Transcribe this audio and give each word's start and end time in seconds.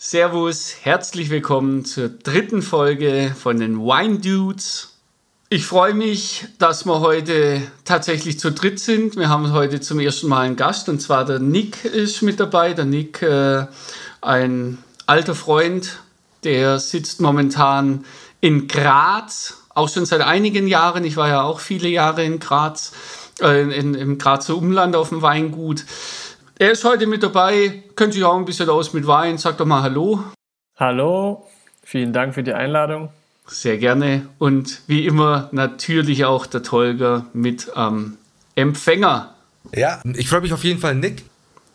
Servus, 0.00 0.76
herzlich 0.82 1.28
willkommen 1.28 1.84
zur 1.84 2.08
dritten 2.08 2.62
Folge 2.62 3.34
von 3.36 3.58
den 3.58 3.80
Wine 3.80 4.20
Dudes. 4.20 4.90
Ich 5.48 5.66
freue 5.66 5.92
mich, 5.92 6.46
dass 6.60 6.86
wir 6.86 7.00
heute 7.00 7.62
tatsächlich 7.84 8.38
zu 8.38 8.52
dritt 8.52 8.78
sind. 8.78 9.16
Wir 9.16 9.28
haben 9.28 9.52
heute 9.52 9.80
zum 9.80 9.98
ersten 9.98 10.28
Mal 10.28 10.42
einen 10.42 10.54
Gast 10.54 10.88
und 10.88 11.02
zwar 11.02 11.24
der 11.24 11.40
Nick 11.40 11.84
ist 11.84 12.22
mit 12.22 12.38
dabei. 12.38 12.74
Der 12.74 12.84
Nick, 12.84 13.22
äh, 13.22 13.66
ein 14.20 14.78
alter 15.06 15.34
Freund, 15.34 15.98
der 16.44 16.78
sitzt 16.78 17.20
momentan 17.20 18.04
in 18.40 18.68
Graz, 18.68 19.64
auch 19.70 19.88
schon 19.88 20.06
seit 20.06 20.20
einigen 20.20 20.68
Jahren. 20.68 21.02
Ich 21.02 21.16
war 21.16 21.26
ja 21.26 21.42
auch 21.42 21.58
viele 21.58 21.88
Jahre 21.88 22.22
in 22.22 22.38
Graz, 22.38 22.92
äh, 23.40 23.62
in, 23.76 23.94
im 23.94 24.16
Grazer 24.16 24.56
Umland 24.56 24.94
auf 24.94 25.08
dem 25.08 25.22
Weingut. 25.22 25.84
Er 26.60 26.72
ist 26.72 26.82
heute 26.82 27.06
mit 27.06 27.22
dabei, 27.22 27.84
kennt 27.94 28.14
sich 28.14 28.24
auch 28.24 28.36
ein 28.36 28.44
bisschen 28.44 28.68
aus 28.68 28.92
mit 28.92 29.06
Wein. 29.06 29.38
Sag 29.38 29.58
doch 29.58 29.64
mal 29.64 29.80
Hallo. 29.80 30.24
Hallo, 30.76 31.46
vielen 31.84 32.12
Dank 32.12 32.34
für 32.34 32.42
die 32.42 32.52
Einladung. 32.52 33.10
Sehr 33.46 33.78
gerne. 33.78 34.28
Und 34.38 34.82
wie 34.88 35.06
immer 35.06 35.50
natürlich 35.52 36.24
auch 36.24 36.46
der 36.46 36.64
Tolga 36.64 37.26
mit 37.32 37.76
am 37.76 37.96
ähm, 37.96 38.18
Empfänger. 38.56 39.36
Ja, 39.72 40.02
ich 40.16 40.28
freue 40.28 40.40
mich 40.40 40.52
auf 40.52 40.64
jeden 40.64 40.80
Fall, 40.80 40.96
Nick. 40.96 41.22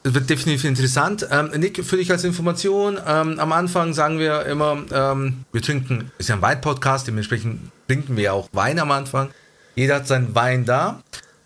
Es 0.03 0.13
wird 0.13 0.29
definitiv 0.29 0.65
interessant. 0.65 1.29
Ähm, 1.31 1.51
Nick, 1.55 1.81
für 1.85 1.95
dich 1.95 2.11
als 2.11 2.25
Information, 2.25 2.99
ähm, 3.07 3.39
am 3.39 3.53
Anfang 3.53 3.93
sagen 3.93 4.19
wir 4.19 4.45
immer, 4.47 4.83
ähm, 4.91 5.45
wir 5.53 5.61
trinken, 5.61 6.11
ist 6.17 6.27
ja 6.27 6.35
ein 6.35 6.41
Wein-Podcast, 6.41 7.07
dementsprechend 7.07 7.71
trinken 7.87 8.17
wir 8.17 8.33
auch 8.33 8.49
Wein 8.51 8.79
am 8.79 8.91
Anfang. 8.91 9.29
Jeder 9.75 9.95
hat 9.95 10.07
seinen 10.07 10.35
Wein 10.35 10.65
da. 10.65 11.01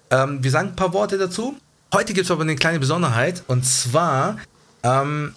Ähm, 0.10 0.44
wir 0.44 0.50
sagen 0.50 0.70
ein 0.70 0.76
paar 0.76 0.94
Worte 0.94 1.20
dazu. 1.20 1.56
Heute 1.94 2.14
gibt 2.14 2.26
es 2.26 2.32
aber 2.32 2.42
eine 2.42 2.58
kleine 2.58 2.80
Besonderheit 2.80 3.44
und 3.48 3.66
zwar, 3.66 4.38
ähm, 4.84 5.34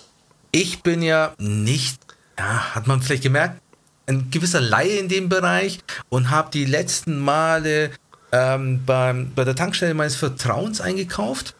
ich 0.50 0.82
bin 0.82 1.00
ja 1.00 1.32
nicht, 1.38 2.00
ja, 2.36 2.74
hat 2.74 2.88
man 2.88 3.00
vielleicht 3.02 3.22
gemerkt, 3.22 3.60
ein 4.06 4.32
gewisser 4.32 4.60
Laie 4.60 4.98
in 4.98 5.08
dem 5.08 5.28
Bereich 5.28 5.78
und 6.08 6.30
habe 6.30 6.50
die 6.50 6.64
letzten 6.64 7.20
Male 7.20 7.92
ähm, 8.32 8.84
beim, 8.84 9.32
bei 9.32 9.44
der 9.44 9.54
Tankstelle 9.54 9.94
meines 9.94 10.16
Vertrauens 10.16 10.80
eingekauft. 10.80 11.54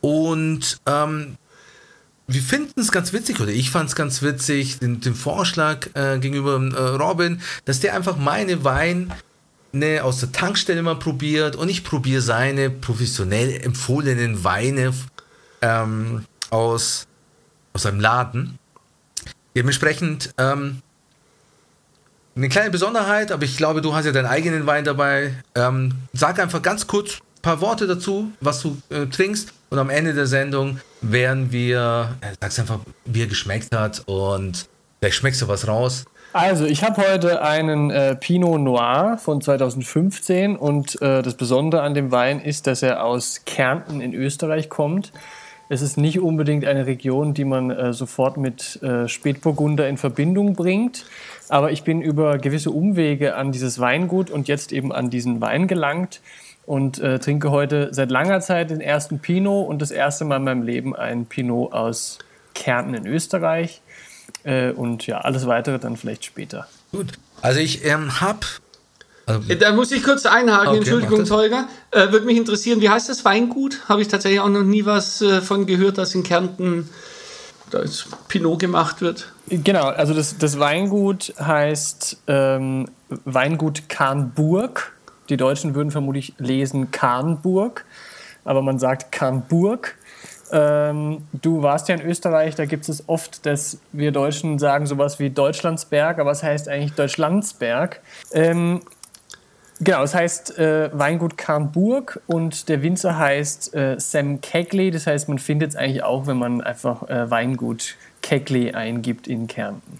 Und 0.00 0.80
ähm, 0.86 1.36
wir 2.28 2.42
finden 2.42 2.80
es 2.80 2.92
ganz 2.92 3.12
witzig, 3.12 3.40
oder 3.40 3.50
ich 3.50 3.70
fand 3.70 3.88
es 3.88 3.96
ganz 3.96 4.22
witzig, 4.22 4.78
den, 4.78 5.00
den 5.00 5.16
Vorschlag 5.16 5.88
äh, 5.94 6.20
gegenüber 6.20 6.54
äh, 6.54 6.96
Robin, 6.96 7.42
dass 7.64 7.80
der 7.80 7.94
einfach 7.94 8.16
meine 8.16 8.62
Wein 8.62 9.12
ne, 9.72 10.00
aus 10.00 10.20
der 10.20 10.32
Tankstelle 10.32 10.82
mal 10.82 10.96
probiert 10.96 11.56
und 11.56 11.68
ich 11.68 11.84
probiere 11.84 12.22
seine 12.22 12.70
professionell 12.70 13.60
empfohlenen 13.62 14.44
Weine 14.44 14.92
ähm, 15.60 16.24
aus, 16.50 17.06
aus 17.72 17.86
einem 17.86 18.00
Laden. 18.00 18.58
Dementsprechend 19.54 20.32
ähm, 20.38 20.82
eine 22.34 22.48
kleine 22.48 22.70
Besonderheit, 22.70 23.32
aber 23.32 23.44
ich 23.44 23.56
glaube, 23.56 23.82
du 23.82 23.94
hast 23.94 24.06
ja 24.06 24.12
deinen 24.12 24.26
eigenen 24.26 24.66
Wein 24.66 24.84
dabei. 24.84 25.34
Ähm, 25.54 25.94
sag 26.12 26.38
einfach 26.38 26.62
ganz 26.62 26.86
kurz 26.86 27.16
ein 27.16 27.42
paar 27.42 27.60
Worte 27.60 27.86
dazu, 27.86 28.32
was 28.40 28.60
du 28.60 28.80
äh, 28.88 29.06
trinkst 29.06 29.52
und 29.70 29.78
am 29.78 29.90
Ende 29.90 30.14
der 30.14 30.26
Sendung 30.26 30.80
werden 31.00 31.52
wir, 31.52 32.16
äh, 32.20 32.34
sag's 32.40 32.58
einfach, 32.58 32.80
wie 33.04 33.22
er 33.22 33.26
geschmeckt 33.26 33.74
hat 33.74 34.02
und 34.06 34.68
vielleicht 34.98 35.16
schmeckst 35.16 35.42
du 35.42 35.48
was 35.48 35.66
raus. 35.68 36.04
Also, 36.34 36.64
ich 36.64 36.82
habe 36.82 37.06
heute 37.12 37.42
einen 37.42 37.90
äh, 37.90 38.16
Pinot 38.16 38.58
Noir 38.58 39.18
von 39.18 39.42
2015 39.42 40.56
und 40.56 41.00
äh, 41.02 41.20
das 41.20 41.34
Besondere 41.34 41.82
an 41.82 41.92
dem 41.92 42.10
Wein 42.10 42.40
ist, 42.40 42.66
dass 42.66 42.82
er 42.82 43.04
aus 43.04 43.42
Kärnten 43.44 44.00
in 44.00 44.14
Österreich 44.14 44.70
kommt. 44.70 45.12
Es 45.68 45.82
ist 45.82 45.98
nicht 45.98 46.20
unbedingt 46.20 46.64
eine 46.64 46.86
Region, 46.86 47.34
die 47.34 47.44
man 47.44 47.70
äh, 47.70 47.92
sofort 47.92 48.38
mit 48.38 48.82
äh, 48.82 49.08
Spätburgunder 49.08 49.86
in 49.88 49.98
Verbindung 49.98 50.54
bringt, 50.54 51.04
aber 51.50 51.70
ich 51.70 51.82
bin 51.82 52.00
über 52.00 52.38
gewisse 52.38 52.70
Umwege 52.70 53.34
an 53.36 53.52
dieses 53.52 53.78
Weingut 53.78 54.30
und 54.30 54.48
jetzt 54.48 54.72
eben 54.72 54.90
an 54.90 55.10
diesen 55.10 55.42
Wein 55.42 55.66
gelangt 55.66 56.22
und 56.64 56.98
äh, 56.98 57.18
trinke 57.18 57.50
heute 57.50 57.92
seit 57.92 58.10
langer 58.10 58.40
Zeit 58.40 58.70
den 58.70 58.80
ersten 58.80 59.18
Pinot 59.18 59.68
und 59.68 59.82
das 59.82 59.90
erste 59.90 60.24
Mal 60.24 60.36
in 60.36 60.44
meinem 60.44 60.62
Leben 60.62 60.96
ein 60.96 61.26
Pinot 61.26 61.74
aus 61.74 62.20
Kärnten 62.54 62.94
in 62.94 63.06
Österreich. 63.06 63.82
Äh, 64.44 64.70
und 64.72 65.06
ja, 65.06 65.18
alles 65.18 65.46
weitere 65.46 65.78
dann 65.78 65.96
vielleicht 65.96 66.24
später. 66.24 66.66
Gut. 66.90 67.12
Also 67.40 67.60
ich 67.60 67.84
ähm, 67.84 68.20
habe 68.20 68.46
also 69.24 69.54
da 69.54 69.72
muss 69.72 69.92
ich 69.92 70.02
kurz 70.02 70.26
einhaken, 70.26 70.68
okay, 70.68 70.78
Entschuldigung, 70.78 71.24
Tolga. 71.24 71.68
Äh, 71.92 72.10
Würde 72.10 72.26
mich 72.26 72.36
interessieren, 72.36 72.80
wie 72.80 72.88
heißt 72.88 73.08
das 73.08 73.24
Weingut? 73.24 73.88
Habe 73.88 74.02
ich 74.02 74.08
tatsächlich 74.08 74.40
auch 74.40 74.48
noch 74.48 74.64
nie 74.64 74.84
was 74.84 75.22
äh, 75.22 75.40
von 75.40 75.66
gehört, 75.66 75.98
dass 75.98 76.14
in 76.14 76.24
Kärnten 76.24 76.88
da 77.72 77.78
ist 77.80 78.06
Pinot 78.28 78.58
gemacht 78.58 79.00
wird. 79.00 79.32
Genau, 79.48 79.86
also 79.86 80.14
das, 80.14 80.36
das 80.38 80.58
Weingut 80.58 81.32
heißt 81.38 82.18
ähm, 82.26 82.86
Weingut 83.24 83.88
Karnburg. 83.88 84.92
Die 85.28 85.36
Deutschen 85.36 85.74
würden 85.74 85.90
vermutlich 85.90 86.34
lesen 86.38 86.90
Karnburg, 86.90 87.84
aber 88.44 88.60
man 88.62 88.78
sagt 88.78 89.12
Karnburg. 89.12 89.96
Ähm, 90.52 91.22
du 91.32 91.62
warst 91.62 91.88
ja 91.88 91.94
in 91.94 92.02
Österreich, 92.02 92.54
da 92.54 92.66
gibt 92.66 92.86
es 92.86 93.08
oft, 93.08 93.46
dass 93.46 93.78
wir 93.92 94.12
Deutschen 94.12 94.58
sagen 94.58 94.84
sowas 94.86 95.18
wie 95.18 95.30
Deutschlandsberg, 95.30 96.18
aber 96.18 96.30
es 96.30 96.42
heißt 96.42 96.68
eigentlich 96.68 96.92
Deutschlandsberg. 96.92 98.00
Ähm, 98.32 98.82
genau, 99.80 100.02
es 100.02 100.14
heißt 100.14 100.58
äh, 100.58 100.90
Weingut 100.92 101.38
Karnburg 101.38 102.20
und 102.26 102.68
der 102.68 102.82
Winzer 102.82 103.18
heißt 103.18 103.74
äh, 103.74 103.96
Sam 103.98 104.42
Kegley. 104.42 104.90
Das 104.90 105.06
heißt, 105.06 105.28
man 105.28 105.38
findet 105.38 105.70
es 105.70 105.76
eigentlich 105.76 106.02
auch, 106.02 106.26
wenn 106.26 106.36
man 106.36 106.60
einfach 106.60 107.08
äh, 107.08 107.30
Weingut 107.30 107.96
Kegley 108.20 108.72
eingibt 108.72 109.26
in 109.26 109.46
Kärnten. 109.46 109.98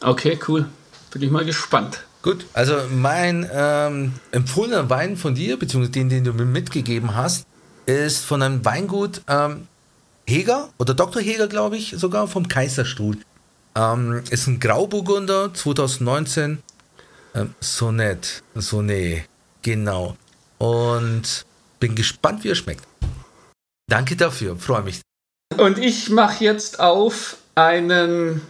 Okay, 0.00 0.38
cool. 0.46 0.66
Bin 1.12 1.22
ich 1.22 1.30
mal 1.30 1.44
gespannt. 1.44 2.04
Gut, 2.22 2.46
also 2.52 2.74
mein 2.94 3.48
ähm, 3.52 4.12
empfohlener 4.30 4.88
Wein 4.90 5.16
von 5.16 5.34
dir, 5.34 5.58
beziehungsweise 5.58 5.92
den, 5.92 6.08
den 6.08 6.24
du 6.24 6.32
mir 6.34 6.44
mitgegeben 6.44 7.16
hast, 7.16 7.46
ist 7.98 8.24
von 8.24 8.42
einem 8.42 8.64
Weingut 8.64 9.22
ähm, 9.28 9.66
Heger 10.26 10.70
oder 10.78 10.94
Dr. 10.94 11.20
Heger, 11.20 11.48
glaube 11.48 11.76
ich, 11.76 11.94
sogar 11.96 12.28
vom 12.28 12.48
Kaiserstuhl. 12.48 13.18
Ähm, 13.74 14.22
ist 14.30 14.46
ein 14.46 14.60
Grauburgunder 14.60 15.52
2019. 15.52 16.62
Ähm, 17.34 17.54
Sonett, 17.60 18.42
Sonnet, 18.54 19.24
genau. 19.62 20.16
Und 20.58 21.46
bin 21.78 21.94
gespannt, 21.94 22.44
wie 22.44 22.50
er 22.50 22.54
schmeckt. 22.54 22.84
Danke 23.88 24.16
dafür, 24.16 24.56
freue 24.56 24.82
mich. 24.82 25.00
Und 25.56 25.78
ich 25.78 26.10
mache 26.10 26.44
jetzt 26.44 26.78
auf 26.80 27.38
einen, 27.54 28.40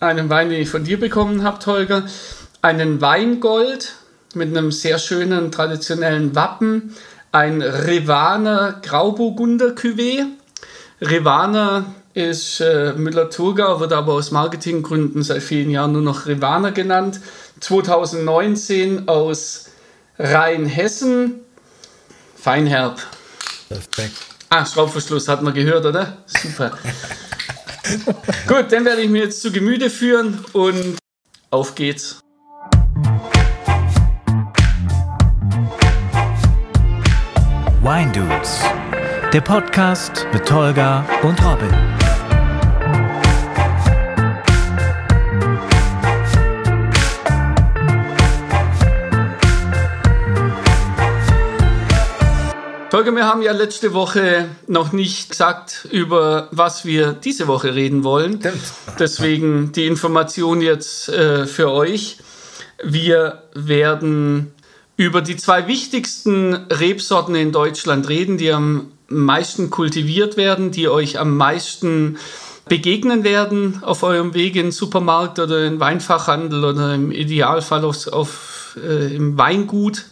einen 0.00 0.28
Wein, 0.28 0.50
den 0.50 0.62
ich 0.62 0.68
von 0.68 0.84
dir 0.84 0.98
bekommen 0.98 1.42
habe, 1.42 1.64
Holger. 1.66 2.06
Einen 2.60 3.00
Weingold 3.00 3.94
mit 4.34 4.48
einem 4.48 4.70
sehr 4.70 4.98
schönen 4.98 5.50
traditionellen 5.50 6.34
Wappen 6.34 6.94
ein 7.32 7.62
Revaner 7.62 8.80
Grauburgunder 8.82 9.68
Cuvée. 9.68 10.26
Revaner 11.00 11.86
ist 12.14 12.60
äh, 12.60 12.92
Müller-Thurgau, 12.92 13.80
wird 13.80 13.92
aber 13.92 14.12
aus 14.12 14.30
Marketinggründen 14.30 15.22
seit 15.22 15.42
vielen 15.42 15.70
Jahren 15.70 15.92
nur 15.92 16.02
noch 16.02 16.26
Revaner 16.26 16.70
genannt. 16.72 17.20
2019 17.60 19.08
aus 19.08 19.70
Rheinhessen. 20.18 21.40
Feinherb. 22.36 23.00
Perfekt. 23.68 24.16
Ah, 24.50 24.66
Schraubverschluss 24.66 25.28
hat 25.28 25.42
man 25.42 25.54
gehört, 25.54 25.86
oder? 25.86 26.18
Super. 26.26 26.72
Gut, 28.46 28.70
dann 28.70 28.84
werde 28.84 29.00
ich 29.00 29.08
mir 29.08 29.24
jetzt 29.24 29.40
zu 29.40 29.50
Gemüte 29.50 29.88
führen 29.88 30.44
und 30.52 30.98
auf 31.50 31.74
geht's. 31.74 32.21
Wine 37.84 38.12
Dudes, 38.12 38.60
der 39.32 39.40
Podcast 39.40 40.28
mit 40.32 40.46
Tolga 40.46 41.04
und 41.24 41.44
Robin. 41.44 41.68
Tolga, 52.88 53.10
wir 53.16 53.26
haben 53.26 53.42
ja 53.42 53.50
letzte 53.50 53.92
Woche 53.94 54.46
noch 54.68 54.92
nicht 54.92 55.30
gesagt, 55.30 55.88
über 55.90 56.46
was 56.52 56.84
wir 56.84 57.14
diese 57.14 57.48
Woche 57.48 57.74
reden 57.74 58.04
wollen. 58.04 58.38
Deswegen 59.00 59.72
die 59.72 59.88
Information 59.88 60.60
jetzt 60.60 61.08
äh, 61.08 61.46
für 61.46 61.72
euch. 61.72 62.18
Wir 62.84 63.42
werden 63.54 64.54
über 64.96 65.22
die 65.22 65.36
zwei 65.36 65.66
wichtigsten 65.66 66.54
Rebsorten 66.54 67.34
in 67.34 67.52
Deutschland 67.52 68.08
reden, 68.08 68.38
die 68.38 68.52
am 68.52 68.92
meisten 69.08 69.70
kultiviert 69.70 70.36
werden, 70.36 70.70
die 70.70 70.88
euch 70.88 71.18
am 71.18 71.36
meisten 71.36 72.18
begegnen 72.68 73.24
werden 73.24 73.82
auf 73.82 74.02
eurem 74.02 74.34
Weg 74.34 74.56
in 74.56 74.66
den 74.66 74.72
Supermarkt 74.72 75.38
oder 75.38 75.64
in 75.64 75.80
Weinfachhandel 75.80 76.64
oder 76.64 76.94
im 76.94 77.10
Idealfall 77.10 77.84
auf, 77.84 78.06
auf 78.08 78.78
äh, 78.82 79.14
im 79.14 79.36
Weingut. 79.36 80.04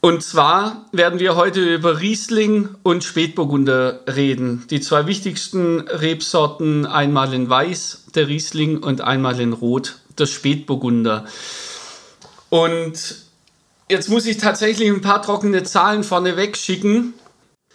Und 0.00 0.22
zwar 0.22 0.84
werden 0.92 1.18
wir 1.18 1.34
heute 1.34 1.60
über 1.60 2.00
Riesling 2.00 2.68
und 2.82 3.04
Spätburgunder 3.04 4.00
reden. 4.06 4.66
Die 4.68 4.80
zwei 4.80 5.06
wichtigsten 5.06 5.80
Rebsorten, 5.80 6.84
einmal 6.84 7.32
in 7.32 7.48
Weiß, 7.48 8.04
der 8.14 8.28
Riesling, 8.28 8.82
und 8.82 9.00
einmal 9.00 9.40
in 9.40 9.54
Rot, 9.54 9.96
der 10.18 10.26
Spätburgunder. 10.26 11.24
Und 12.50 13.23
jetzt 13.88 14.08
muss 14.08 14.26
ich 14.26 14.38
tatsächlich 14.38 14.88
ein 14.88 15.00
paar 15.00 15.22
trockene 15.22 15.62
Zahlen 15.62 16.04
vorneweg 16.04 16.56
schicken. 16.56 17.14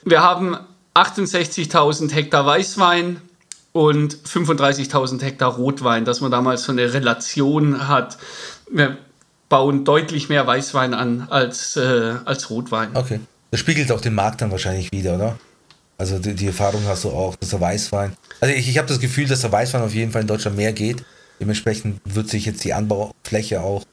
Wir 0.03 0.21
haben 0.21 0.57
68.000 0.95 2.11
Hektar 2.11 2.45
Weißwein 2.45 3.21
und 3.71 4.15
35.000 4.15 5.21
Hektar 5.21 5.55
Rotwein, 5.55 6.05
dass 6.05 6.21
man 6.21 6.31
damals 6.31 6.63
so 6.63 6.71
eine 6.71 6.93
Relation 6.93 7.87
hat. 7.87 8.17
Wir 8.71 8.97
bauen 9.47 9.85
deutlich 9.85 10.29
mehr 10.29 10.45
Weißwein 10.45 10.93
an 10.93 11.27
als, 11.29 11.75
äh, 11.75 12.15
als 12.25 12.49
Rotwein. 12.49 12.95
Okay. 12.95 13.19
Das 13.51 13.59
spiegelt 13.59 13.91
auch 13.91 14.01
den 14.01 14.13
Markt 14.13 14.41
dann 14.41 14.51
wahrscheinlich 14.51 14.91
wieder, 14.91 15.15
oder? 15.15 15.39
Also 15.97 16.19
die, 16.19 16.33
die 16.33 16.47
Erfahrung 16.47 16.83
hast 16.87 17.03
du 17.03 17.09
auch, 17.09 17.35
dass 17.35 17.49
der 17.49 17.59
Weißwein. 17.59 18.15
Also 18.39 18.53
ich, 18.53 18.69
ich 18.69 18.77
habe 18.77 18.87
das 18.87 18.99
Gefühl, 18.99 19.27
dass 19.27 19.41
der 19.41 19.51
Weißwein 19.51 19.81
auf 19.81 19.93
jeden 19.93 20.11
Fall 20.11 20.21
in 20.21 20.27
Deutschland 20.27 20.55
mehr 20.55 20.71
geht. 20.71 21.03
Dementsprechend 21.39 21.99
wird 22.05 22.29
sich 22.29 22.45
jetzt 22.45 22.63
die 22.63 22.73
Anbaufläche 22.73 23.61
auch 23.61 23.83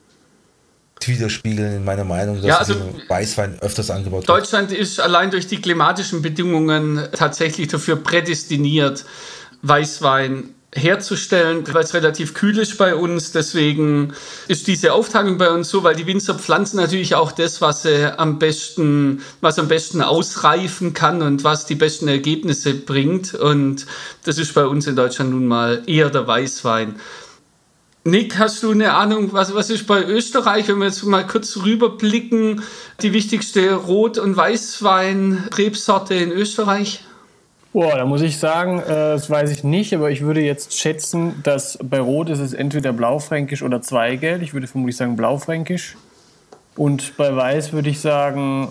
widerspiegeln 1.05 1.77
in 1.77 1.85
meiner 1.85 2.05
Meinung, 2.05 2.37
dass 2.37 2.45
Ja, 2.45 2.57
also- 2.59 2.75
Weißwein 3.09 3.59
öfters 3.61 3.91
angebaut 3.91 4.27
wird. 4.27 4.29
Deutschland 4.29 4.73
ist 4.73 5.01
allein 5.01 5.31
durch 5.31 5.47
die 5.47 5.61
klimatischen 5.61 6.23
Bedingungen 6.23 7.09
tatsächlich 7.13 7.69
dafür 7.69 7.97
prädestiniert, 7.97 9.05
Weißwein 9.63 10.51
herzustellen, 10.75 11.65
weil 11.73 11.85
es 11.85 11.95
relativ 11.95 12.35
kühl 12.35 12.59
ist 12.59 12.77
bei 12.77 12.95
uns. 12.95 13.33
Deswegen 13.33 14.13
ist 14.47 14.67
diese 14.67 14.93
Aufteilung 14.93 15.39
bei 15.39 15.51
uns 15.51 15.71
so, 15.71 15.83
weil 15.85 15.97
die 15.97 16.07
Winzer 16.07 16.35
pflanzen 16.35 16.77
natürlich 16.77 17.15
auch 17.15 17.33
das, 17.33 17.61
was 17.61 17.83
sie 17.83 18.19
am 18.19 18.39
besten, 18.39 19.23
was 19.41 19.59
am 19.59 19.69
besten 19.69 20.03
ausreifen 20.03 20.93
kann 20.93 21.23
und 21.23 21.45
was 21.45 21.67
die 21.67 21.77
besten 21.77 22.09
Ergebnisse 22.09 22.75
bringt. 22.75 23.35
Und 23.35 23.87
das 24.25 24.39
ist 24.39 24.53
bei 24.55 24.67
uns 24.67 24.87
in 24.87 24.97
Deutschland 24.97 25.31
nun 25.31 25.47
mal 25.47 25.83
eher 25.87 26.11
der 26.11 26.27
Weißwein. 26.27 26.97
Nick, 28.07 28.39
hast 28.39 28.63
du 28.63 28.71
eine 28.71 28.95
Ahnung, 28.95 29.33
was, 29.33 29.53
was 29.53 29.69
ist 29.69 29.89
bei 29.89 30.01
Österreich, 30.05 30.69
wenn 30.69 30.79
wir 30.79 30.87
jetzt 30.87 31.03
mal 31.03 31.27
kurz 31.27 31.57
rüberblicken, 31.57 32.63
die 33.03 33.13
wichtigste 33.13 33.75
Rot- 33.75 34.19
und 34.19 34.37
Weißwein-Rebsorte 34.37 36.15
in 36.15 36.31
Österreich? 36.31 37.03
Boah, 37.73 37.97
da 37.97 38.05
muss 38.05 38.23
ich 38.23 38.39
sagen, 38.39 38.79
äh, 38.79 38.87
das 38.87 39.29
weiß 39.29 39.51
ich 39.51 39.65
nicht, 39.65 39.93
aber 39.93 40.13
ich 40.13 40.21
würde 40.21 40.41
jetzt 40.41 40.79
schätzen, 40.79 41.43
dass 41.43 41.81
bei 41.83 41.99
Rot 41.99 42.31
ist 42.31 42.39
es 42.39 42.53
entweder 42.53 42.93
Blaufränkisch 42.93 43.63
oder 43.63 43.83
Zweigeld. 43.83 44.41
Ich 44.41 44.55
würde 44.55 44.69
vermutlich 44.69 44.97
sagen 44.97 45.17
Blaufränkisch. 45.17 45.97
Und 46.77 47.17
bei 47.17 47.35
Weiß 47.35 47.73
würde 47.73 47.91
ich 47.91 47.99
sagen, 48.01 48.69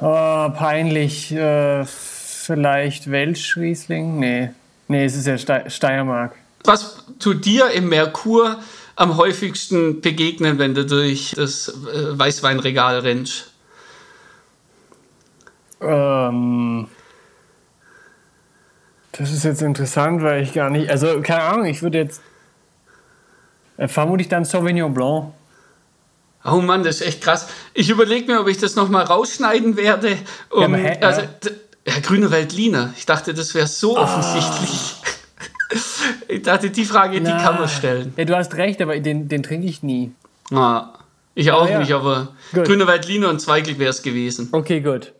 oh, 0.00 0.48
peinlich, 0.56 1.30
äh, 1.30 1.84
vielleicht 1.84 3.10
Welschriesling? 3.10 4.18
Nee, 4.18 4.48
nee, 4.88 5.04
es 5.04 5.14
ist 5.14 5.26
ja 5.26 5.36
Ste 5.36 5.64
Steiermark. 5.68 6.36
Was 6.64 7.04
tut 7.18 7.44
dir 7.44 7.70
im 7.70 7.88
Merkur 7.88 8.58
am 8.96 9.16
häufigsten 9.16 10.00
begegnen, 10.00 10.58
wenn 10.58 10.74
du 10.74 10.86
durch 10.86 11.34
das 11.36 11.68
äh, 11.68 12.18
Weißweinregal 12.18 13.00
rennst? 13.00 13.50
Ähm, 15.80 16.88
das 19.12 19.30
ist 19.30 19.44
jetzt 19.44 19.62
interessant, 19.62 20.22
weil 20.22 20.42
ich 20.42 20.54
gar 20.54 20.70
nicht, 20.70 20.90
also 20.90 21.20
keine 21.20 21.42
Ahnung, 21.42 21.66
ich 21.66 21.82
würde 21.82 21.98
jetzt 21.98 22.22
äh, 23.76 23.86
vermutlich 23.86 24.28
dann 24.28 24.44
Sauvignon 24.44 24.94
Blanc. 24.94 25.32
Oh 26.44 26.60
Mann, 26.60 26.84
das 26.84 26.96
ist 26.96 27.06
echt 27.06 27.22
krass. 27.22 27.48
Ich 27.72 27.90
überlege 27.90 28.32
mir, 28.32 28.40
ob 28.40 28.48
ich 28.48 28.58
das 28.58 28.74
nochmal 28.76 29.04
rausschneiden 29.04 29.76
werde. 29.76 30.18
Um, 30.50 30.74
hä- 30.74 30.98
also, 31.02 31.22
ja. 31.22 31.28
ja, 31.86 32.00
grüne 32.00 32.30
Veltliner. 32.30 32.92
Ich 32.96 33.06
dachte, 33.06 33.34
das 33.34 33.54
wäre 33.54 33.66
so 33.66 33.98
offensichtlich. 33.98 34.96
Ich 36.28 36.42
dachte, 36.42 36.70
die 36.70 36.84
Frage, 36.84 37.20
die 37.20 37.30
kann 37.30 37.56
man 37.58 37.68
stellen. 37.68 38.12
Ja, 38.16 38.24
du 38.24 38.36
hast 38.36 38.54
recht, 38.54 38.80
aber 38.82 38.98
den, 38.98 39.28
den 39.28 39.42
trinke 39.42 39.66
ich 39.66 39.82
nie. 39.82 40.12
Ah, 40.52 40.98
ich 41.34 41.50
auch 41.52 41.66
Ah, 41.66 41.70
ja. 41.70 41.78
nicht, 41.80 41.92
aber 41.92 42.34
Gut. 42.52 42.64
grüne 42.64 42.86
Veltliner 42.86 43.28
und 43.30 43.40
Zweigel 43.40 43.78
wäre 43.78 43.90
es 43.90 44.02
gewesen. 44.02 44.48
Okay, 44.52 44.80
gut. 44.80 45.12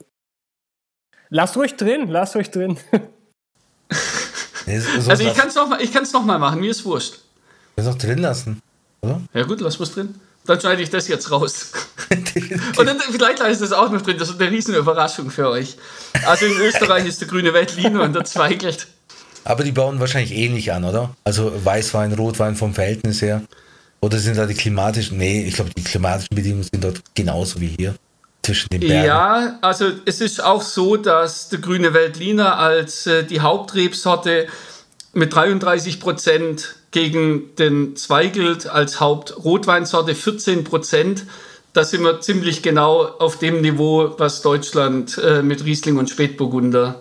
Lasst 1.31 1.56
ruhig 1.56 1.75
drin, 1.77 2.09
lasst 2.09 2.37
ruhig 2.37 2.51
drin. 2.51 2.79
Nee, 4.67 4.79
so- 4.79 5.01
so- 5.01 5.11
Also 5.11 5.25
ich 5.25 5.35
kann 5.35 5.49
es 5.49 5.55
nochmal 5.55 5.79
noch 6.12 6.25
mal 6.25 6.39
machen, 6.39 6.61
mir 6.61 6.71
ist 6.71 6.85
wurscht. 6.85 7.19
das 7.77 7.87
auch 7.87 7.97
drin 7.97 8.19
lassen, 8.19 8.61
oder? 9.03 9.21
Ja 9.33 9.43
gut, 9.45 9.61
lass 9.61 9.79
was 9.81 9.93
drin. 9.93 10.15
Dann 10.47 10.61
schneide 10.61 10.83
ich 10.83 10.91
das 10.91 11.09
jetzt 11.09 11.31
raus. 11.31 11.73
Und 12.11 12.87
dann, 12.87 13.01
vielleicht 13.01 13.41
ist 13.41 13.62
das 13.62 13.73
auch 13.73 13.91
noch 13.91 14.03
drin. 14.03 14.19
Das 14.19 14.29
ist 14.29 14.39
eine 14.41 14.51
riesen 14.51 14.75
Überraschung 14.75 15.31
für 15.31 15.49
euch. 15.49 15.77
Also 16.27 16.45
in 16.47 16.56
Österreich 16.61 17.06
ist 17.06 17.21
der 17.21 17.29
grüne 17.29 17.55
Veltliner 17.55 18.03
und 18.03 18.12
der 18.15 18.25
Zweigelt. 18.25 18.87
Aber 19.44 19.62
die 19.62 19.73
bauen 19.73 20.00
wahrscheinlich 20.00 20.32
ähnlich 20.32 20.73
an, 20.73 20.85
oder? 20.85 21.14
Also 21.25 21.52
Weißwein, 21.64 22.12
Rotwein 22.14 22.56
vom 22.56 22.75
Verhältnis 22.75 23.20
her. 23.23 23.43
Oder 24.00 24.19
sind 24.19 24.37
da 24.37 24.46
die 24.46 24.55
klimatischen? 24.55 25.19
Nee, 25.19 25.44
ich 25.46 25.55
glaube, 25.55 25.70
die 25.76 25.85
klimatischen 25.85 26.35
Bedingungen 26.35 26.64
sind 26.64 26.82
dort 26.82 27.00
genauso 27.14 27.61
wie 27.61 27.69
hier. 27.79 27.94
Zwischen 28.43 28.69
den 28.70 28.81
Bergen. 28.81 29.06
Ja, 29.06 29.58
also 29.62 29.87
es 30.05 30.20
ist 30.20 30.43
auch 30.43 30.61
so, 30.61 30.96
dass 30.96 31.49
der 31.49 31.61
grüne 31.61 31.94
Veltliner 31.94 32.58
als 32.58 33.06
äh, 33.06 33.25
die 33.25 33.41
Hauptrebsorte 33.41 34.46
mit 35.14 35.35
33 35.35 36.00
Prozent 36.00 36.76
gegen 36.91 37.55
den 37.56 37.96
Zweigelt 37.96 38.67
als 38.67 39.00
Hauptrotweinsorte 39.00 40.14
14 40.14 40.64
Prozent. 40.64 41.25
Da 41.73 41.85
sind 41.85 42.02
wir 42.02 42.20
ziemlich 42.20 42.62
genau 42.62 43.05
auf 43.05 43.38
dem 43.38 43.62
Niveau, 43.62 44.14
was 44.19 44.43
Deutschland 44.43 45.19
äh, 45.19 45.43
mit 45.43 45.64
Riesling 45.64 45.96
und 45.96 46.11
Spätburgunder 46.11 47.00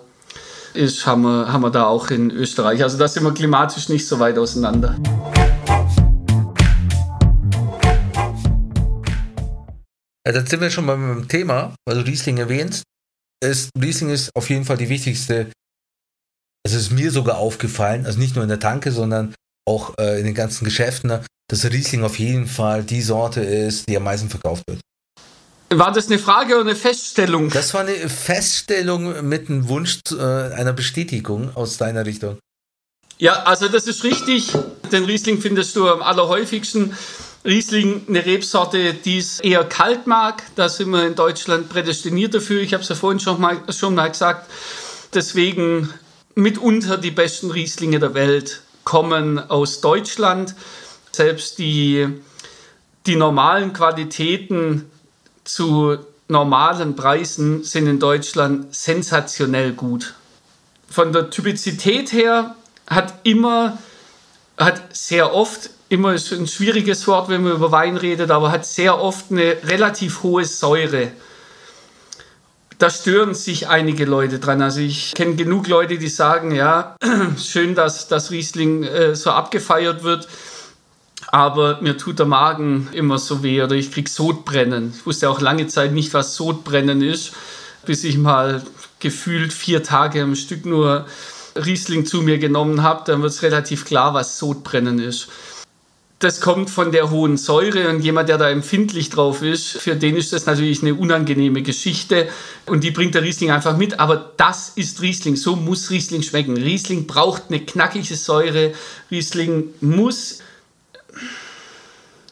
ist, 0.76 1.06
haben 1.06 1.24
wir, 1.24 1.52
haben 1.52 1.62
wir 1.62 1.70
da 1.70 1.86
auch 1.86 2.10
in 2.10 2.32
Österreich. 2.32 2.82
Also 2.84 2.98
da 2.98 3.08
sind 3.08 3.24
wir 3.24 3.34
klimatisch 3.34 3.90
nicht 3.90 4.08
so 4.08 4.20
weit 4.20 4.38
auseinander. 4.38 4.98
Ja, 10.26 10.32
dann 10.32 10.46
sind 10.46 10.62
wir 10.62 10.70
schon 10.70 10.86
mal 10.86 10.96
beim 10.96 11.28
Thema, 11.28 11.76
weil 11.86 11.98
du 11.98 12.06
Riesling 12.06 12.38
erwähnst. 12.38 12.84
Ist, 13.44 13.70
Riesling 13.80 14.10
ist 14.10 14.30
auf 14.36 14.50
jeden 14.50 14.64
Fall 14.64 14.78
die 14.78 14.88
wichtigste, 14.88 15.52
also 16.66 16.78
ist 16.78 16.92
mir 16.92 17.12
sogar 17.12 17.38
aufgefallen, 17.38 18.06
also 18.06 18.20
nicht 18.20 18.36
nur 18.36 18.44
in 18.44 18.50
der 18.50 18.60
Tanke, 18.60 18.94
sondern 18.94 19.36
auch 19.68 19.98
äh, 19.98 20.20
in 20.20 20.26
den 20.26 20.34
ganzen 20.34 20.64
Geschäften, 20.64 21.10
ne, 21.10 21.26
dass 21.50 21.66
Riesling 21.66 22.04
auf 22.04 22.20
jeden 22.20 22.48
Fall 22.48 22.84
die 22.84 23.02
Sorte 23.02 23.42
ist, 23.42 23.90
die 23.90 23.98
am 23.98 24.04
meisten 24.04 24.30
verkauft 24.30 24.64
wird. 24.68 24.80
War 25.70 25.92
das 25.92 26.08
eine 26.08 26.20
Frage 26.20 26.54
oder 26.54 26.62
eine 26.62 26.76
Feststellung? 26.76 27.50
Das 27.50 27.74
war 27.74 27.82
eine 27.82 28.10
Feststellung 28.10 29.28
mit 29.28 29.50
einem 29.50 29.68
Wunsch 29.68 30.00
äh, 30.12 30.22
einer 30.22 30.74
Bestätigung 30.74 31.56
aus 31.56 31.78
deiner 31.78 32.06
Richtung. 32.06 32.38
Ja, 33.18 33.44
also 33.44 33.68
das 33.68 33.88
ist 33.88 34.04
richtig. 34.04 34.52
Den 34.92 35.06
Riesling 35.06 35.40
findest 35.42 35.76
du 35.76 35.88
am 35.88 36.02
allerhäufigsten. 36.02 36.96
Riesling, 37.46 38.04
eine 38.08 38.26
Rebsorte, 38.26 38.94
die 38.94 39.18
es 39.18 39.40
eher 39.40 39.64
kalt 39.66 40.08
mag. 40.08 40.44
Da 40.56 40.70
sind 40.70 40.90
wir 40.92 41.06
in 41.06 41.16
Deutschland 41.16 41.70
prädestiniert 41.70 42.34
dafür. 42.34 42.62
Ich 42.62 42.74
habe 42.74 42.84
es 42.84 42.90
ja 42.90 42.96
vorhin 42.96 43.20
schon 43.20 43.40
mal, 43.42 43.62
schon 43.70 43.96
mal 43.96 44.10
gesagt. 44.10 44.50
Deswegen 45.14 45.94
mitunter 46.36 46.98
die 46.98 47.12
besten 47.12 47.52
Rieslinge 47.52 48.00
der 48.00 48.14
Welt 48.14 48.62
kommen 48.84 49.40
aus 49.40 49.82
Deutschland. 49.82 50.56
Selbst 51.12 51.60
die, 51.60 52.08
die 53.06 53.16
normalen 53.16 53.74
Qualitäten 53.74 54.90
zu 55.44 55.98
normalen 56.28 56.96
Preisen 56.96 57.64
sind 57.64 57.88
in 57.88 58.00
Deutschland 58.00 58.74
sensationell 58.76 59.74
gut. 59.74 60.16
Von 60.90 61.14
der 61.14 61.30
Typizität 61.30 62.12
her 62.14 62.56
hat 62.88 63.14
immer, 63.24 63.78
hat 64.58 64.96
sehr 64.96 65.34
oft, 65.34 65.70
immer 65.90 66.14
ist 66.14 66.32
ein 66.32 66.48
schwieriges 66.48 67.08
Wort, 67.08 67.30
wenn 67.30 67.44
man 67.44 67.54
über 67.54 67.72
Wein 67.72 67.98
redet, 67.98 68.32
aber 68.32 68.52
hat 68.52 68.66
sehr 68.66 69.02
oft 69.02 69.32
eine 69.32 69.58
relativ 69.64 70.24
hohe 70.24 70.46
Säure. 70.46 71.12
Da 72.80 72.90
stören 72.90 73.34
sich 73.34 73.70
einige 73.70 74.06
Leute 74.06 74.40
dran. 74.40 74.62
Also 74.62 74.82
ich 74.82 75.14
kenne 75.14 75.36
genug 75.36 75.68
Leute, 75.68 75.98
die 75.98 76.10
sagen, 76.10 76.54
ja, 76.54 76.96
schön, 77.38 77.76
dass 77.76 78.08
das 78.08 78.32
Riesling 78.32 78.84
äh, 78.84 79.16
so 79.16 79.32
abgefeiert 79.32 80.04
wird, 80.04 80.28
aber 81.28 81.80
mir 81.82 81.98
tut 81.98 82.20
der 82.20 82.26
Magen 82.26 82.90
immer 82.92 83.18
so 83.18 83.44
weh 83.44 83.62
oder 83.62 83.76
ich 83.76 83.92
krieg 83.92 84.10
Sodbrennen. 84.10 84.94
Ich 84.96 85.06
wusste 85.06 85.30
auch 85.30 85.42
lange 85.42 85.68
Zeit 85.68 85.94
nicht, 85.94 86.14
was 86.14 86.36
Sodbrennen 86.36 87.02
ist, 87.02 87.34
bis 87.86 88.04
ich 88.04 88.18
mal 88.18 88.64
gefühlt 89.00 89.54
vier 89.54 89.84
Tage 89.84 90.22
am 90.22 90.36
Stück 90.36 90.66
nur 90.66 91.06
Riesling 91.56 92.06
zu 92.06 92.22
mir 92.22 92.38
genommen 92.38 92.84
habe. 92.84 93.04
Dann 93.06 93.22
wird 93.22 93.32
es 93.32 93.44
relativ 93.44 93.86
klar, 93.86 94.14
was 94.14 94.40
Sodbrennen 94.40 95.00
ist. 95.00 95.28
Das 96.20 96.40
kommt 96.40 96.70
von 96.70 96.94
der 96.94 97.10
hohen 97.10 97.36
Säure 97.36 97.90
und 97.90 98.00
jemand, 98.00 98.30
der 98.30 98.38
da 98.38 98.50
empfindlich 98.50 99.10
drauf 99.10 99.42
ist, 99.42 99.72
für 99.72 99.98
den 99.98 100.16
ist 100.16 100.32
das 100.32 100.46
natürlich 100.46 100.82
eine 100.82 100.96
unangenehme 100.96 101.62
Geschichte 101.64 102.30
und 102.66 102.86
die 102.86 102.92
bringt 102.92 103.14
der 103.14 103.24
Riesling 103.24 103.52
einfach 103.52 103.76
mit. 103.76 104.00
Aber 104.00 104.32
das 104.38 104.72
ist 104.76 105.02
Riesling, 105.02 105.36
so 105.36 105.58
muss 105.58 105.90
Riesling 105.90 106.24
schmecken. 106.24 106.56
Riesling 106.56 107.08
braucht 107.08 107.44
eine 107.50 107.60
knackige 107.60 108.16
Säure. 108.16 108.72
Riesling 109.12 109.74
muss 109.82 110.40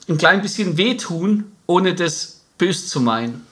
ein 0.08 0.18
klein 0.18 0.42
bisschen 0.42 0.78
wehtun, 0.78 1.52
ohne 1.68 1.96
das 1.96 2.42
bös 2.58 2.88
zu 2.90 3.00
meinen. 3.00 3.46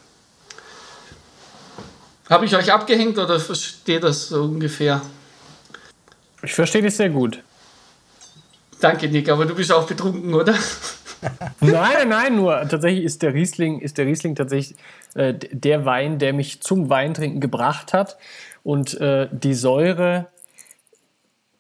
Habe 2.30 2.46
ich 2.46 2.56
euch 2.56 2.72
abgehängt 2.72 3.18
oder 3.18 3.40
versteht 3.40 4.04
das 4.04 4.28
so 4.28 4.44
ungefähr? 4.44 5.02
Ich 6.44 6.54
verstehe 6.54 6.84
das 6.84 6.98
sehr 6.98 7.10
gut. 7.10 7.42
Danke, 8.80 9.10
Nick, 9.10 9.30
aber 9.30 9.46
du 9.46 9.56
bist 9.56 9.72
auch 9.72 9.88
betrunken, 9.88 10.34
oder? 10.34 10.54
nein, 11.60 12.08
nein, 12.08 12.36
nur 12.36 12.68
tatsächlich 12.70 13.04
ist 13.04 13.24
der 13.24 13.34
Riesling, 13.34 13.80
ist 13.80 13.98
der 13.98 14.06
Riesling 14.06 14.36
tatsächlich 14.36 14.78
äh, 15.16 15.34
der 15.34 15.86
Wein, 15.86 16.20
der 16.20 16.34
mich 16.34 16.62
zum 16.62 16.90
Weintrinken 16.90 17.42
gebracht 17.42 17.94
hat. 17.94 18.18
Und 18.64 19.00
äh, 19.02 19.28
die 19.32 19.54
Säure 19.54 20.28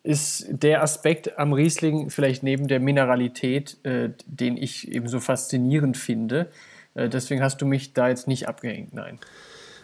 ist 0.09 0.47
der 0.49 0.81
Aspekt 0.81 1.37
am 1.37 1.53
Riesling, 1.53 2.09
vielleicht 2.09 2.41
neben 2.41 2.67
der 2.67 2.79
Mineralität, 2.79 3.77
äh, 3.83 4.09
den 4.25 4.57
ich 4.57 4.87
eben 4.91 5.07
so 5.07 5.19
faszinierend 5.19 5.97
finde. 5.97 6.49
Äh, 6.95 7.09
deswegen 7.09 7.43
hast 7.43 7.61
du 7.61 7.67
mich 7.67 7.93
da 7.93 8.09
jetzt 8.09 8.27
nicht 8.27 8.47
abgehängt, 8.47 8.91
nein. 8.91 9.19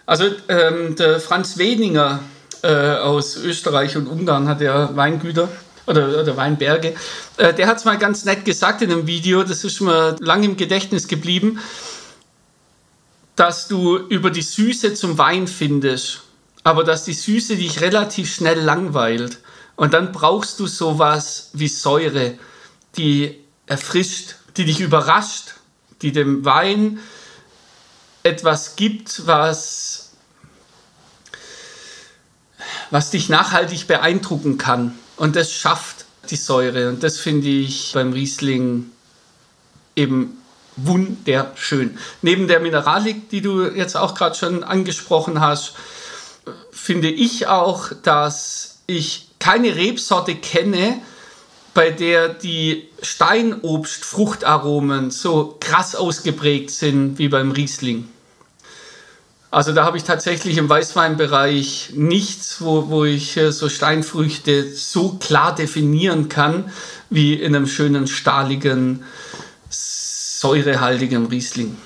Also 0.07 0.25
ähm, 0.49 0.95
der 0.95 1.19
Franz 1.19 1.59
Weninger 1.59 2.21
äh, 2.63 2.67
aus 2.67 3.37
Österreich 3.37 3.97
und 3.97 4.07
Ungarn 4.07 4.47
hat 4.47 4.61
ja 4.61 4.95
Weingüter 4.95 5.47
oder, 5.85 6.21
oder 6.21 6.35
Weinberge. 6.35 6.95
Äh, 7.37 7.53
der 7.53 7.67
hat 7.67 7.77
es 7.77 7.85
mal 7.85 7.99
ganz 7.99 8.25
nett 8.25 8.45
gesagt 8.45 8.81
in 8.81 8.91
einem 8.91 9.05
Video, 9.05 9.43
das 9.43 9.63
ist 9.63 9.79
mir 9.79 10.15
lange 10.21 10.45
im 10.45 10.57
Gedächtnis 10.57 11.07
geblieben, 11.07 11.59
dass 13.35 13.67
du 13.67 13.97
über 13.97 14.31
die 14.31 14.41
Süße 14.41 14.95
zum 14.95 15.19
Wein 15.19 15.45
findest, 15.45 16.23
aber 16.63 16.83
dass 16.83 17.05
die 17.05 17.13
Süße 17.13 17.57
dich 17.57 17.81
relativ 17.81 18.33
schnell 18.33 18.59
langweilt. 18.59 19.37
Und 19.75 19.93
dann 19.93 20.11
brauchst 20.11 20.59
du 20.59 20.67
sowas 20.67 21.49
wie 21.53 21.67
Säure, 21.67 22.37
die 22.97 23.39
erfrischt, 23.65 24.35
die 24.57 24.65
dich 24.65 24.79
überrascht, 24.79 25.55
die 26.01 26.11
dem 26.11 26.45
Wein 26.45 26.99
etwas 28.23 28.75
gibt, 28.75 29.27
was, 29.27 30.13
was 32.89 33.11
dich 33.11 33.29
nachhaltig 33.29 33.87
beeindrucken 33.87 34.57
kann. 34.57 34.97
Und 35.17 35.35
das 35.35 35.51
schafft 35.51 36.05
die 36.29 36.35
Säure. 36.35 36.89
Und 36.89 37.03
das 37.03 37.17
finde 37.17 37.47
ich 37.47 37.91
beim 37.93 38.13
Riesling 38.13 38.91
eben 39.95 40.37
wunderschön. 40.75 41.97
Neben 42.21 42.47
der 42.47 42.59
Mineralik, 42.59 43.29
die 43.29 43.41
du 43.41 43.63
jetzt 43.63 43.95
auch 43.95 44.15
gerade 44.15 44.35
schon 44.35 44.63
angesprochen 44.63 45.39
hast, 45.39 45.73
finde 46.71 47.09
ich 47.09 47.47
auch, 47.47 47.91
dass 48.03 48.79
ich 48.87 49.29
keine 49.45 49.75
Rebsorte 49.75 50.33
kenne, 50.33 50.99
bei 51.75 51.91
der 51.91 52.29
die 52.29 52.89
Steinobst-Fruchtaromen 53.03 55.11
so 55.11 55.57
krass 55.59 55.95
ausgeprägt 55.95 56.71
sind 56.71 57.19
wie 57.19 57.29
beim 57.29 57.51
Riesling. 57.51 58.09
Also 59.51 59.71
da 59.71 59.85
habe 59.85 59.97
ich 59.97 60.03
tatsächlich 60.03 60.57
im 60.57 60.67
Weißweinbereich 60.67 61.91
nichts, 61.93 62.59
wo, 62.59 62.89
wo 62.89 63.05
ich 63.05 63.39
so 63.49 63.69
Steinfrüchte 63.69 64.73
so 64.73 65.19
klar 65.19 65.53
definieren 65.53 66.27
kann, 66.27 66.71
wie 67.11 67.35
in 67.35 67.55
einem 67.55 67.67
schönen, 67.67 68.07
stahligen, 68.07 69.03
säurehaltigen 69.69 71.27
Riesling. 71.27 71.77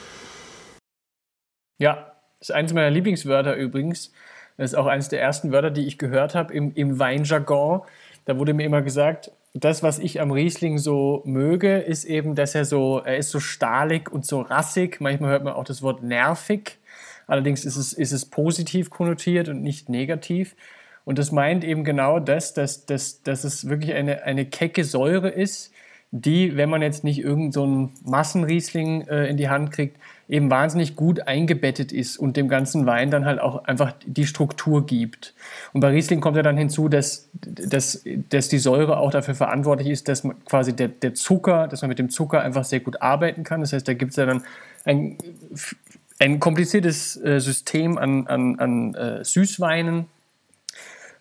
Ja, 1.78 2.13
das 2.39 2.50
ist 2.50 2.56
eines 2.56 2.72
meiner 2.72 2.89
Lieblingswörter 2.89 3.58
übrigens. 3.58 4.13
Das 4.60 4.72
ist 4.72 4.78
auch 4.78 4.88
eines 4.88 5.08
der 5.08 5.22
ersten 5.22 5.54
Wörter, 5.54 5.72
die 5.72 5.88
ich 5.88 5.98
gehört 5.98 6.36
habe 6.36 6.54
im, 6.54 6.74
im 6.75 7.00
Weinjargon. 7.00 7.82
Da 8.25 8.38
wurde 8.38 8.54
mir 8.54 8.66
immer 8.66 8.82
gesagt, 8.82 9.32
das, 9.54 9.84
was 9.84 10.00
ich 10.00 10.20
am 10.20 10.32
Riesling 10.32 10.78
so 10.78 11.24
möge, 11.25 11.78
ist 11.78 12.04
eben, 12.04 12.36
dass 12.36 12.56
er 12.56 12.66
so, 12.66 13.00
er 13.00 13.16
ist 13.16 13.30
so 13.30 13.39
stahlig 13.39 14.12
und 14.12 14.25
so 14.25 14.42
rassig. 14.42 15.00
Manchmal 15.00 15.32
hört 15.32 15.46
man 15.46 15.54
auch 15.54 15.63
das 15.63 15.82
Wort 15.82 16.04
nervig. 16.04 16.78
Allerdings 17.25 17.63
ist 17.63 17.78
es, 17.78 17.94
ist 17.94 18.12
es 18.12 18.25
positiv 18.25 18.89
konnotiert 18.89 19.48
und 19.48 19.63
nicht 19.63 19.88
negativ. 19.88 20.58
Und 21.06 21.20
das 21.20 21.32
meint 21.32 21.63
eben 21.63 21.86
genau 21.86 22.20
das, 22.20 22.54
dass, 22.54 22.86
dass, 22.86 23.24
dass 23.24 23.46
es 23.46 23.70
wirklich 23.70 23.94
eine, 23.94 24.24
eine 24.24 24.46
kecke 24.46 24.84
Säure 24.84 25.30
ist, 25.30 25.72
die, 26.12 26.58
wenn 26.58 26.70
man 26.70 26.82
jetzt 26.82 27.06
nicht 27.06 27.20
irgendeinen 27.20 27.51
so 27.54 27.92
Massenriesling 28.04 29.08
äh, 29.08 29.28
in 29.28 29.38
die 29.38 29.48
Hand 29.48 29.72
kriegt, 29.72 29.96
eben 30.29 30.50
wahnsinnig 30.50 30.95
gut 30.95 31.27
eingebettet 31.27 31.91
ist 31.91 32.17
und 32.17 32.38
dem 32.38 32.48
ganzen 32.48 32.86
Wein 32.86 33.12
dann 33.12 33.25
halt 33.25 33.39
auch 33.39 33.65
einfach 33.65 33.93
die 34.05 34.25
Struktur 34.25 34.86
gibt. 34.86 35.33
Und 35.74 35.81
bei 35.81 35.89
Riesling 35.89 36.21
kommt 36.21 36.38
ja 36.38 36.43
dann 36.43 36.55
hinzu, 36.55 36.88
dass, 36.88 37.29
dass, 37.33 38.03
dass 38.29 38.48
die 38.48 38.59
Säure 38.59 39.00
auch 39.00 39.12
dafür 39.12 39.36
verantwortlich 39.36 39.89
ist, 39.89 40.07
dass 40.07 40.24
man 40.24 40.43
quasi 40.45 40.75
der, 40.75 40.89
der 40.89 41.15
Zucker, 41.15 41.67
dass 41.67 41.81
man 41.81 41.89
mit 41.89 42.00
dem 42.00 42.09
Zucker 42.09 42.41
einfach 42.41 42.63
sehr 42.63 42.79
gut 42.79 43.01
arbeiten 43.01 43.43
kann. 43.43 43.62
Das 43.62 43.74
heißt, 43.74 43.88
da 43.88 43.93
gibt 43.93 44.12
es 44.12 44.17
ja 44.17 44.25
dann 44.25 44.43
ein 44.86 45.17
ein 46.19 46.39
kompliziertes 46.39 47.15
äh, 47.24 47.39
System 47.39 47.98
an, 47.98 48.27
an, 48.27 48.59
an 48.59 48.93
äh, 48.93 49.24
Süßweinen. 49.24 50.05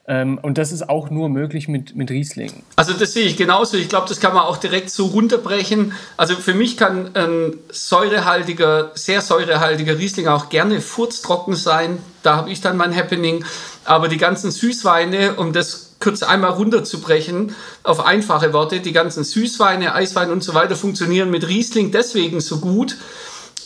Ähm, 0.08 0.38
und 0.40 0.56
das 0.56 0.72
ist 0.72 0.88
auch 0.88 1.10
nur 1.10 1.28
möglich 1.28 1.68
mit, 1.68 1.94
mit 1.94 2.10
Riesling. 2.10 2.64
Also 2.76 2.94
das 2.94 3.12
sehe 3.12 3.26
ich 3.26 3.36
genauso. 3.36 3.76
Ich 3.76 3.90
glaube, 3.90 4.08
das 4.08 4.20
kann 4.20 4.34
man 4.34 4.44
auch 4.44 4.56
direkt 4.56 4.88
so 4.88 5.06
runterbrechen. 5.06 5.92
Also 6.16 6.34
für 6.34 6.54
mich 6.54 6.78
kann 6.78 7.10
ein 7.14 7.52
säurehaltiger, 7.70 8.92
sehr 8.94 9.20
säurehaltiger 9.20 9.98
Riesling 9.98 10.26
auch 10.26 10.48
gerne 10.48 10.80
furztrocken 10.80 11.54
sein. 11.54 11.98
Da 12.22 12.36
habe 12.36 12.50
ich 12.50 12.62
dann 12.62 12.78
mein 12.78 12.96
Happening. 12.96 13.44
Aber 13.84 14.08
die 14.08 14.16
ganzen 14.16 14.50
Süßweine, 14.50 15.34
um 15.34 15.52
das 15.52 15.88
kurz 16.00 16.22
einmal 16.22 16.52
runterzubrechen 16.52 17.54
auf 17.82 18.04
einfache 18.04 18.54
Worte, 18.54 18.80
die 18.80 18.92
ganzen 18.92 19.24
Süßweine, 19.24 19.94
Eiswein 19.94 20.30
und 20.30 20.42
so 20.42 20.54
weiter 20.54 20.76
funktionieren 20.76 21.30
mit 21.30 21.46
Riesling 21.48 21.90
deswegen 21.90 22.40
so 22.40 22.60
gut, 22.60 22.96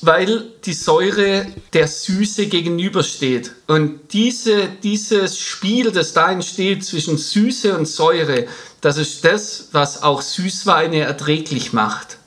weil 0.02 0.44
die 0.64 0.72
Säure 0.72 1.46
der 1.72 1.86
Süße 1.86 2.46
gegenübersteht. 2.46 3.52
Und 3.68 4.00
diese, 4.12 4.68
dieses 4.82 5.38
Spiel, 5.38 5.92
das 5.92 6.12
da 6.12 6.30
entsteht 6.30 6.84
zwischen 6.84 7.16
Süße 7.16 7.76
und 7.78 7.86
Säure, 7.86 8.46
das 8.80 8.98
ist 8.98 9.24
das, 9.24 9.68
was 9.72 10.02
auch 10.02 10.20
Süßweine 10.20 11.00
erträglich 11.00 11.72
macht 11.72 12.18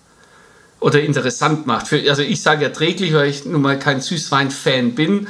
oder 0.79 1.01
interessant 1.01 1.67
macht. 1.67 1.89
Für, 1.89 2.09
also 2.09 2.21
ich 2.21 2.41
sage 2.41 2.63
erträglich, 2.63 3.13
weil 3.13 3.29
ich 3.29 3.45
nun 3.45 3.61
mal 3.61 3.77
kein 3.77 3.99
Süßwein-Fan 3.99 4.95
bin. 4.95 5.27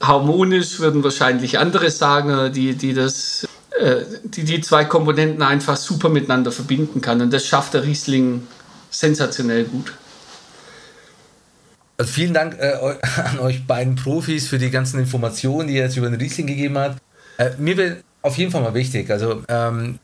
Harmonisch 0.00 0.80
würden 0.80 1.04
wahrscheinlich 1.04 1.58
andere 1.58 1.90
sagen, 1.90 2.52
die, 2.52 2.74
die 2.74 2.94
das 2.94 3.46
äh, 3.78 4.04
die 4.24 4.44
die 4.44 4.60
zwei 4.60 4.84
Komponenten 4.84 5.42
einfach 5.42 5.76
super 5.76 6.08
miteinander 6.08 6.50
verbinden 6.50 7.00
kann. 7.00 7.20
Und 7.20 7.32
das 7.32 7.46
schafft 7.46 7.74
der 7.74 7.84
Riesling 7.84 8.46
sensationell 8.90 9.64
gut. 9.64 9.92
Also 11.98 12.12
vielen 12.12 12.34
Dank 12.34 12.58
äh, 12.58 12.72
an 13.20 13.38
euch 13.38 13.66
beiden 13.66 13.96
Profis 13.96 14.48
für 14.48 14.58
die 14.58 14.70
ganzen 14.70 15.00
Informationen, 15.00 15.68
die 15.68 15.74
ihr 15.74 15.82
jetzt 15.82 15.96
über 15.96 16.10
den 16.10 16.20
Riesling 16.20 16.46
gegeben 16.46 16.78
habt. 16.78 17.02
Äh, 17.38 17.50
mir 17.58 17.76
wäre 17.76 17.96
auf 18.22 18.36
jeden 18.38 18.50
Fall 18.50 18.62
mal 18.62 18.74
wichtig, 18.74 19.10
also 19.10 19.42
ähm, 19.48 19.98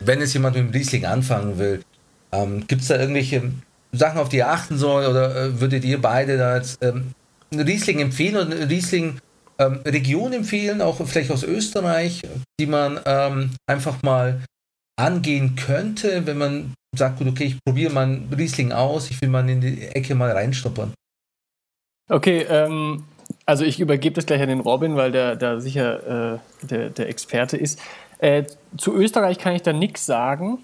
wenn 0.00 0.20
jetzt 0.20 0.34
jemand 0.34 0.56
mit 0.56 0.64
dem 0.64 0.70
Riesling 0.70 1.04
anfangen 1.04 1.58
will, 1.58 1.82
ähm, 2.32 2.66
gibt 2.66 2.82
es 2.82 2.88
da 2.88 2.98
irgendwelche 2.98 3.50
Sachen, 3.92 4.18
auf 4.18 4.28
die 4.28 4.38
ihr 4.38 4.48
achten 4.48 4.78
soll 4.78 5.06
oder 5.06 5.34
äh, 5.36 5.60
würdet 5.60 5.84
ihr 5.84 6.00
beide 6.00 6.36
da 6.38 6.56
jetzt 6.56 6.82
ähm, 6.82 7.12
einen 7.50 7.66
Riesling 7.66 8.00
empfehlen 8.00 8.36
oder 8.36 8.56
eine 8.56 8.68
Riesling 8.68 9.18
ähm, 9.58 9.80
empfehlen, 9.84 10.82
auch 10.82 11.00
vielleicht 11.06 11.30
aus 11.30 11.42
Österreich, 11.42 12.22
die 12.60 12.66
man 12.66 13.00
ähm, 13.04 13.50
einfach 13.66 14.02
mal 14.02 14.42
angehen 14.98 15.56
könnte, 15.56 16.26
wenn 16.26 16.38
man 16.38 16.74
sagt, 16.96 17.18
gut, 17.18 17.28
okay, 17.28 17.44
ich 17.44 17.56
probiere 17.64 17.92
mal 17.92 18.04
einen 18.04 18.32
Riesling 18.36 18.72
aus, 18.72 19.10
ich 19.10 19.20
will 19.20 19.28
mal 19.28 19.48
in 19.48 19.60
die 19.60 19.82
Ecke 19.82 20.14
mal 20.14 20.30
reinstoppern. 20.30 20.92
Okay, 22.08 22.46
ähm, 22.48 23.04
also 23.46 23.64
ich 23.64 23.80
übergebe 23.80 24.14
das 24.14 24.26
gleich 24.26 24.40
an 24.40 24.48
den 24.48 24.60
Robin, 24.60 24.96
weil 24.96 25.10
der 25.10 25.34
da 25.36 25.60
sicher 25.60 26.34
äh, 26.34 26.66
der, 26.66 26.90
der 26.90 27.08
Experte 27.08 27.56
ist. 27.56 27.80
Äh, 28.18 28.44
zu 28.76 28.94
Österreich 28.94 29.38
kann 29.38 29.54
ich 29.54 29.62
da 29.62 29.72
nichts 29.72 30.06
sagen. 30.06 30.58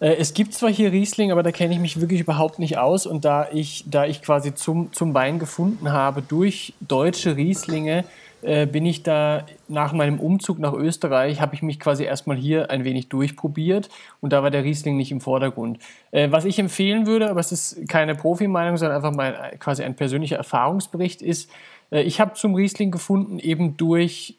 Äh, 0.00 0.16
es 0.16 0.34
gibt 0.34 0.52
zwar 0.52 0.70
hier 0.70 0.90
Riesling, 0.90 1.30
aber 1.30 1.44
da 1.44 1.52
kenne 1.52 1.74
ich 1.74 1.80
mich 1.80 2.00
wirklich 2.00 2.20
überhaupt 2.20 2.58
nicht 2.58 2.76
aus. 2.76 3.06
Und 3.06 3.24
da 3.24 3.48
ich, 3.52 3.84
da 3.86 4.04
ich 4.04 4.20
quasi 4.20 4.52
zum, 4.52 4.92
zum 4.92 5.14
Wein 5.14 5.38
gefunden 5.38 5.92
habe 5.92 6.22
durch 6.22 6.74
deutsche 6.80 7.36
Rieslinge, 7.36 8.04
äh, 8.42 8.66
bin 8.66 8.84
ich 8.84 9.02
da 9.02 9.46
nach 9.68 9.92
meinem 9.92 10.20
Umzug 10.20 10.58
nach 10.58 10.72
Österreich, 10.72 11.40
habe 11.40 11.54
ich 11.54 11.62
mich 11.62 11.78
quasi 11.78 12.04
erstmal 12.04 12.36
hier 12.36 12.70
ein 12.70 12.84
wenig 12.84 13.08
durchprobiert 13.08 13.88
und 14.20 14.32
da 14.32 14.42
war 14.42 14.50
der 14.50 14.64
Riesling 14.64 14.96
nicht 14.96 15.12
im 15.12 15.20
Vordergrund. 15.20 15.78
Äh, 16.10 16.30
was 16.30 16.44
ich 16.44 16.58
empfehlen 16.58 17.06
würde, 17.06 17.30
aber 17.30 17.40
es 17.40 17.52
ist 17.52 17.88
keine 17.88 18.14
Profimeinung, 18.14 18.76
sondern 18.76 18.96
einfach 18.96 19.14
mal 19.14 19.56
quasi 19.58 19.82
ein 19.82 19.96
persönlicher 19.96 20.36
Erfahrungsbericht 20.36 21.22
ist, 21.22 21.50
äh, 21.90 22.02
ich 22.02 22.20
habe 22.20 22.34
zum 22.34 22.54
Riesling 22.54 22.90
gefunden 22.90 23.38
eben 23.38 23.76
durch 23.76 24.38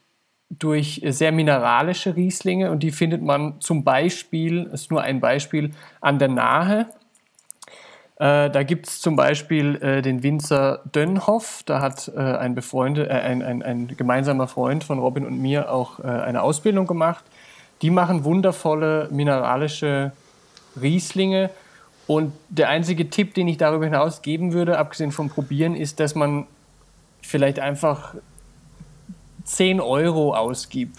durch 0.60 1.02
sehr 1.04 1.32
mineralische 1.32 2.16
Rieslinge 2.16 2.70
und 2.70 2.84
die 2.84 2.92
findet 2.92 3.24
man 3.24 3.60
zum 3.60 3.84
Beispiel, 3.84 4.66
das 4.66 4.82
ist 4.82 4.92
nur 4.92 5.02
ein 5.02 5.20
Beispiel, 5.20 5.72
an 6.00 6.20
der 6.20 6.28
Nahe 6.28 6.88
äh, 8.24 8.50
da 8.50 8.64
gibt 8.64 8.88
es 8.88 9.02
zum 9.02 9.18
Beispiel 9.18 9.76
äh, 9.84 10.02
den 10.02 10.24
Winzer 10.24 10.80
Dönhoff, 10.96 11.62
da 11.66 11.82
hat 11.82 12.10
äh, 12.16 12.20
ein, 12.22 12.56
Befreunde, 12.56 13.10
äh, 13.10 13.12
ein, 13.12 13.42
ein, 13.42 13.62
ein, 13.62 13.98
gemeinsamer 13.98 14.48
Freund 14.48 14.86
von 14.86 14.98
Robin 14.98 15.26
und 15.26 15.42
mir 15.42 15.70
auch 15.70 16.00
äh, 16.00 16.04
eine 16.04 16.42
Ausbildung 16.42 16.88
gemacht. 16.88 17.26
Die 17.82 17.90
machen 17.90 18.24
wundervolle 18.24 19.10
mineralische 19.12 20.14
Rieslinge 20.82 21.50
Und 22.08 22.32
der 22.48 22.70
einzige 22.70 23.10
Tipp, 23.10 23.34
den 23.34 23.50
ich 23.50 23.58
darüber 23.58 23.84
hinaus 23.84 24.22
geben 24.22 24.54
würde, 24.54 24.78
abgesehen 24.78 25.12
vom 25.12 25.30
Probieren, 25.30 25.76
ist, 25.76 26.00
dass 26.00 26.16
man 26.16 26.48
vielleicht 27.22 27.60
einfach 27.60 28.16
10 29.44 29.82
Euro 29.82 30.34
ausgibt. 30.34 30.98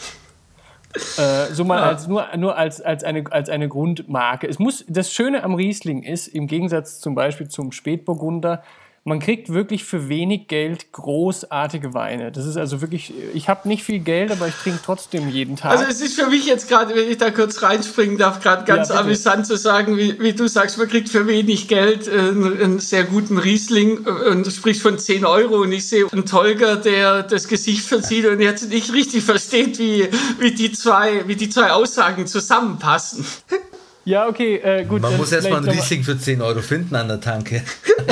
Äh, 0.95 1.53
so 1.53 1.65
mal 1.65 1.83
als, 1.83 2.07
nur, 2.07 2.27
nur 2.37 2.57
als, 2.57 2.81
als, 2.81 3.03
eine, 3.03 3.25
als 3.31 3.49
eine 3.49 3.69
Grundmarke. 3.69 4.47
Es 4.47 4.59
muss, 4.59 4.85
das 4.89 5.13
Schöne 5.13 5.43
am 5.43 5.55
Riesling 5.55 6.03
ist, 6.03 6.29
im 6.29 6.47
Gegensatz 6.47 7.01
zum 7.01 7.15
Beispiel 7.15 7.49
zum 7.49 7.73
Spätburgunder, 7.73 8.63
man 9.07 9.21
kriegt 9.21 9.53
wirklich 9.53 9.85
für 9.85 10.09
wenig 10.09 10.49
Geld 10.49 10.91
großartige 10.93 11.93
Weine. 11.93 12.33
Das 12.33 12.47
ist 12.47 12.57
also 12.57 12.81
wirklich, 12.81 13.13
ich 13.35 13.51
habe 13.51 13.69
nicht 13.69 13.85
viel 13.85 13.99
Geld, 13.99 14.33
aber 14.33 14.49
ich 14.49 14.55
trinke 14.55 14.81
trotzdem 14.83 15.29
jeden 15.29 15.57
Tag. 15.57 15.73
Also 15.73 15.85
es 15.85 16.01
ist 16.01 16.19
für 16.19 16.29
mich 16.29 16.47
jetzt 16.47 16.71
gerade, 16.71 16.95
wenn 16.95 17.11
ich 17.11 17.19
da 17.19 17.31
kurz 17.31 17.63
reinspringen 17.63 18.17
darf, 18.17 18.41
gerade 18.41 18.65
ganz 18.65 18.89
ja, 18.89 19.01
amüsant 19.01 19.47
zu 19.47 19.59
sagen, 19.59 19.99
wie, 19.99 20.19
wie, 20.21 20.33
du 20.33 20.49
sagst, 20.49 20.79
man 20.79 20.89
kriegt 20.89 21.11
für 21.11 21.27
wenig 21.27 21.69
Geld 21.69 22.09
äh, 22.09 22.13
einen 22.13 22.81
sehr 22.81 23.05
guten 23.05 23.37
Riesling 23.37 24.07
äh, 24.07 24.31
und 24.31 24.47
du 24.47 24.51
sprichst 24.51 24.81
von 24.81 24.99
10 24.99 25.27
Euro 25.27 25.61
und 25.61 25.73
ich 25.73 25.87
sehe 25.87 26.11
einen 26.11 26.25
Tolger, 26.25 26.77
der 26.77 27.25
das 27.25 27.47
Gesicht 27.47 27.85
verzieht 27.85 28.25
und 28.25 28.41
jetzt 28.41 28.71
nicht 28.71 28.91
richtig 28.95 29.23
versteht, 29.23 29.79
wie, 29.79 30.09
wie, 30.39 30.53
die, 30.53 30.73
zwei, 30.73 31.29
wie 31.29 31.37
die 31.37 31.51
zwei 31.51 31.73
Aussagen 31.73 32.27
zusammenpassen. 32.27 33.27
Ja, 34.05 34.29
okay, 34.29 34.57
äh, 34.57 34.85
gut. 34.85 35.01
Man 35.01 35.17
muss 35.17 35.33
erstmal 35.33 35.59
einen 35.59 35.69
Riesling 35.69 36.05
für 36.05 36.19
10 36.19 36.43
Euro 36.43 36.61
finden 36.61 36.95
an 36.95 37.09
der 37.09 37.21
Tanke. 37.21 37.63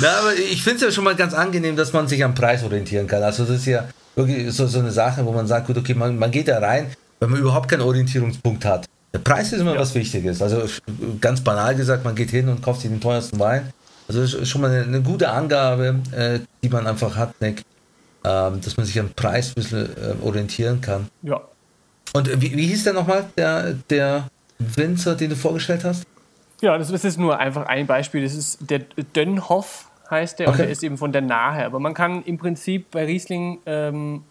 Na, 0.00 0.08
aber 0.20 0.34
ich 0.34 0.62
finde 0.62 0.76
es 0.76 0.82
ja 0.82 0.90
schon 0.90 1.04
mal 1.04 1.14
ganz 1.16 1.34
angenehm, 1.34 1.76
dass 1.76 1.92
man 1.92 2.08
sich 2.08 2.22
am 2.24 2.34
Preis 2.34 2.62
orientieren 2.62 3.06
kann. 3.06 3.22
Also 3.22 3.44
das 3.44 3.56
ist 3.56 3.66
ja 3.66 3.88
wirklich 4.14 4.52
so, 4.52 4.66
so 4.66 4.80
eine 4.80 4.90
Sache, 4.90 5.24
wo 5.24 5.32
man 5.32 5.46
sagt, 5.46 5.66
gut, 5.66 5.78
okay, 5.78 5.94
man, 5.94 6.18
man 6.18 6.30
geht 6.30 6.48
da 6.48 6.58
rein, 6.58 6.90
wenn 7.20 7.30
man 7.30 7.40
überhaupt 7.40 7.68
keinen 7.68 7.82
Orientierungspunkt 7.82 8.64
hat. 8.64 8.86
Der 9.12 9.20
Preis 9.20 9.52
ist 9.52 9.60
immer 9.60 9.74
ja. 9.74 9.80
was 9.80 9.94
Wichtiges. 9.94 10.42
Also 10.42 10.62
ganz 11.20 11.40
banal 11.40 11.74
gesagt, 11.74 12.04
man 12.04 12.14
geht 12.14 12.30
hin 12.30 12.48
und 12.48 12.62
kauft 12.62 12.82
sich 12.82 12.90
den 12.90 13.00
teuersten 13.00 13.38
Wein. 13.38 13.72
Also 14.06 14.20
das 14.20 14.34
ist 14.34 14.48
schon 14.48 14.60
mal 14.60 14.70
eine, 14.70 14.84
eine 14.84 15.02
gute 15.02 15.28
Angabe, 15.28 16.00
äh, 16.12 16.40
die 16.62 16.68
man 16.68 16.86
einfach 16.86 17.16
hat, 17.16 17.40
Nick, 17.40 17.62
ähm, 18.24 18.60
dass 18.60 18.76
man 18.76 18.86
sich 18.86 18.98
am 18.98 19.10
Preis 19.10 19.50
ein 19.50 19.54
bisschen 19.54 19.86
äh, 19.96 20.24
orientieren 20.24 20.80
kann. 20.80 21.08
Ja, 21.22 21.40
und 22.14 22.40
wie, 22.40 22.56
wie 22.56 22.66
hieß 22.66 22.84
der 22.84 22.92
nochmal, 22.92 23.28
der, 23.36 23.74
der 23.90 24.28
Winzer, 24.58 25.14
den 25.14 25.30
du 25.30 25.36
vorgestellt 25.36 25.84
hast? 25.84 26.04
Ja, 26.60 26.76
das, 26.76 26.90
ist 26.90 27.18
nur 27.18 27.38
einfach 27.38 27.66
ein 27.66 27.86
Beispiel. 27.86 28.22
Das 28.22 28.34
ist 28.34 28.58
der 28.68 28.80
Dönhoff, 29.14 29.88
heißt 30.10 30.40
der, 30.40 30.48
okay. 30.48 30.52
und 30.52 30.58
der 30.64 30.70
ist 30.70 30.82
eben 30.82 30.98
von 30.98 31.12
der 31.12 31.22
Nahe. 31.22 31.64
Aber 31.64 31.78
man 31.78 31.94
kann 31.94 32.24
im 32.24 32.38
Prinzip 32.38 32.90
bei 32.90 33.04
Riesling 33.04 33.58
ähm, 33.66 34.24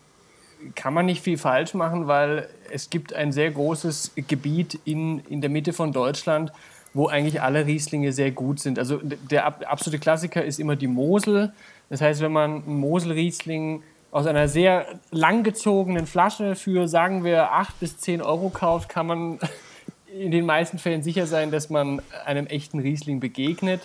kann 0.76 0.94
man 0.94 1.06
nicht 1.06 1.24
viel 1.24 1.38
falsch 1.38 1.74
machen, 1.74 2.08
weil 2.08 2.50
es 2.72 2.90
gibt 2.90 3.14
ein 3.14 3.32
sehr 3.32 3.52
großes 3.52 4.14
Gebiet 4.28 4.80
in, 4.84 5.20
in 5.30 5.40
der 5.40 5.50
Mitte 5.50 5.72
von 5.72 5.94
Deutschland, 5.94 6.52
wo 6.94 7.08
eigentlich 7.08 7.42
alle 7.42 7.66
Rieslinge 7.66 8.12
sehr 8.12 8.32
gut 8.32 8.60
sind. 8.60 8.80
Also 8.80 9.00
der 9.04 9.46
absolute 9.70 10.00
Klassiker 10.00 10.44
ist 10.44 10.60
immer 10.60 10.76
die 10.76 10.88
Mosel. 10.88 11.54
Das 11.90 12.02
heißt, 12.02 12.22
wenn 12.22 12.32
man 12.32 12.64
einen 12.64 12.80
Mosel-Riesling 12.80 13.84
aus 14.18 14.26
einer 14.26 14.48
sehr 14.48 15.00
langgezogenen 15.12 16.08
Flasche 16.08 16.56
für, 16.56 16.88
sagen 16.88 17.24
wir, 17.24 17.52
8 17.52 17.80
bis 17.80 18.00
10 18.00 18.24
Euro 18.24 18.50
kauft, 18.50 18.90
kann 18.90 19.06
man 19.06 19.40
in 20.08 20.32
den 20.32 20.44
meisten 20.44 20.80
Fällen 20.80 21.04
sicher 21.04 21.28
sein, 21.28 21.52
dass 21.52 21.70
man 21.70 22.02
einem 22.26 22.48
echten 22.48 22.80
Riesling 22.80 23.20
begegnet. 23.20 23.82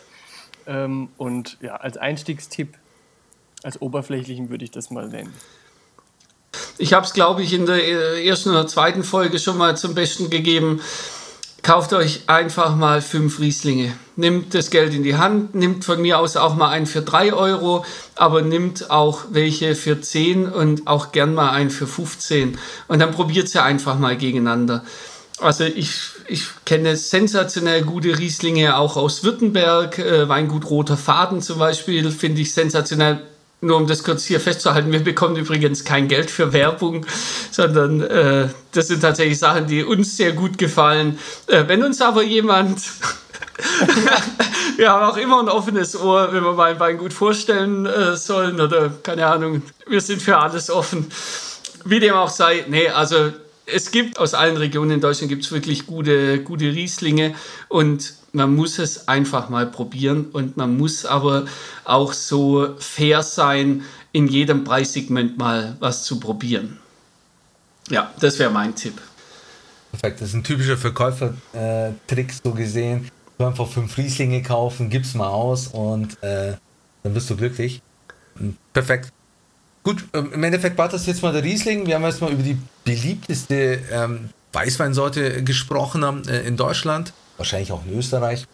Ähm, 0.67 1.11
und 1.19 1.59
ja, 1.61 1.77
als 1.77 1.99
Einstiegstipp, 1.99 2.79
als 3.63 3.83
oberflächlichen 3.83 4.49
würde 4.49 4.65
ich 4.65 4.71
das 4.71 4.91
mal 4.91 5.07
nennen. 5.11 5.35
Ich 6.79 6.95
habe 6.95 7.05
es, 7.05 7.13
glaube 7.13 7.43
ich, 7.43 7.53
in 7.53 7.67
der 7.67 7.85
äh, 7.85 8.27
ersten 8.27 8.49
oder 8.49 8.67
zweiten 8.67 9.05
Folge 9.05 9.39
schon 9.39 9.59
mal 9.59 9.77
zum 9.77 9.95
Besten 9.95 10.31
gegeben. 10.31 10.81
Kauft 11.63 11.93
euch 11.93 12.23
einfach 12.27 12.75
mal 12.75 13.01
fünf 13.01 13.39
Rieslinge. 13.39 13.93
Nimmt 14.17 14.53
das 14.53 14.71
Geld 14.71 14.93
in 14.95 15.05
die 15.05 15.15
Hand, 15.15 15.55
nimmt 15.55 15.85
von 15.85 16.03
mir 16.03 16.19
aus 16.19 16.37
auch 16.37 16.57
mal 16.57 16.71
einen 16.71 16.87
für 16.87 17.03
drei 17.03 17.33
Euro, 17.33 17.85
aber 18.17 18.43
nimmt 18.43 18.91
auch 18.91 19.27
welche 19.31 19.77
für 19.77 20.01
zehn 20.01 20.49
und 20.49 20.89
auch 20.89 21.13
gern 21.13 21.35
mal 21.35 21.51
einen 21.51 21.71
für 21.71 21.87
15. 21.87 22.59
Und 22.89 22.99
dann 22.99 23.13
probiert 23.13 23.49
sie 23.49 23.63
einfach 23.63 23.97
mal 23.97 24.17
gegeneinander. 24.17 24.83
Also 25.39 25.63
ich, 25.63 26.01
ich 26.27 26.47
kenne 26.65 26.97
sensationell 26.97 27.83
gute 27.83 28.19
Rieslinge 28.19 28.77
auch 28.77 28.97
aus 28.97 29.23
Württemberg. 29.23 30.01
Äh, 30.01 30.29
Weingut 30.29 30.69
Roter 30.69 30.97
Faden 30.97 31.43
zum 31.43 31.61
Beispiel 31.61 32.11
finde 32.11 32.41
ich 32.41 32.53
sensationell 32.55 33.21
nur 33.63 33.77
um 33.77 33.87
das 33.87 34.03
kurz 34.03 34.25
hier 34.25 34.41
festzuhalten, 34.41 34.91
wir 34.91 35.05
bekommen 35.05 35.37
übrigens 35.37 35.85
kein 35.85 36.09
Geld 36.09 36.31
für 36.31 36.53
Werbung, 36.53 37.07
sondern 37.51 38.01
äh, 38.01 38.49
das 38.73 38.89
sind 38.89 39.01
tatsächlich 39.01 39.39
Sachen, 39.39 39.69
die 39.69 39.85
uns 39.85 40.17
sehr 40.17 40.33
gut 40.33 40.59
gefallen. 40.59 41.19
Äh, 41.47 41.65
wenn 41.69 41.85
uns 41.85 42.03
aber 42.03 42.25
jemand, 42.25 42.81
wir 44.77 44.91
haben 44.91 45.11
auch 45.11 45.17
immer 45.17 45.41
ein 45.41 45.49
offenes 45.49 45.97
Ohr, 45.97 46.33
wenn 46.33 46.43
wir 46.43 46.55
mal 46.55 46.73
ein 46.73 46.81
Wein 46.81 46.99
gut 46.99 47.13
vorstellen 47.13 47.87
äh, 47.87 48.17
sollen 48.17 48.61
oder 48.61 48.91
keine 49.03 49.27
Ahnung, 49.27 49.63
wir 49.87 50.01
sind 50.01 50.21
für 50.21 50.39
alles 50.39 50.69
offen. 50.69 51.11
Wie 51.85 52.01
dem 52.01 52.15
auch 52.15 52.31
sei, 52.31 52.65
nee, 52.69 52.89
also 52.89 53.33
es 53.67 53.91
gibt 53.91 54.19
aus 54.19 54.35
allen 54.35 54.57
Regionen 54.57 54.93
in 54.93 55.01
Deutschland 55.01 55.29
gibt 55.29 55.45
es 55.45 55.53
wirklich 55.53 55.87
gute, 55.87 56.43
gute 56.43 56.67
Rieslinge 56.67 57.35
und 57.69 58.15
man 58.33 58.55
muss 58.55 58.79
es 58.79 59.09
einfach 59.09 59.49
mal 59.49 59.67
probieren 59.67 60.27
und 60.33 60.57
man 60.57 60.77
muss 60.77 61.05
aber 61.05 61.45
auch 61.85 62.13
so 62.13 62.75
fair 62.79 63.23
sein, 63.23 63.83
in 64.13 64.27
jedem 64.27 64.65
Preissegment 64.65 65.39
mal 65.39 65.77
was 65.81 66.05
zu 66.05 66.21
probieren. 66.21 66.79
Ja, 67.89 68.13
das 68.21 68.39
wäre 68.39 68.51
mein 68.51 68.75
Tipp. 68.75 68.95
Perfekt, 69.91 70.21
das 70.21 70.29
ist 70.29 70.35
ein 70.35 70.45
typischer 70.45 70.77
Verkäufer-Trick 70.77 72.31
äh, 72.31 72.35
so 72.43 72.53
gesehen. 72.53 73.11
Du 73.39 73.45
einfach 73.45 73.69
fünf 73.69 73.97
Rieslinge 73.99 74.43
kaufen, 74.43 74.89
gib's 74.89 75.15
mal 75.15 75.29
aus 75.29 75.69
und 75.69 76.23
äh, 76.23 76.55
dann 77.03 77.15
bist 77.15 77.29
du 77.29 77.37
glücklich. 77.37 77.83
Perfekt. 78.73 79.13
Gut, 79.83 80.05
ähm, 80.13 80.33
im 80.33 80.45
Endeffekt 80.45 80.79
war 80.79 80.89
das 80.89 81.07
jetzt 81.07 81.23
mal 81.23 81.33
der 81.33 81.43
Riesling. 81.43 81.87
Wir 81.87 81.97
haben 81.97 82.05
jetzt 82.05 82.21
mal 82.21 82.31
über 82.31 82.43
die 82.43 82.57
beliebteste 82.85 83.81
ähm, 83.91 84.31
Weißweinsorte 84.53 85.43
gesprochen 85.43 86.27
äh, 86.29 86.47
in 86.47 86.57
Deutschland 86.57 87.13
wahrscheinlich 87.43 87.73
auch 87.73 87.85
in 87.85 87.99
Österreich. 87.99 88.47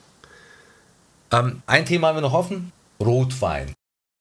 Ähm, 1.31 1.63
ein 1.67 1.85
Thema 1.85 2.09
haben 2.09 2.17
wir 2.17 2.23
noch 2.23 2.33
offen: 2.33 2.73
Rotwein. 3.01 3.75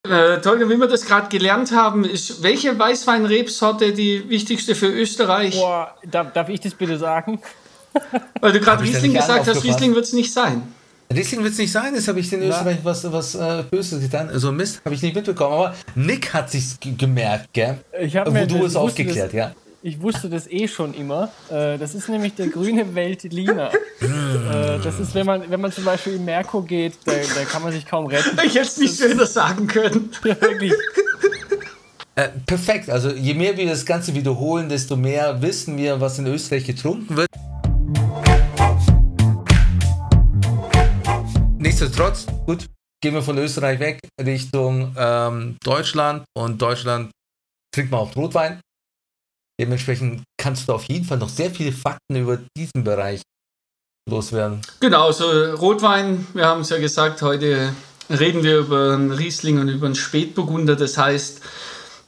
Äh, 0.07 0.39
Tolga, 0.41 0.69
wie 0.69 0.77
wir 0.77 0.87
das 0.87 1.05
gerade 1.05 1.29
gelernt 1.29 1.71
haben, 1.71 2.05
ist 2.05 2.43
welche 2.43 2.77
Weißweinrebsorte 2.77 3.93
die 3.93 4.29
wichtigste 4.29 4.75
für 4.75 4.87
Österreich? 4.87 5.55
Boah, 5.55 5.95
darf, 6.05 6.33
darf 6.33 6.49
ich 6.49 6.59
das 6.59 6.73
bitte 6.73 6.97
sagen? 6.97 7.41
Weil 8.41 8.51
du 8.51 8.59
gerade 8.59 8.83
Riesling 8.83 9.13
gesagt 9.13 9.47
hast, 9.47 9.63
Riesling 9.63 9.95
wird 9.95 10.05
es 10.05 10.13
nicht 10.13 10.31
sein. 10.31 10.73
Riesling 11.13 11.41
wird 11.41 11.53
es 11.53 11.59
nicht 11.59 11.71
sein, 11.71 11.95
das 11.95 12.07
habe 12.07 12.19
ich 12.19 12.31
in 12.33 12.41
Österreich 12.41 12.79
was, 12.83 13.09
was 13.11 13.35
äh, 13.35 13.63
Böses 13.69 14.01
getan. 14.01 14.27
So 14.27 14.33
also 14.33 14.51
Mist, 14.51 14.81
habe 14.83 14.93
ich 14.93 15.01
nicht 15.01 15.15
mitbekommen. 15.15 15.53
Aber 15.53 15.75
Nick 15.95 16.33
hat 16.33 16.51
sich 16.51 16.77
gemerkt, 16.79 17.53
gell? 17.53 17.77
Ich 17.99 18.13
Wo 18.13 18.31
mir, 18.31 18.45
du 18.45 18.65
es 18.65 18.75
aufgeklärt, 18.75 19.27
das, 19.27 19.33
ja 19.33 19.55
ich 19.87 20.01
wusste 20.01 20.29
das 20.29 20.47
eh 20.47 20.67
schon 20.67 20.93
immer. 20.93 21.31
Äh, 21.49 21.77
das 21.77 21.95
ist 21.95 22.09
nämlich 22.09 22.35
der 22.35 22.47
grüne 22.47 22.95
Weltliner. 22.95 23.71
Äh, 23.99 24.79
das 24.83 24.99
ist, 24.99 25.15
wenn 25.15 25.25
man, 25.25 25.49
wenn 25.49 25.59
man 25.59 25.71
zum 25.71 25.83
Beispiel 25.83 26.13
in 26.13 26.23
Merkur 26.23 26.63
geht, 26.63 26.93
da, 27.05 27.13
da 27.13 27.45
kann 27.45 27.63
man 27.63 27.71
sich 27.71 27.85
kaum 27.85 28.05
retten. 28.05 28.37
Ich 28.45 28.53
hätte 28.53 28.67
es 28.67 28.77
nicht 28.77 28.95
schöner 28.95 29.25
sagen 29.25 29.65
können. 29.65 30.11
Ja, 30.23 30.39
wirklich. 30.39 30.71
Äh, 32.15 32.29
perfekt. 32.45 32.91
Also 32.91 33.09
je 33.09 33.33
mehr 33.33 33.57
wir 33.57 33.65
das 33.67 33.85
Ganze 33.85 34.13
wiederholen, 34.13 34.69
desto 34.69 34.95
mehr 34.95 35.41
wissen 35.41 35.77
wir, 35.77 35.99
was 35.99 36.19
in 36.19 36.27
Österreich 36.27 36.65
getrunken 36.65 37.17
wird. 37.17 37.27
Nichtsdestotrotz, 41.67 42.27
gut, 42.45 42.69
gehen 43.03 43.13
wir 43.13 43.21
von 43.21 43.37
Österreich 43.37 43.81
weg 43.81 43.99
Richtung 44.23 44.95
ähm, 44.97 45.57
Deutschland 45.61 46.23
und 46.33 46.61
Deutschland 46.61 47.11
trinkt 47.75 47.91
man 47.91 47.99
auch 47.99 48.15
Rotwein. 48.15 48.61
Dementsprechend 49.59 50.23
kannst 50.41 50.69
du 50.69 50.73
auf 50.73 50.85
jeden 50.85 51.03
Fall 51.03 51.17
noch 51.17 51.27
sehr 51.27 51.51
viele 51.51 51.73
Fakten 51.73 52.15
über 52.15 52.39
diesen 52.55 52.85
Bereich 52.85 53.21
loswerden. 54.09 54.61
Genau, 54.79 55.11
so 55.11 55.25
Rotwein, 55.55 56.25
wir 56.33 56.45
haben 56.45 56.61
es 56.61 56.69
ja 56.69 56.77
gesagt, 56.77 57.21
heute 57.21 57.75
reden 58.09 58.43
wir 58.43 58.59
über 58.59 58.93
einen 58.93 59.11
Riesling 59.11 59.59
und 59.59 59.67
über 59.67 59.87
einen 59.87 59.95
Spätburgunder. 59.95 60.77
Das 60.77 60.97
heißt, 60.97 61.41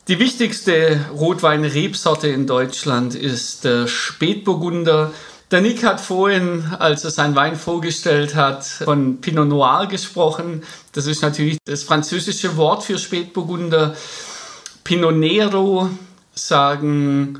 die 0.08 0.20
wichtigste 0.20 1.06
Rotwein-Rebsorte 1.12 2.30
in 2.30 2.48
Deutschland 2.48 3.14
ist 3.14 3.66
der 3.66 3.90
Spätburgunder. 3.90 5.12
Der 5.52 5.62
Nick 5.62 5.84
hat 5.84 6.00
vorhin, 6.00 6.64
als 6.78 7.04
er 7.04 7.10
seinen 7.10 7.34
Wein 7.34 7.56
vorgestellt 7.56 8.36
hat, 8.36 8.64
von 8.66 9.20
Pinot 9.20 9.48
Noir 9.48 9.88
gesprochen. 9.88 10.62
Das 10.92 11.08
ist 11.08 11.24
natürlich 11.24 11.58
das 11.66 11.82
französische 11.82 12.56
Wort 12.56 12.84
für 12.84 13.00
Spätburgunder. 13.00 13.96
Pinot 14.84 15.16
Nero 15.16 15.90
sagen, 16.36 17.40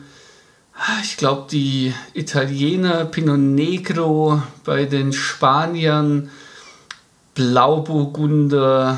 ich 1.04 1.18
glaube, 1.18 1.48
die 1.52 1.94
Italiener 2.16 3.06
Pinot 3.06 3.38
Negro, 3.38 4.42
bei 4.64 4.86
den 4.86 5.14
Spaniern 5.14 6.32
Blauburgunder, 7.36 8.98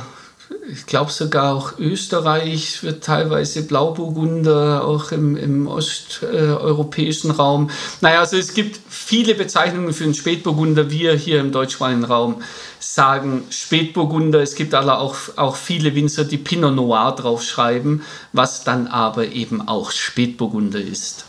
ich 0.71 0.85
glaube 0.85 1.11
sogar 1.11 1.55
auch 1.55 1.77
Österreich 1.79 2.83
wird 2.83 3.03
teilweise 3.03 3.63
Blauburgunder, 3.63 4.85
auch 4.85 5.11
im, 5.11 5.35
im 5.35 5.67
osteuropäischen 5.67 7.31
Raum. 7.31 7.69
Naja, 8.01 8.19
also 8.19 8.37
es 8.37 8.53
gibt 8.53 8.79
viele 8.89 9.35
Bezeichnungen 9.35 9.93
für 9.93 10.03
einen 10.05 10.13
Spätburgunder. 10.13 10.89
Wir 10.89 11.13
hier 11.13 11.39
im 11.39 11.51
deutschsprachigen 11.51 12.03
Raum 12.03 12.41
sagen 12.79 13.43
Spätburgunder. 13.49 14.41
Es 14.41 14.55
gibt 14.55 14.73
aber 14.73 14.99
auch, 14.99 15.15
auch 15.35 15.55
viele 15.55 15.95
Winzer, 15.95 16.25
die 16.25 16.37
Pinot 16.37 16.75
Noir 16.75 17.15
draufschreiben, 17.15 18.03
was 18.33 18.63
dann 18.63 18.87
aber 18.87 19.27
eben 19.27 19.67
auch 19.67 19.91
Spätburgunder 19.91 20.79
ist. 20.79 21.25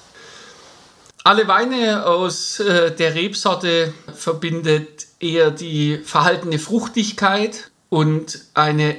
Alle 1.24 1.46
Weine 1.46 2.06
aus 2.06 2.58
äh, 2.58 2.90
der 2.90 3.14
Rebsorte 3.14 3.94
verbindet 4.14 5.06
eher 5.20 5.52
die 5.52 5.98
verhaltene 5.98 6.58
Fruchtigkeit 6.58 7.70
und 7.90 8.40
eine 8.54 8.96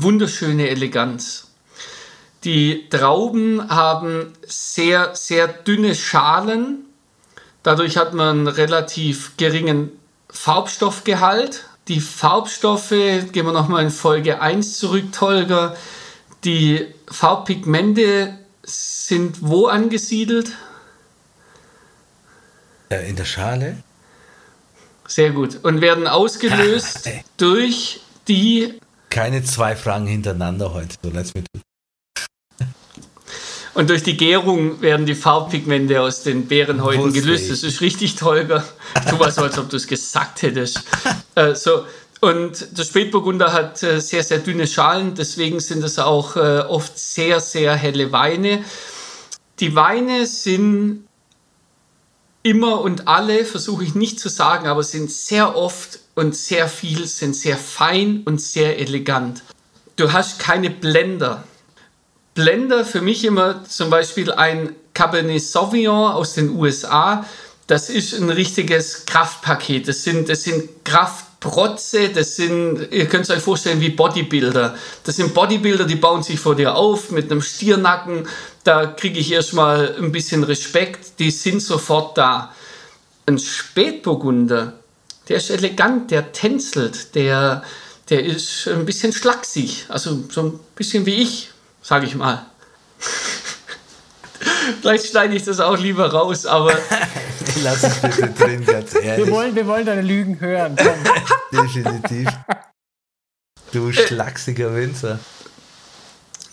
wunderschöne 0.00 0.68
Eleganz. 0.68 1.48
Die 2.44 2.88
Trauben 2.88 3.68
haben 3.68 4.32
sehr, 4.46 5.14
sehr 5.14 5.48
dünne 5.48 5.94
Schalen. 5.94 6.86
Dadurch 7.62 7.96
hat 7.96 8.14
man 8.14 8.38
einen 8.38 8.48
relativ 8.48 9.36
geringen 9.36 9.90
Farbstoffgehalt. 10.30 11.64
Die 11.88 12.00
Farbstoffe, 12.00 12.90
gehen 12.90 13.46
wir 13.46 13.52
nochmal 13.52 13.84
in 13.84 13.90
Folge 13.90 14.40
1 14.40 14.78
zurück, 14.78 15.12
Tolga. 15.12 15.76
Die 16.44 16.86
Farbpigmente 17.08 18.38
sind 18.62 19.38
wo 19.42 19.66
angesiedelt? 19.66 20.52
In 22.88 23.16
der 23.16 23.24
Schale. 23.24 23.82
Sehr 25.06 25.30
gut. 25.30 25.60
Und 25.62 25.80
werden 25.80 26.06
ausgelöst 26.08 27.08
durch 27.36 28.00
die. 28.28 28.80
Keine 29.12 29.44
zwei 29.44 29.76
Fragen 29.76 30.06
hintereinander 30.06 30.72
heute. 30.72 30.96
So, 31.02 31.10
let's 31.10 31.34
me 31.34 31.44
und 33.74 33.90
durch 33.90 34.02
die 34.02 34.16
Gärung 34.16 34.80
werden 34.80 35.04
die 35.04 35.14
Farbpigmente 35.14 36.00
aus 36.00 36.22
den 36.22 36.46
Beerenhäuten 36.46 37.12
gelöst. 37.12 37.50
Das 37.50 37.62
ist 37.62 37.80
richtig 37.82 38.16
toll. 38.16 38.46
Du 38.46 39.18
warst 39.18 39.36
so, 39.36 39.42
als 39.42 39.58
ob 39.58 39.68
du 39.68 39.76
es 39.76 39.86
gesagt 39.86 40.42
hättest. 40.42 40.82
Äh, 41.34 41.54
so. 41.54 41.86
Und 42.20 42.76
der 42.76 42.84
Spätburgunder 42.84 43.54
hat 43.54 43.82
äh, 43.82 44.02
sehr, 44.02 44.22
sehr 44.22 44.38
dünne 44.38 44.66
Schalen. 44.66 45.14
Deswegen 45.14 45.60
sind 45.60 45.82
es 45.82 45.98
auch 45.98 46.36
äh, 46.36 46.58
oft 46.68 46.98
sehr, 46.98 47.40
sehr 47.40 47.74
helle 47.74 48.12
Weine. 48.12 48.62
Die 49.60 49.74
Weine 49.74 50.26
sind 50.26 51.04
immer 52.42 52.80
und 52.80 53.08
alle, 53.08 53.44
versuche 53.44 53.84
ich 53.84 53.94
nicht 53.94 54.18
zu 54.18 54.28
sagen, 54.28 54.66
aber 54.66 54.82
sind 54.82 55.10
sehr 55.10 55.56
oft 55.56 56.00
und 56.14 56.36
sehr 56.36 56.68
viel, 56.68 57.06
sind 57.06 57.36
sehr 57.36 57.56
fein 57.56 58.22
und 58.24 58.40
sehr 58.40 58.78
elegant. 58.78 59.42
Du 59.96 60.12
hast 60.12 60.38
keine 60.38 60.70
Blender. 60.70 61.44
Blender 62.34 62.84
für 62.84 63.02
mich 63.02 63.24
immer 63.24 63.64
zum 63.64 63.90
Beispiel 63.90 64.32
ein 64.32 64.74
Cabernet 64.94 65.42
Sauvignon 65.42 66.12
aus 66.12 66.34
den 66.34 66.50
USA. 66.50 67.26
Das 67.66 67.90
ist 67.90 68.14
ein 68.14 68.30
richtiges 68.30 69.06
Kraftpaket. 69.06 69.88
Das 69.88 70.02
sind, 70.02 70.28
das 70.28 70.42
sind 70.42 70.84
Kraftprotze, 70.84 72.08
das 72.08 72.36
sind, 72.36 72.88
ihr 72.90 73.06
könnt 73.06 73.24
es 73.24 73.30
euch 73.30 73.42
vorstellen, 73.42 73.80
wie 73.80 73.90
Bodybuilder. 73.90 74.74
Das 75.04 75.16
sind 75.16 75.32
Bodybuilder, 75.32 75.84
die 75.84 75.96
bauen 75.96 76.22
sich 76.22 76.40
vor 76.40 76.56
dir 76.56 76.74
auf 76.74 77.10
mit 77.10 77.30
einem 77.30 77.42
Stiernacken. 77.42 78.26
Da 78.64 78.86
kriege 78.86 79.18
ich 79.18 79.32
erstmal 79.32 79.96
ein 79.96 80.12
bisschen 80.12 80.44
Respekt. 80.44 81.18
Die 81.18 81.30
sind 81.30 81.60
sofort 81.60 82.16
da. 82.16 82.54
Ein 83.26 83.38
Spätburgunder, 83.38 84.74
der 85.28 85.36
ist 85.36 85.50
elegant, 85.50 86.10
der 86.10 86.32
tänzelt, 86.32 87.14
der, 87.14 87.62
der 88.10 88.24
ist 88.24 88.66
ein 88.68 88.84
bisschen 88.84 89.12
schlaksig. 89.12 89.86
Also 89.88 90.24
so 90.28 90.42
ein 90.42 90.60
bisschen 90.74 91.06
wie 91.06 91.22
ich, 91.22 91.50
sage 91.82 92.06
ich 92.06 92.14
mal. 92.14 92.46
Vielleicht 94.80 95.06
schneide 95.06 95.34
ich 95.34 95.44
das 95.44 95.60
auch 95.60 95.78
lieber 95.78 96.12
raus, 96.12 96.46
aber. 96.46 96.76
Lass 97.62 97.82
es 97.82 98.00
bitte 98.00 98.30
drin, 98.30 98.64
ganz 98.64 98.94
ehrlich. 98.94 99.26
Wir 99.26 99.32
wollen, 99.32 99.54
wir 99.54 99.66
wollen 99.66 99.86
deine 99.86 100.02
Lügen 100.02 100.40
hören. 100.40 100.76
Definitiv. 101.52 102.28
Du 103.72 103.92
schlachsiger 103.92 104.74
Winzer. 104.74 105.18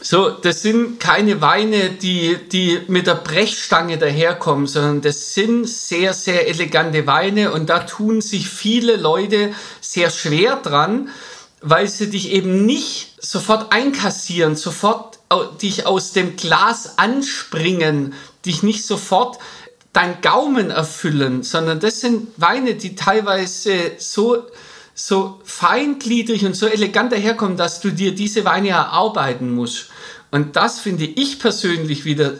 So, 0.01 0.29
das 0.29 0.62
sind 0.62 1.01
keine 1.01 1.41
Weine, 1.41 1.89
die, 1.89 2.38
die 2.38 2.79
mit 2.88 3.05
der 3.05 3.15
Brechstange 3.15 3.97
daherkommen, 3.97 4.65
sondern 4.65 5.01
das 5.01 5.33
sind 5.33 5.67
sehr, 5.67 6.13
sehr 6.13 6.47
elegante 6.47 7.05
Weine 7.05 7.51
und 7.51 7.69
da 7.69 7.79
tun 7.79 8.21
sich 8.21 8.47
viele 8.47 8.95
Leute 8.95 9.53
sehr 9.81 10.09
schwer 10.09 10.55
dran, 10.55 11.09
weil 11.62 11.89
sie 11.89 12.09
dich 12.09 12.31
eben 12.31 12.65
nicht 12.65 13.17
sofort 13.21 13.73
einkassieren, 13.73 14.55
sofort 14.55 15.19
dich 15.62 15.85
aus 15.85 16.13
dem 16.13 16.38
Glas 16.38 16.97
anspringen, 16.97 18.13
dich 18.45 18.63
nicht 18.63 18.85
sofort 18.85 19.38
dein 19.91 20.21
Gaumen 20.21 20.69
erfüllen, 20.69 21.43
sondern 21.43 21.81
das 21.81 21.99
sind 21.99 22.29
Weine, 22.38 22.75
die 22.75 22.95
teilweise 22.95 23.91
so, 23.97 24.45
so 24.99 25.39
feingliedrig 25.45 26.45
und 26.45 26.55
so 26.55 26.67
elegant 26.67 27.13
daherkommen, 27.13 27.55
dass 27.55 27.79
du 27.79 27.89
dir 27.89 28.13
diese 28.13 28.43
Weine 28.43 28.69
erarbeiten 28.69 29.55
musst. 29.55 29.88
Und 30.29 30.57
das 30.57 30.79
finde 30.79 31.05
ich 31.05 31.39
persönlich 31.39 32.03
wieder 32.03 32.33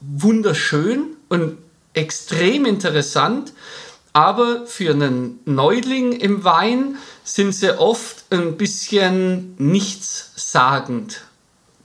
wunderschön 0.00 1.16
und 1.30 1.56
extrem 1.94 2.66
interessant. 2.66 3.54
Aber 4.12 4.66
für 4.66 4.90
einen 4.90 5.40
Neuling 5.46 6.12
im 6.12 6.44
Wein 6.44 6.96
sind 7.24 7.54
sie 7.54 7.78
oft 7.78 8.24
ein 8.30 8.58
bisschen 8.58 9.54
nichtssagend. 9.56 11.22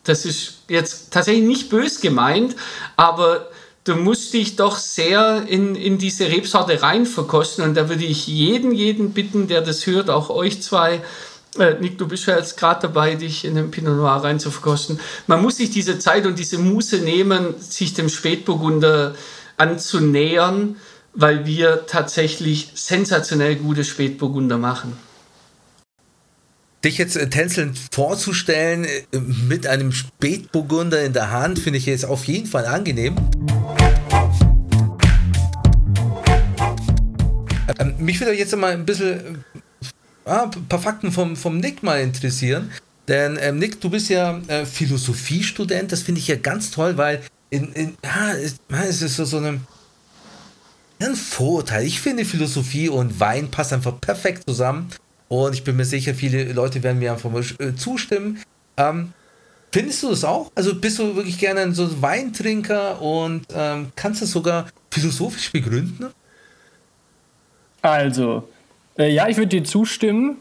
Das 0.04 0.26
ist 0.26 0.64
jetzt 0.68 1.12
tatsächlich 1.12 1.46
nicht 1.46 1.70
bös 1.70 2.02
gemeint, 2.02 2.58
aber 2.98 3.50
du 3.84 3.96
musst 3.96 4.34
dich 4.34 4.56
doch 4.56 4.78
sehr 4.78 5.46
in, 5.48 5.76
in 5.76 5.98
diese 5.98 6.28
Rebsorte 6.28 6.82
rein 6.82 7.06
verkosten. 7.06 7.64
Und 7.64 7.76
da 7.76 7.90
würde 7.90 8.06
ich 8.06 8.28
jeden, 8.28 8.72
jeden 8.72 9.12
bitten, 9.12 9.48
der 9.48 9.62
das 9.62 9.86
hört, 9.88 10.10
auch 10.10 10.30
euch 10.30 10.62
zwei, 10.62 11.02
äh, 11.58 11.76
Nick, 11.80 11.98
du 11.98 12.08
bist 12.08 12.28
ja 12.28 12.38
jetzt 12.38 12.58
gerade 12.58 12.84
dabei, 12.84 13.16
dich 13.16 13.46
in 13.46 13.56
den 13.56 13.72
Pinot 13.72 13.98
Noir 13.98 14.24
rein 14.24 14.40
zu 14.40 14.52
verkosten. 14.52 15.00
Man 15.28 15.42
muss 15.42 15.58
sich 15.58 15.72
diese 15.72 16.00
Zeit 16.00 16.26
und 16.26 16.40
diese 16.40 16.58
Muße 16.58 17.00
nehmen, 17.00 17.56
sich 17.60 17.94
dem 17.94 18.10
Spätburgunder 18.10 19.16
anzunähern, 19.58 20.78
weil 21.14 21.46
wir 21.46 21.86
tatsächlich 21.88 22.72
sensationell 22.76 23.56
gute 23.58 23.84
Spätburgunder 23.84 24.58
machen. 24.58 24.98
Dich 26.84 26.98
jetzt 26.98 27.16
äh, 27.16 27.30
tänzelnd 27.30 27.78
vorzustellen 27.92 28.86
äh, 28.86 29.20
mit 29.20 29.68
einem 29.68 29.92
Spätburgunder 29.92 31.04
in 31.04 31.14
der 31.14 31.32
Hand, 31.32 31.60
finde 31.60 31.78
ich 31.78 31.86
jetzt 31.86 32.06
auf 32.06 32.24
jeden 32.26 32.48
Fall 32.48 32.66
angenehm. 32.66 33.16
Ähm, 37.80 37.96
mich 38.00 38.20
würde 38.20 38.34
jetzt 38.34 38.56
mal 38.56 38.74
ein 38.74 38.86
bisschen 38.86 39.44
ah, 40.26 40.50
ein 40.54 40.68
paar 40.68 40.80
Fakten 40.80 41.12
vom, 41.12 41.36
vom 41.36 41.58
Nick 41.58 41.84
mal 41.84 42.02
interessieren. 42.02 42.72
Denn 43.08 43.38
ähm, 43.42 43.60
Nick, 43.60 43.82
du 43.82 43.90
bist 43.90 44.10
ja 44.10 44.40
äh, 44.48 44.66
Philosophiestudent, 44.66 45.92
das 45.92 46.04
finde 46.04 46.20
ich 46.20 46.28
ja 46.28 46.36
ganz 46.36 46.72
toll, 46.72 46.98
weil 46.98 47.22
in, 47.50 47.74
in, 47.74 47.98
ja, 48.04 48.34
es 48.84 49.02
ist 49.02 49.16
so, 49.18 49.26
so 49.26 49.38
eine, 49.38 49.60
ein 51.00 51.16
Vorurteil. 51.16 51.86
Ich 51.86 52.00
finde 52.00 52.26
Philosophie 52.26 52.90
und 52.90 53.20
Wein 53.20 53.52
passen 53.52 53.76
einfach 53.76 54.00
perfekt 54.00 54.44
zusammen. 54.48 54.90
Und 55.28 55.54
ich 55.54 55.64
bin 55.64 55.76
mir 55.76 55.86
sicher, 55.86 56.14
viele 56.14 56.52
Leute 56.54 56.84
werden 56.84 57.00
mir 57.00 57.14
einfach 57.14 57.32
äh, 57.60 57.76
zustimmen. 57.76 58.40
Ähm, 58.78 59.14
findest 59.72 60.04
du 60.04 60.10
das 60.10 60.24
auch? 60.24 60.52
Also 60.56 60.76
bist 60.76 61.00
du 61.00 61.16
wirklich 61.16 61.40
gerne 61.40 61.74
so 61.74 61.84
ein 61.84 62.02
Weintrinker 62.02 63.02
und 63.02 63.46
ähm, 63.54 63.92
kannst 63.96 64.22
du 64.22 64.26
es 64.26 64.32
sogar 64.32 64.68
philosophisch 64.92 65.52
begründen? 65.52 66.08
Also, 67.82 68.48
äh, 68.98 69.12
ja, 69.12 69.28
ich 69.28 69.38
würde 69.38 69.50
dir 69.50 69.64
zustimmen. 69.64 70.38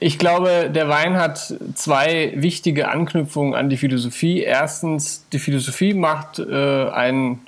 Ich 0.00 0.18
glaube, 0.18 0.70
der 0.74 0.88
Wein 0.88 1.16
hat 1.16 1.54
zwei 1.74 2.32
wichtige 2.36 2.88
Anknüpfungen 2.88 3.54
an 3.54 3.70
die 3.70 3.76
Philosophie. 3.76 4.42
Erstens, 4.42 5.24
die 5.32 5.38
Philosophie 5.38 5.94
macht 5.94 6.38
äh, 6.38 6.88
einen 6.90 7.46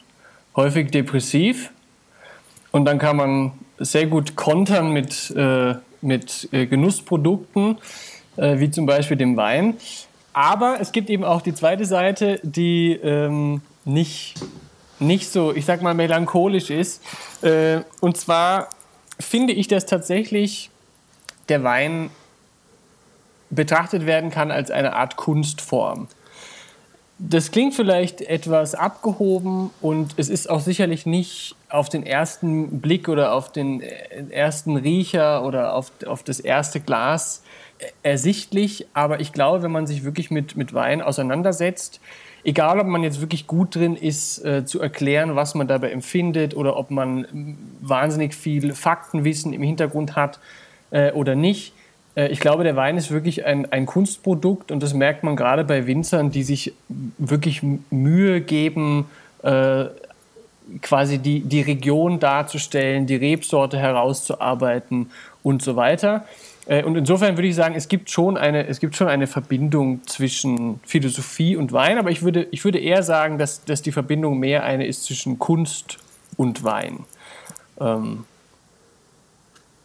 häufig 0.54 0.90
depressiv 0.90 1.70
und 2.70 2.84
dann 2.84 2.98
kann 2.98 3.16
man 3.16 3.52
sehr 3.78 4.06
gut 4.06 4.36
kontern 4.36 4.92
mit, 4.92 5.30
äh, 5.36 5.74
mit 6.00 6.48
äh, 6.52 6.66
Genussprodukten, 6.66 7.78
äh, 8.36 8.58
wie 8.58 8.70
zum 8.70 8.86
Beispiel 8.86 9.16
dem 9.16 9.36
Wein. 9.36 9.74
Aber 10.32 10.76
es 10.80 10.92
gibt 10.92 11.10
eben 11.10 11.24
auch 11.24 11.42
die 11.42 11.54
zweite 11.54 11.84
Seite, 11.84 12.40
die 12.42 12.92
ähm, 12.92 13.62
nicht, 13.84 14.34
nicht 14.98 15.30
so, 15.30 15.54
ich 15.54 15.64
sag 15.64 15.82
mal, 15.82 15.94
melancholisch 15.94 16.70
ist. 16.70 17.02
Äh, 17.42 17.80
und 18.00 18.16
zwar 18.16 18.68
finde 19.18 19.52
ich, 19.52 19.68
dass 19.68 19.86
tatsächlich 19.86 20.70
der 21.48 21.62
Wein 21.62 22.10
betrachtet 23.50 24.06
werden 24.06 24.30
kann 24.30 24.50
als 24.50 24.70
eine 24.70 24.94
Art 24.94 25.16
Kunstform. 25.16 26.08
Das 27.18 27.50
klingt 27.50 27.74
vielleicht 27.74 28.20
etwas 28.20 28.74
abgehoben 28.74 29.70
und 29.80 30.14
es 30.18 30.28
ist 30.28 30.50
auch 30.50 30.60
sicherlich 30.60 31.06
nicht 31.06 31.56
auf 31.70 31.88
den 31.88 32.04
ersten 32.04 32.80
Blick 32.80 33.08
oder 33.08 33.32
auf 33.32 33.50
den 33.50 33.80
ersten 33.80 34.76
Riecher 34.76 35.42
oder 35.42 35.72
auf, 35.74 35.92
auf 36.06 36.22
das 36.22 36.40
erste 36.40 36.78
Glas 36.78 37.42
ersichtlich, 38.02 38.86
aber 38.92 39.20
ich 39.20 39.32
glaube, 39.32 39.62
wenn 39.62 39.72
man 39.72 39.86
sich 39.86 40.04
wirklich 40.04 40.30
mit, 40.30 40.56
mit 40.56 40.74
Wein 40.74 41.00
auseinandersetzt, 41.00 42.00
egal 42.46 42.78
ob 42.78 42.86
man 42.86 43.02
jetzt 43.02 43.20
wirklich 43.20 43.46
gut 43.46 43.74
drin 43.74 43.96
ist, 43.96 44.42
äh, 44.44 44.64
zu 44.64 44.80
erklären, 44.80 45.34
was 45.34 45.54
man 45.54 45.66
dabei 45.66 45.90
empfindet 45.90 46.56
oder 46.56 46.76
ob 46.76 46.90
man 46.90 47.56
wahnsinnig 47.80 48.34
viel 48.34 48.72
Faktenwissen 48.72 49.52
im 49.52 49.62
Hintergrund 49.62 50.14
hat 50.14 50.38
äh, 50.92 51.10
oder 51.12 51.34
nicht. 51.34 51.72
Äh, 52.14 52.28
ich 52.28 52.38
glaube, 52.38 52.62
der 52.62 52.76
Wein 52.76 52.96
ist 52.96 53.10
wirklich 53.10 53.44
ein, 53.44 53.70
ein 53.72 53.84
Kunstprodukt 53.84 54.70
und 54.70 54.80
das 54.80 54.94
merkt 54.94 55.24
man 55.24 55.34
gerade 55.34 55.64
bei 55.64 55.88
Winzern, 55.88 56.30
die 56.30 56.44
sich 56.44 56.72
wirklich 57.18 57.62
Mühe 57.90 58.40
geben, 58.40 59.06
äh, 59.42 59.86
quasi 60.82 61.18
die, 61.18 61.40
die 61.40 61.62
Region 61.62 62.20
darzustellen, 62.20 63.06
die 63.06 63.16
Rebsorte 63.16 63.78
herauszuarbeiten 63.78 65.10
und 65.42 65.62
so 65.62 65.74
weiter. 65.74 66.24
Äh, 66.66 66.82
und 66.82 66.96
insofern 66.96 67.36
würde 67.36 67.48
ich 67.48 67.54
sagen, 67.54 67.74
es 67.74 67.88
gibt 67.88 68.10
schon 68.10 68.36
eine, 68.36 68.66
es 68.66 68.80
gibt 68.80 68.96
schon 68.96 69.08
eine 69.08 69.26
Verbindung 69.26 70.06
zwischen 70.06 70.80
Philosophie 70.84 71.56
und 71.56 71.72
Wein, 71.72 71.98
aber 71.98 72.10
ich 72.10 72.22
würde, 72.22 72.48
ich 72.50 72.64
würde 72.64 72.78
eher 72.78 73.02
sagen, 73.02 73.38
dass, 73.38 73.64
dass 73.64 73.82
die 73.82 73.92
Verbindung 73.92 74.38
mehr 74.38 74.64
eine 74.64 74.86
ist 74.86 75.04
zwischen 75.04 75.38
Kunst 75.38 75.98
und 76.36 76.64
Wein. 76.64 77.04
Ähm. 77.80 78.24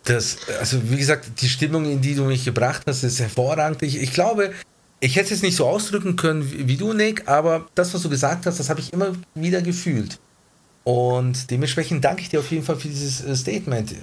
Das, 0.04 0.38
also 0.60 0.78
wie 0.89 0.98
gesagt, 0.98 1.41
die 1.41 1.50
Stimmung, 1.50 1.86
in 1.86 2.02
die 2.02 2.15
du 2.15 2.24
mich 2.24 2.44
gebracht 2.44 2.82
hast, 2.88 3.04
ist 3.04 3.20
hervorragend. 3.20 3.84
Ich, 3.84 4.02
ich 4.02 4.13
glaube, 4.13 4.52
ich 5.00 5.15
hätte 5.15 5.34
es 5.34 5.44
nicht 5.44 5.56
so 5.56 5.67
ausdrücken 5.67 6.15
können 6.15 6.52
wie, 6.52 6.67
wie 6.67 6.78
du, 6.78 6.94
Nick, 6.94 7.28
aber 7.28 7.67
das, 7.76 7.94
was 7.94 8.02
du 8.02 8.10
gesagt 8.10 8.48
hast, 8.48 8.60
das 8.60 8.70
habe 8.72 8.80
ich 8.80 8.91
immer 8.91 9.13
wieder 9.36 9.62
gefühlt. 9.62 10.20
Und 10.84 11.52
dementsprechend 11.52 12.04
danke 12.04 12.24
ich 12.24 12.30
dir 12.30 12.39
auf 12.39 12.50
jeden 12.50 12.63
Fall 12.63 12.78
für 12.78 12.88
dieses 12.88 13.24
äh, 13.24 13.36
Statement 13.36 13.94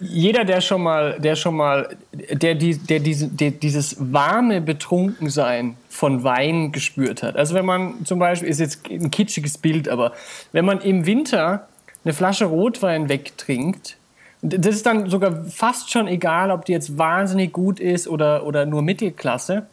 jeder, 0.00 0.44
der 0.44 0.60
schon 0.60 0.82
mal, 0.82 1.18
der 1.18 1.36
schon 1.36 1.56
mal, 1.56 1.96
der, 2.12 2.54
die, 2.54 2.76
der, 2.76 3.00
diese, 3.00 3.28
der 3.28 3.50
dieses 3.50 3.96
warme 4.12 4.60
Betrunkensein 4.60 5.76
von 5.88 6.22
Wein 6.22 6.72
gespürt 6.72 7.22
hat. 7.22 7.36
Also 7.36 7.54
wenn 7.54 7.64
man 7.64 8.04
zum 8.04 8.18
Beispiel, 8.18 8.48
ist 8.48 8.60
jetzt 8.60 8.88
ein 8.90 9.10
kitschiges 9.10 9.58
Bild, 9.58 9.88
aber 9.88 10.12
wenn 10.52 10.64
man 10.64 10.80
im 10.80 11.06
Winter 11.06 11.68
eine 12.04 12.12
Flasche 12.12 12.44
Rotwein 12.44 13.08
wegtrinkt, 13.08 13.96
das 14.42 14.76
ist 14.76 14.86
dann 14.86 15.08
sogar 15.08 15.44
fast 15.46 15.90
schon 15.90 16.06
egal, 16.08 16.50
ob 16.50 16.66
die 16.66 16.72
jetzt 16.72 16.98
wahnsinnig 16.98 17.52
gut 17.52 17.80
ist 17.80 18.06
oder, 18.06 18.46
oder 18.46 18.66
nur 18.66 18.82
Mittelklasse 18.82 19.66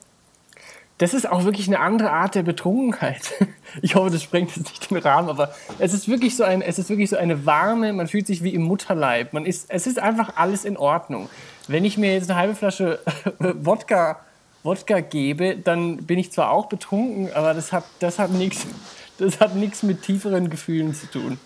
das 1.04 1.14
ist 1.14 1.30
auch 1.30 1.44
wirklich 1.44 1.68
eine 1.68 1.82
andere 1.82 2.12
Art 2.12 2.34
der 2.34 2.44
Betrunkenheit. 2.44 3.34
Ich 3.82 3.96
hoffe, 3.96 4.12
das 4.12 4.22
sprengt 4.22 4.56
jetzt 4.56 4.70
nicht 4.70 4.92
den 4.92 5.00
Rahmen, 5.00 5.30
aber 5.30 5.52
es 5.80 5.96
ist 5.96 6.08
wirklich 6.08 6.38
so 6.38 6.44
ein, 6.44 6.62
es 6.62 6.78
ist 6.78 6.90
wirklich 6.90 7.10
so 7.10 7.18
eine 7.18 7.48
warme, 7.48 7.92
man 7.92 8.08
fühlt 8.08 8.28
sich 8.28 8.44
wie 8.44 8.54
im 8.54 8.62
Mutterleib. 8.62 9.34
Man 9.34 9.48
ist, 9.48 9.66
es 9.70 9.88
ist 9.88 9.98
einfach 9.98 10.36
alles 10.36 10.64
in 10.64 10.78
Ordnung. 10.78 11.28
Wenn 11.68 11.84
ich 11.84 11.98
mir 11.98 12.14
jetzt 12.14 12.30
eine 12.30 12.40
halbe 12.40 12.54
Flasche 12.54 13.00
Wodka, 13.40 14.20
Wodka 14.62 15.00
gebe, 15.00 15.58
dann 15.58 15.98
bin 15.98 16.20
ich 16.20 16.32
zwar 16.32 16.52
auch 16.52 16.68
betrunken, 16.68 17.34
aber 17.34 17.56
das 17.56 17.74
hat, 17.74 17.84
das 17.98 18.20
hat 18.20 18.30
nichts, 18.30 18.68
das 19.18 19.40
hat 19.40 19.56
nichts 19.56 19.82
mit 19.82 20.04
tieferen 20.04 20.52
Gefühlen 20.52 20.94
zu 20.94 21.08
tun. 21.08 21.40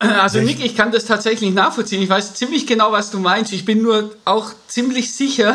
Also 0.00 0.40
Nick, 0.40 0.64
ich 0.64 0.76
kann 0.76 0.90
das 0.90 1.04
tatsächlich 1.04 1.54
nachvollziehen. 1.54 2.02
Ich 2.02 2.08
weiß 2.10 2.34
ziemlich 2.34 2.66
genau, 2.66 2.90
was 2.90 3.12
du 3.12 3.20
meinst. 3.20 3.52
Ich 3.52 3.64
bin 3.64 3.80
nur 3.80 4.10
auch 4.24 4.50
ziemlich 4.66 5.14
sicher, 5.14 5.54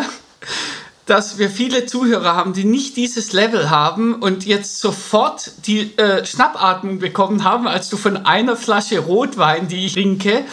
dass 1.05 1.37
wir 1.37 1.49
viele 1.49 1.85
Zuhörer 1.85 2.35
haben, 2.35 2.53
die 2.53 2.65
nicht 2.65 2.97
dieses 2.97 3.31
Level 3.33 3.69
haben 3.69 4.15
und 4.15 4.45
jetzt 4.45 4.79
sofort 4.79 5.51
die 5.67 5.95
äh, 5.97 6.25
Schnappatmung 6.25 6.99
bekommen 6.99 7.43
haben, 7.43 7.67
als 7.67 7.89
du 7.89 7.97
von 7.97 8.25
einer 8.25 8.55
Flasche 8.55 8.99
Rotwein, 8.99 9.67
die 9.67 9.85
ich 9.85 9.93
trinke, 9.93 10.45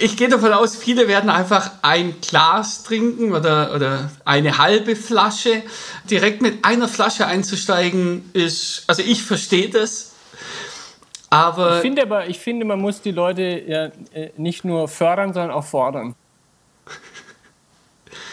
ich 0.00 0.16
gehe 0.16 0.28
davon 0.28 0.52
aus, 0.52 0.76
viele 0.76 1.08
werden 1.08 1.30
einfach 1.30 1.70
ein 1.82 2.16
Glas 2.20 2.82
trinken 2.82 3.32
oder, 3.32 3.74
oder 3.74 4.10
eine 4.24 4.58
halbe 4.58 4.96
Flasche. 4.96 5.62
Direkt 6.10 6.42
mit 6.42 6.64
einer 6.64 6.88
Flasche 6.88 7.26
einzusteigen 7.26 8.30
ist, 8.32 8.84
also 8.86 9.02
ich 9.02 9.22
verstehe 9.22 9.68
das. 9.68 10.14
Aber 11.30 11.76
ich 11.76 11.82
finde 11.82 12.02
aber, 12.02 12.28
ich 12.28 12.38
finde, 12.38 12.64
man 12.64 12.80
muss 12.80 13.02
die 13.02 13.10
Leute 13.10 13.62
ja 13.66 13.86
äh, 14.12 14.30
nicht 14.36 14.64
nur 14.64 14.88
fördern, 14.88 15.32
sondern 15.32 15.50
auch 15.50 15.64
fordern. 15.64 16.14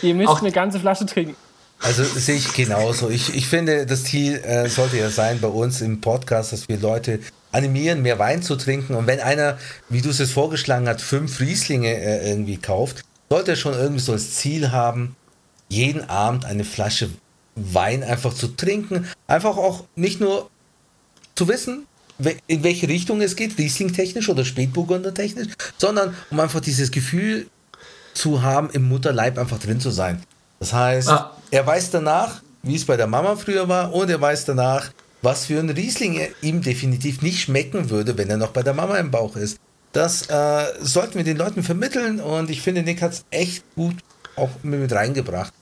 Ihr 0.01 0.15
müsst 0.15 0.29
auch 0.29 0.41
eine 0.41 0.51
ganze 0.51 0.79
Flasche 0.79 1.05
trinken. 1.05 1.35
Also 1.79 2.03
sehe 2.03 2.35
ich 2.35 2.53
genauso. 2.53 3.09
Ich, 3.09 3.33
ich 3.33 3.47
finde, 3.47 3.85
das 3.85 4.03
Ziel 4.03 4.35
äh, 4.35 4.69
sollte 4.69 4.97
ja 4.97 5.09
sein 5.09 5.39
bei 5.39 5.47
uns 5.47 5.81
im 5.81 5.99
Podcast, 5.99 6.53
dass 6.53 6.69
wir 6.69 6.77
Leute 6.77 7.19
animieren, 7.51 8.03
mehr 8.03 8.19
Wein 8.19 8.43
zu 8.43 8.55
trinken. 8.55 8.93
Und 8.93 9.07
wenn 9.07 9.19
einer, 9.19 9.57
wie 9.89 10.01
du 10.01 10.09
es 10.09 10.19
jetzt 10.19 10.33
vorgeschlagen 10.33 10.87
hast, 10.87 11.01
fünf 11.01 11.39
Rieslinge 11.39 11.91
äh, 11.91 12.29
irgendwie 12.29 12.57
kauft, 12.57 13.03
sollte 13.29 13.51
er 13.51 13.57
schon 13.57 13.73
irgendwie 13.73 14.01
so 14.01 14.13
das 14.13 14.35
Ziel 14.35 14.71
haben, 14.71 15.15
jeden 15.69 16.07
Abend 16.09 16.45
eine 16.45 16.65
Flasche 16.65 17.09
Wein 17.55 18.03
einfach 18.03 18.33
zu 18.33 18.49
trinken. 18.49 19.07
Einfach 19.27 19.57
auch 19.57 19.85
nicht 19.95 20.21
nur 20.21 20.49
zu 21.35 21.47
wissen, 21.47 21.87
in 22.47 22.63
welche 22.63 22.87
Richtung 22.87 23.21
es 23.21 23.35
geht, 23.35 23.57
Riesling-technisch 23.57 24.29
oder 24.29 24.45
Spätburgunder-technisch, 24.45 25.47
sondern 25.77 26.15
um 26.29 26.39
einfach 26.39 26.59
dieses 26.59 26.91
Gefühl 26.91 27.47
zu 28.13 28.41
haben, 28.41 28.69
im 28.71 28.87
Mutterleib 28.87 29.37
einfach 29.37 29.59
drin 29.59 29.79
zu 29.79 29.89
sein. 29.89 30.21
Das 30.59 30.73
heißt, 30.73 31.09
ah. 31.09 31.35
er 31.49 31.65
weiß 31.65 31.91
danach, 31.91 32.41
wie 32.63 32.75
es 32.75 32.85
bei 32.85 32.97
der 32.97 33.07
Mama 33.07 33.35
früher 33.35 33.67
war, 33.67 33.93
und 33.93 34.09
er 34.09 34.21
weiß 34.21 34.45
danach, 34.45 34.91
was 35.21 35.45
für 35.45 35.59
ein 35.59 35.69
Riesling 35.69 36.19
ihm 36.41 36.61
definitiv 36.61 37.21
nicht 37.21 37.41
schmecken 37.41 37.89
würde, 37.89 38.17
wenn 38.17 38.29
er 38.29 38.37
noch 38.37 38.51
bei 38.51 38.63
der 38.63 38.73
Mama 38.73 38.97
im 38.97 39.11
Bauch 39.11 39.35
ist. 39.35 39.57
Das 39.91 40.29
äh, 40.29 40.65
sollten 40.79 41.15
wir 41.15 41.23
den 41.23 41.37
Leuten 41.37 41.63
vermitteln 41.63 42.19
und 42.19 42.49
ich 42.49 42.61
finde, 42.61 42.81
Nick 42.81 43.01
hat 43.01 43.13
es 43.13 43.25
echt 43.29 43.63
gut 43.75 43.95
auch 44.35 44.49
mit 44.63 44.91
reingebracht. 44.91 45.53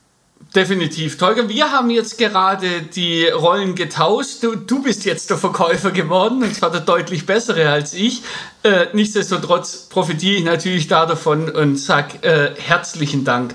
Definitiv. 0.55 1.19
Tolga, 1.19 1.47
wir 1.47 1.71
haben 1.71 1.91
jetzt 1.91 2.17
gerade 2.17 2.81
die 2.81 3.27
Rollen 3.27 3.75
getauscht. 3.75 4.41
Du, 4.41 4.55
du 4.55 4.81
bist 4.81 5.05
jetzt 5.05 5.29
der 5.29 5.37
Verkäufer 5.37 5.91
geworden 5.91 6.41
und 6.41 6.55
zwar 6.55 6.71
der 6.71 6.81
deutlich 6.81 7.27
bessere 7.27 7.69
als 7.69 7.93
ich. 7.93 8.23
Äh, 8.63 8.87
nichtsdestotrotz 8.93 9.87
profitiere 9.89 10.37
ich 10.37 10.43
natürlich 10.43 10.87
da 10.87 11.05
davon 11.05 11.49
und 11.49 11.77
sage 11.77 12.23
äh, 12.23 12.59
herzlichen 12.59 13.25
Dank. 13.25 13.53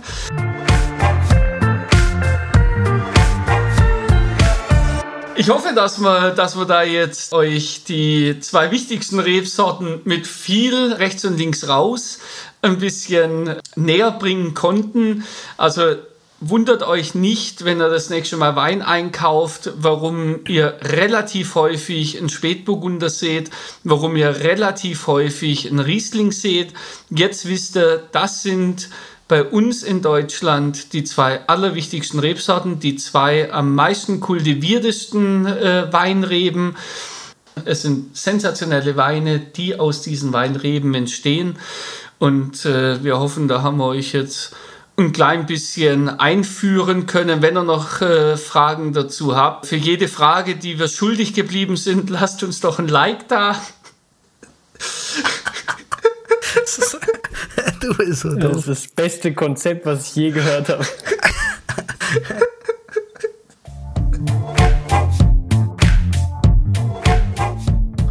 Ich 5.37 5.51
hoffe, 5.51 5.75
dass 5.75 5.99
wir, 5.99 6.31
dass 6.31 6.57
wir 6.57 6.65
da 6.65 6.85
jetzt 6.85 7.33
euch 7.33 7.83
die 7.83 8.39
zwei 8.39 8.71
wichtigsten 8.71 9.19
Rebsorten 9.19 10.01
mit 10.05 10.29
viel 10.29 10.93
rechts 10.93 11.25
und 11.25 11.39
links 11.39 11.67
raus 11.67 12.21
ein 12.63 12.79
bisschen 12.79 13.57
näher 13.75 14.13
bringen 14.13 14.55
konnten. 14.55 15.25
Also 15.57 15.97
wundert 16.49 16.83
euch 16.83 17.15
nicht, 17.15 17.65
wenn 17.65 17.81
ihr 17.81 17.89
das 17.89 18.11
nächste 18.11 18.37
Mal 18.37 18.57
Wein 18.57 18.83
einkauft, 18.83 19.73
warum 19.77 20.41
ihr 20.47 20.79
relativ 20.83 21.55
häufig 21.55 22.19
einen 22.19 22.29
Spätburgunder 22.29 23.09
seht, 23.11 23.51
warum 23.83 24.17
ihr 24.17 24.41
relativ 24.41 25.07
häufig 25.07 25.69
einen 25.69 25.81
Riesling 25.81 26.33
seht. 26.33 26.75
Jetzt 27.11 27.49
wisst 27.49 27.77
ihr, 27.77 28.03
das 28.13 28.43
sind 28.43 28.89
bei 29.27 29.43
uns 29.43 29.83
in 29.83 30.03
Deutschland 30.03 30.93
die 30.93 31.05
zwei 31.05 31.47
allerwichtigsten 31.49 32.21
Rebsorten, 32.21 32.79
die 32.79 32.97
zwei 32.97 33.53
am 33.53 33.75
meisten 33.75 34.21
kultiviertesten 34.21 35.47
äh, 35.47 35.93
Weinreben. 35.93 36.77
Es 37.65 37.83
sind 37.83 38.17
sensationelle 38.17 38.97
Weine, 38.97 39.39
die 39.39 39.79
aus 39.79 40.03
diesen 40.03 40.33
Weinreben 40.33 40.95
entstehen. 40.95 41.57
Und 42.19 42.65
äh, 42.65 43.03
wir 43.03 43.19
hoffen, 43.19 43.49
da 43.49 43.63
haben 43.63 43.79
wir 43.79 43.87
euch 43.87 44.13
jetzt 44.13 44.55
ein 44.97 45.13
klein 45.13 45.47
bisschen 45.47 46.09
einführen 46.09 47.07
können, 47.07 47.43
wenn 47.43 47.57
ihr 47.57 47.65
noch 47.65 48.01
äh, 48.01 48.37
Fragen 48.37 48.93
dazu 48.93 49.37
habt. 49.37 49.67
Für 49.67 49.77
jede 49.77 50.09
Frage, 50.09 50.57
die 50.57 50.79
wir 50.79 50.89
schuldig 50.89 51.35
geblieben 51.35 51.77
sind, 51.77 52.11
lasst 52.15 52.43
uns 52.43 52.61
doch 52.61 52.79
ein 52.79 52.89
Like 52.89 53.29
da. 53.29 53.61
du 57.81 57.95
bist 57.95 58.21
so 58.21 58.35
Das 58.35 58.59
ist 58.59 58.69
das 58.69 58.89
beste 58.89 59.35
Konzept, 59.35 59.87
was 59.87 60.09
ich 60.09 60.17
je 60.17 60.31
gehört 60.31 60.69
habe. 60.69 60.87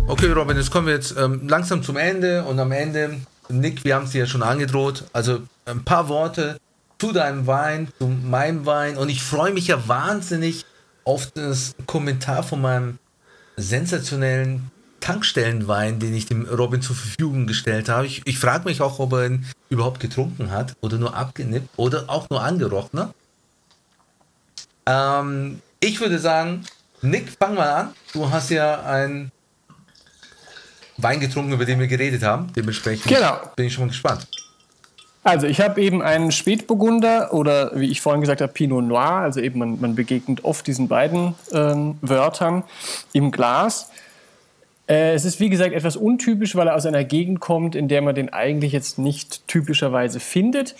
Okay, 0.05 0.31
Robin, 0.31 0.55
jetzt 0.55 0.71
kommen 0.71 0.87
wir 0.87 0.93
jetzt 0.93 1.15
ähm, 1.17 1.49
langsam 1.49 1.83
zum 1.83 1.97
Ende 1.97 2.43
und 2.43 2.57
am 2.57 2.71
Ende, 2.71 3.19
Nick, 3.49 3.83
wir 3.83 3.95
haben 3.95 4.05
es 4.05 4.11
dir 4.11 4.19
ja 4.19 4.25
schon 4.25 4.43
angedroht, 4.43 5.03
also 5.11 5.39
ein 5.65 5.83
paar 5.83 6.07
Worte 6.07 6.57
zu 7.03 7.11
deinem 7.11 7.47
Wein, 7.47 7.89
zu 7.99 8.07
meinem 8.07 8.65
Wein. 8.65 8.95
Und 8.95 9.09
ich 9.09 9.21
freue 9.21 9.51
mich 9.51 9.67
ja 9.67 9.89
wahnsinnig 9.89 10.65
auf 11.03 11.29
das 11.31 11.75
Kommentar 11.85 12.43
von 12.43 12.61
meinem 12.61 12.97
sensationellen 13.57 14.71
Tankstellenwein, 15.01 15.99
den 15.99 16.13
ich 16.13 16.27
dem 16.27 16.45
Robin 16.45 16.81
zur 16.81 16.95
Verfügung 16.95 17.45
gestellt 17.45 17.89
habe. 17.89 18.05
Ich, 18.05 18.21
ich 18.23 18.39
frage 18.39 18.63
mich 18.63 18.79
auch, 18.79 18.99
ob 18.99 19.11
er 19.11 19.25
ihn 19.25 19.45
überhaupt 19.67 19.99
getrunken 19.99 20.49
hat 20.49 20.77
oder 20.79 20.97
nur 20.97 21.13
abgenippt 21.13 21.67
oder 21.75 22.05
auch 22.07 22.29
nur 22.29 22.41
angerochen. 22.41 22.95
Ne? 22.95 23.13
Ähm, 24.85 25.61
ich 25.81 25.99
würde 25.99 26.19
sagen, 26.19 26.63
Nick, 27.01 27.35
fang 27.37 27.55
mal 27.55 27.69
an. 27.69 27.89
Du 28.13 28.31
hast 28.31 28.49
ja 28.49 28.81
einen 28.81 29.29
Wein 30.95 31.19
getrunken, 31.19 31.51
über 31.51 31.65
den 31.65 31.81
wir 31.81 31.87
geredet 31.87 32.23
haben. 32.23 32.53
Dementsprechend 32.53 33.13
genau. 33.13 33.51
bin 33.57 33.65
ich 33.65 33.73
schon 33.73 33.87
mal 33.87 33.89
gespannt. 33.89 34.25
Also 35.23 35.47
ich 35.47 35.61
habe 35.61 35.81
eben 35.81 36.01
einen 36.01 36.31
Spätburgunder 36.31 37.33
oder 37.33 37.71
wie 37.75 37.89
ich 37.89 38.01
vorhin 38.01 38.21
gesagt 38.21 38.41
habe, 38.41 38.51
Pinot 38.51 38.83
Noir. 38.83 39.21
Also 39.21 39.39
eben 39.39 39.59
man, 39.59 39.79
man 39.79 39.95
begegnet 39.95 40.43
oft 40.43 40.67
diesen 40.67 40.89
beiden 40.89 41.35
ähm, 41.53 41.97
Wörtern 42.01 42.63
im 43.13 43.31
Glas. 43.31 43.89
Äh, 44.87 45.13
es 45.13 45.23
ist 45.23 45.39
wie 45.39 45.49
gesagt 45.49 45.73
etwas 45.73 45.95
untypisch, 45.95 46.55
weil 46.55 46.67
er 46.67 46.75
aus 46.75 46.85
einer 46.85 47.05
Gegend 47.05 47.39
kommt, 47.39 47.75
in 47.75 47.87
der 47.87 48.01
man 48.01 48.15
den 48.15 48.33
eigentlich 48.33 48.73
jetzt 48.73 48.99
nicht 48.99 49.47
typischerweise 49.47 50.19
findet. 50.19 50.75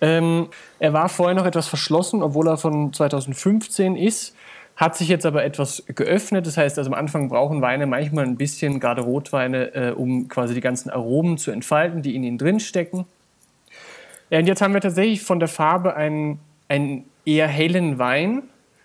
Ähm, 0.00 0.48
er 0.80 0.92
war 0.92 1.08
vorher 1.08 1.36
noch 1.36 1.46
etwas 1.46 1.68
verschlossen, 1.68 2.22
obwohl 2.22 2.48
er 2.48 2.56
von 2.56 2.92
2015 2.92 3.96
ist. 3.96 4.34
Hat 4.74 4.96
sich 4.96 5.06
jetzt 5.06 5.24
aber 5.24 5.44
etwas 5.44 5.84
geöffnet. 5.86 6.48
Das 6.48 6.56
heißt, 6.56 6.78
also 6.78 6.90
am 6.90 6.98
Anfang 6.98 7.28
brauchen 7.28 7.62
Weine 7.62 7.86
manchmal 7.86 8.24
ein 8.24 8.36
bisschen, 8.36 8.80
gerade 8.80 9.02
Rotweine, 9.02 9.72
äh, 9.72 9.90
um 9.92 10.26
quasi 10.26 10.52
die 10.52 10.60
ganzen 10.60 10.90
Aromen 10.90 11.38
zu 11.38 11.52
entfalten, 11.52 12.02
die 12.02 12.16
in 12.16 12.24
ihnen 12.24 12.38
drin 12.38 12.58
stecken. 12.58 13.06
Ja, 14.30 14.38
und 14.38 14.46
jetzt 14.46 14.62
haben 14.62 14.74
wir 14.74 14.80
tatsächlich 14.80 15.22
von 15.22 15.38
der 15.38 15.48
Farbe 15.48 15.94
einen, 15.96 16.40
einen 16.68 17.04
eher 17.24 17.48
hellen 17.48 17.98
Wein. 17.98 18.42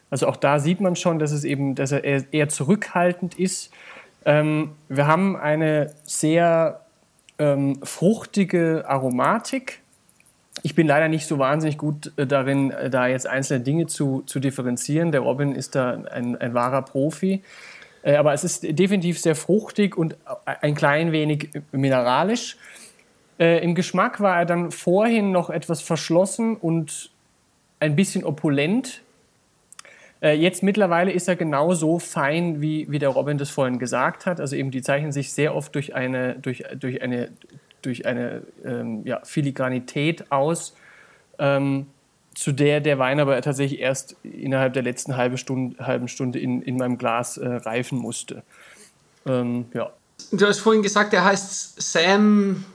Also 0.09 0.27
auch 0.27 0.35
da 0.35 0.59
sieht 0.59 0.81
man 0.81 0.95
schon, 0.95 1.19
dass 1.19 1.31
es 1.31 1.43
eben, 1.43 1.75
dass 1.75 1.91
er 1.91 2.33
eher, 2.33 2.49
zurückhaltend 2.49 3.37
ist. 3.37 3.71
Ähm, 4.25 4.71
wir 4.87 5.07
haben 5.07 5.35
eine 5.37 5.93
sehr 6.03 6.81
ähm, 7.37 7.79
fruchtige 7.83 8.85
Aromatik. 8.87 9.81
Ich 10.61 10.75
bin 10.75 10.87
leider 10.87 11.07
nicht 11.07 11.25
so 11.25 11.39
wahnsinnig 11.39 11.77
gut 11.77 12.11
äh, 12.17 12.25
darin, 12.27 12.71
äh, 12.71 12.89
da 12.89 13.07
jetzt 13.07 13.27
einzelne 13.27 13.63
Dinge 13.63 13.87
zu, 13.87 14.23
zu 14.25 14.39
differenzieren. 14.39 15.11
Der 15.11 15.21
Robin 15.21 15.55
ist 15.55 15.75
da 15.75 15.91
ein, 15.91 16.35
ein 16.35 16.53
wahrer 16.53 16.81
Profi. 16.81 17.41
Äh, 18.01 18.15
aber 18.15 18.33
es 18.33 18.43
ist 18.43 18.63
definitiv 18.63 19.19
sehr 19.19 19.35
fruchtig 19.35 19.97
und 19.97 20.17
ein 20.45 20.75
klein 20.75 21.11
wenig 21.11 21.49
mineralisch. 21.71 22.57
Äh, 23.39 23.63
Im 23.63 23.73
Geschmack 23.73 24.19
war 24.19 24.37
er 24.37 24.45
dann 24.45 24.71
vorhin 24.71 25.31
noch 25.31 25.49
etwas 25.49 25.81
verschlossen 25.81 26.57
und 26.57 27.09
ein 27.79 27.95
bisschen 27.95 28.23
opulent. 28.25 29.01
Äh, 30.21 30.33
jetzt 30.33 30.63
mittlerweile 30.63 31.11
ist 31.11 31.29
er 31.29 31.37
genauso 31.37 31.99
fein, 31.99 32.61
wie, 32.61 32.91
wie 32.91 32.99
der 32.99 33.09
Robin 33.09 33.37
das 33.37 33.49
vorhin 33.49 33.79
gesagt 33.79 34.25
hat. 34.25 34.41
Also 34.41 34.57
eben 34.57 34.71
die 34.71 34.81
zeichnen 34.81 35.13
sich 35.13 35.31
sehr 35.31 35.55
oft 35.55 35.73
durch 35.75 35.95
eine, 35.95 36.35
durch, 36.35 36.63
durch 36.77 37.01
eine, 37.01 37.29
durch 37.81 38.05
eine 38.05 38.41
ähm, 38.65 39.05
ja, 39.05 39.21
Filigranität 39.23 40.29
aus, 40.31 40.75
ähm, 41.37 41.87
zu 42.35 42.51
der 42.51 42.81
der 42.81 42.99
Wein 42.99 43.19
aber 43.19 43.41
tatsächlich 43.41 43.79
erst 43.79 44.15
innerhalb 44.23 44.73
der 44.73 44.83
letzten 44.83 45.15
halbe 45.15 45.37
Stunde, 45.37 45.85
halben 45.85 46.09
Stunde 46.09 46.39
in, 46.39 46.61
in 46.61 46.77
meinem 46.77 46.97
Glas 46.97 47.37
äh, 47.37 47.47
reifen 47.47 47.97
musste. 47.97 48.43
Ähm, 49.25 49.65
ja. 49.73 49.91
Du 50.31 50.45
hast 50.45 50.59
vorhin 50.59 50.83
gesagt, 50.83 51.13
er 51.13 51.23
heißt 51.23 51.81
Sam 51.81 52.65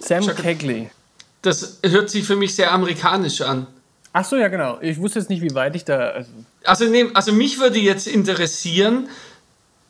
Sam 0.00 0.26
Kegley. 0.34 0.90
Das 1.42 1.78
hört 1.82 2.10
sich 2.10 2.24
für 2.24 2.36
mich 2.36 2.54
sehr 2.54 2.72
amerikanisch 2.72 3.40
an. 3.40 3.66
Ach 4.12 4.24
so, 4.24 4.36
ja, 4.36 4.48
genau. 4.48 4.78
Ich 4.80 4.98
wusste 4.98 5.20
jetzt 5.20 5.30
nicht, 5.30 5.42
wie 5.42 5.54
weit 5.54 5.76
ich 5.76 5.84
da. 5.84 5.98
Also, 5.98 6.30
also, 6.64 6.84
nee, 6.86 7.06
also 7.14 7.32
mich 7.32 7.60
würde 7.60 7.78
jetzt 7.78 8.06
interessieren, 8.06 9.08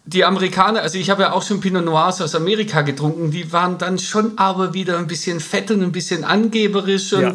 die 0.04 0.24
Amerikaner, 0.24 0.82
also 0.82 0.98
ich 0.98 1.10
habe 1.10 1.22
ja 1.22 1.32
auch 1.32 1.42
schon 1.42 1.60
Pinot 1.60 1.84
Noirs 1.84 2.20
aus 2.20 2.34
Amerika 2.34 2.82
getrunken, 2.82 3.30
die 3.30 3.52
waren 3.52 3.78
dann 3.78 3.98
schon 3.98 4.38
aber 4.38 4.74
wieder 4.74 4.98
ein 4.98 5.06
bisschen 5.06 5.40
fett 5.40 5.70
und 5.70 5.82
ein 5.82 5.92
bisschen 5.92 6.24
angeberisch 6.24 7.12
und 7.12 7.22
ja. 7.22 7.34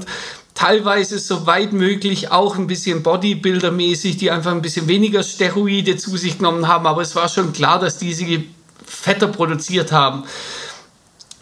teilweise 0.53 1.19
so 1.19 1.45
weit 1.45 1.73
möglich 1.73 2.31
auch 2.31 2.57
ein 2.57 2.67
bisschen 2.67 3.03
Bodybuilder-mäßig, 3.03 4.17
die 4.17 4.31
einfach 4.31 4.51
ein 4.51 4.61
bisschen 4.61 4.87
weniger 4.87 5.23
Steroide 5.23 5.97
zu 5.97 6.17
sich 6.17 6.37
genommen 6.37 6.67
haben, 6.67 6.85
aber 6.85 7.01
es 7.01 7.15
war 7.15 7.29
schon 7.29 7.53
klar, 7.53 7.79
dass 7.79 7.97
die 7.97 8.13
sie 8.13 8.49
fetter 8.85 9.27
produziert 9.27 9.91
haben 9.91 10.23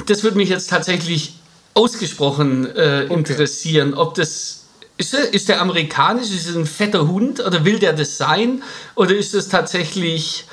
das 0.06 0.24
würde 0.24 0.38
mich 0.38 0.50
jetzt 0.50 0.70
tatsächlich 0.70 1.36
ausgesprochen 1.74 2.66
äh, 2.66 3.06
okay. 3.06 3.14
interessieren, 3.14 3.94
ob 3.94 4.16
das 4.16 4.64
ist 4.98 5.14
der, 5.14 5.34
ist 5.34 5.50
der 5.50 5.60
amerikanisch, 5.60 6.30
ist 6.30 6.48
es 6.48 6.56
ein 6.56 6.66
fetter 6.66 7.08
Hund 7.08 7.40
oder 7.40 7.66
will 7.66 7.80
der 7.80 7.94
das 7.94 8.18
sein? 8.18 8.62
Oder 8.96 9.16
ist 9.16 9.34
es 9.34 9.50
tatsächlich, 9.50 10.46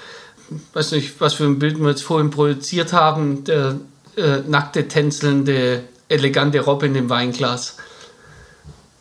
weiß 0.72 0.92
nicht, 0.92 1.20
was 1.20 1.34
für 1.34 1.44
ein 1.44 1.58
Bild 1.58 1.78
wir 1.78 1.90
jetzt 1.90 2.02
vorhin 2.02 2.30
produziert 2.30 2.92
haben, 2.92 3.44
der 3.44 3.76
äh, 4.16 4.38
nackte, 4.48 4.88
tänzelnde, 4.88 5.84
elegante 6.08 6.60
Robin 6.60 6.94
im 6.94 7.10
Weinglas? 7.10 7.76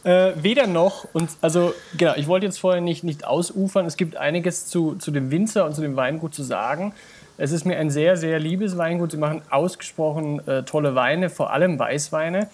Äh, 0.04 0.34
weder 0.42 0.68
noch. 0.68 1.08
Und 1.14 1.30
also, 1.42 1.74
genau, 1.98 2.16
ich 2.16 2.28
wollte 2.28 2.46
jetzt 2.46 2.60
vorher 2.60 2.82
nicht, 2.82 3.04
nicht 3.04 3.26
ausufern. 3.26 3.86
Es 3.86 3.98
gibt 3.98 4.18
einiges 4.18 4.68
zu, 4.68 4.96
zu 4.96 5.12
dem 5.12 5.32
Winzer 5.32 5.66
und 5.66 5.74
zu 5.74 5.82
dem 5.82 5.96
Weingut 5.96 6.34
zu 6.34 6.44
sagen. 6.44 6.94
Es 7.40 7.52
ist 7.52 7.66
mir 7.66 7.78
ein 7.78 7.90
sehr, 7.90 8.18
sehr 8.18 8.40
liebes 8.40 8.78
Weingut. 8.78 9.12
Sie 9.12 9.18
machen 9.18 9.42
ausgesprochen 9.50 10.46
äh, 10.48 10.64
tolle 10.64 10.94
Weine, 10.94 11.30
vor 11.30 11.52
allem 11.52 11.80
Weißweine. 11.80 12.50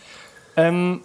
Ähm, 0.55 1.01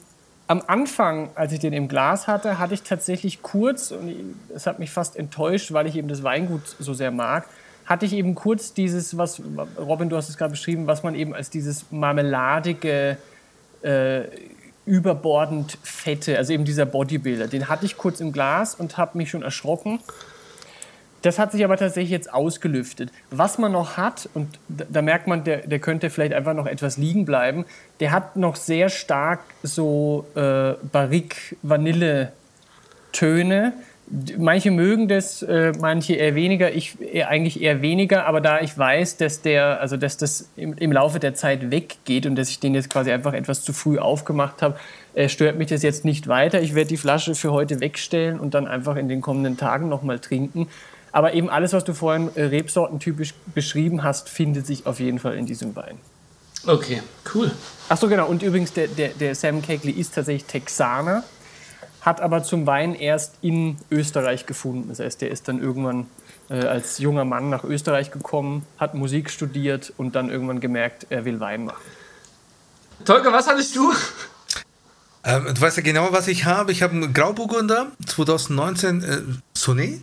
am 0.47 0.63
Anfang, 0.67 1.31
als 1.35 1.53
ich 1.53 1.61
den 1.61 1.73
im 1.73 1.89
Glas 1.89 2.27
hatte, 2.27 2.59
hatte 2.59 2.75
ich 2.75 2.83
tatsächlich 2.83 3.41
kurz, 3.43 3.91
und 3.91 4.35
es 4.55 4.67
hat 4.67 4.79
mich 4.79 4.91
fast 4.91 5.17
enttäuscht, 5.17 5.73
weil 5.73 5.87
ich 5.87 5.97
eben 5.97 6.09
das 6.09 6.23
Weingut 6.23 6.63
so 6.79 6.93
sehr 6.93 7.11
mag, 7.11 7.47
hatte 7.87 8.05
ich 8.05 8.13
eben 8.13 8.35
kurz 8.35 8.75
dieses, 8.75 9.17
was, 9.17 9.41
Robin, 9.79 10.09
du 10.09 10.17
hast 10.17 10.29
es 10.29 10.37
gerade 10.37 10.51
beschrieben, 10.51 10.87
was 10.87 11.03
man 11.03 11.15
eben 11.15 11.35
als 11.35 11.51
dieses 11.51 11.87
marmeladige, 11.91 13.17
äh, 13.83 14.23
überbordend 14.87 15.79
fette, 15.83 16.37
also 16.37 16.53
eben 16.53 16.65
dieser 16.65 16.85
Bodybuilder, 16.85 17.47
den 17.47 17.69
hatte 17.69 17.87
ich 17.87 17.97
kurz 17.97 18.21
im 18.21 18.33
Glas 18.33 18.75
und 18.75 18.99
habe 18.99 19.17
mich 19.19 19.31
schon 19.31 19.43
erschrocken. 19.43 20.01
Das 21.23 21.39
hat 21.39 21.53
sich 21.53 21.65
aber 21.65 21.77
tatsächlich 21.77 22.11
jetzt 22.11 22.33
ausgelüftet. 22.33 23.13
Was 23.31 23.59
man 23.59 23.73
noch 23.73 23.99
hat, 23.99 24.29
und 24.35 24.59
da, 24.69 24.85
da 24.89 25.03
merkt 25.03 25.27
man, 25.27 25.45
der, 25.45 25.59
der, 25.59 25.79
könnte 25.79 26.09
vielleicht 26.09 26.33
einfach 26.33 26.55
noch 26.55 26.65
etwas 26.67 26.97
liegen 26.97 27.27
bleiben, 27.27 27.67
der 28.01 28.13
hat 28.13 28.37
noch 28.37 28.57
sehr 28.57 28.89
stark 28.89 29.41
so 29.63 30.27
äh, 30.35 30.73
Barrique-Vanille-Töne. 30.93 33.75
Manche 34.39 34.71
mögen 34.73 35.07
das, 35.09 35.43
äh, 35.43 35.73
manche 35.79 36.15
eher 36.15 36.35
weniger, 36.35 36.73
ich 36.73 37.01
eher, 37.01 37.29
eigentlich 37.29 37.63
eher 37.63 37.83
weniger, 37.83 38.27
aber 38.27 38.41
da 38.41 38.61
ich 38.61 38.77
weiß, 38.77 39.19
dass, 39.19 39.41
der, 39.43 39.81
also 39.81 39.97
dass 39.97 40.17
das 40.17 40.49
im, 40.57 40.77
im 40.79 40.91
Laufe 40.91 41.21
der 41.21 41.35
Zeit 41.35 41.71
weggeht 41.71 42.27
und 42.27 42.35
dass 42.35 42.49
ich 42.49 42.59
den 42.59 42.75
jetzt 42.75 42.91
quasi 42.91 43.13
einfach 43.13 43.35
etwas 43.35 43.63
zu 43.63 43.73
früh 43.73 43.99
aufgemacht 43.99 44.63
habe, 44.63 44.77
äh, 45.15 45.29
stört 45.29 45.59
mich 45.59 45.69
das 45.69 45.83
jetzt 45.83 46.05
nicht 46.05 46.27
weiter. 46.27 46.61
Ich 46.61 46.75
werde 46.75 46.89
die 46.89 46.97
Flasche 46.97 47.37
für 47.37 47.53
heute 47.53 47.79
wegstellen 47.81 48.41
und 48.41 48.55
dann 48.55 48.67
einfach 48.67 48.97
in 48.97 49.09
den 49.09 49.21
kommenden 49.21 49.57
Tagen 49.57 49.89
nochmal 49.89 50.19
trinken. 50.19 50.67
Aber 51.13 51.35
eben 51.35 51.51
alles, 51.51 51.73
was 51.73 51.85
du 51.85 51.95
vorhin 51.95 52.31
äh, 52.35 52.45
rebsortentypisch 52.45 53.35
beschrieben 53.55 54.03
hast, 54.03 54.29
findet 54.29 54.67
sich 54.67 54.87
auf 54.87 55.01
jeden 55.01 55.19
Fall 55.19 55.35
in 55.35 55.47
diesem 55.47 55.75
Wein. 55.77 55.99
Okay, 56.67 57.03
cool. 57.35 57.51
Ach 57.89 57.97
so, 57.97 58.09
genau. 58.09 58.27
Und 58.27 58.43
übrigens, 58.43 58.73
der, 58.73 58.89
der, 58.89 59.09
der 59.11 59.35
Sam 59.35 59.63
Kegley 59.63 59.93
ist 59.93 60.15
tatsächlich 60.15 60.45
Texaner, 60.45 61.25
hat 62.03 62.21
aber 62.21 62.43
zum 62.43 62.67
Wein 62.67 62.95
erst 62.95 63.35
in 63.41 63.77
Österreich 63.91 64.47
gefunden. 64.47 64.89
Das 64.89 65.01
heißt, 65.01 65.21
der 65.21 65.31
ist 65.31 65.49
dann 65.49 65.61
irgendwann 65.61 66.07
äh, 66.51 66.61
als 66.61 66.99
junger 66.99 67.25
Mann 67.25 67.49
nach 67.49 67.65
Österreich 67.65 68.11
gekommen, 68.11 68.67
hat 68.79 68.95
Musik 68.95 69.31
studiert 69.31 69.93
und 69.97 70.15
dann 70.15 70.31
irgendwann 70.31 70.61
gemerkt, 70.61 71.07
er 71.09 71.25
will 71.25 71.41
Wein 71.41 71.65
machen. 71.65 71.83
Tolga, 73.05 73.33
was 73.33 73.47
hattest 73.47 73.75
du? 73.75 73.93
Ähm, 75.25 75.47
du 75.55 75.61
weißt 75.61 75.79
ja 75.79 75.83
genau, 75.83 76.13
was 76.13 76.29
ich 76.29 76.45
habe. 76.45 76.73
Ich 76.73 76.83
habe 76.83 76.95
einen 76.95 77.13
Grauburgunder 77.13 77.89
2019 78.07 79.03
äh, 79.03 79.21
Sonnet 79.57 80.03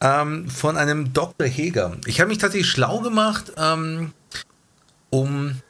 ähm, 0.00 0.48
von 0.48 0.76
einem 0.76 1.12
Dr. 1.12 1.46
Heger. 1.46 1.96
Ich 2.06 2.20
habe 2.20 2.28
mich 2.28 2.38
tatsächlich 2.38 2.70
schlau 2.70 3.00
gemacht, 3.00 3.52
ähm, 3.56 4.12
um 5.10 5.60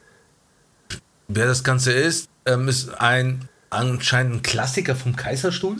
wer 1.27 1.47
das 1.47 1.63
Ganze 1.63 1.91
ist. 1.91 2.29
Ähm, 2.45 2.67
ist 2.67 2.89
ein 2.99 3.47
anscheinend 3.69 4.35
ein 4.35 4.41
Klassiker 4.43 4.95
vom 4.95 5.15
Kaiserstuhl. 5.15 5.77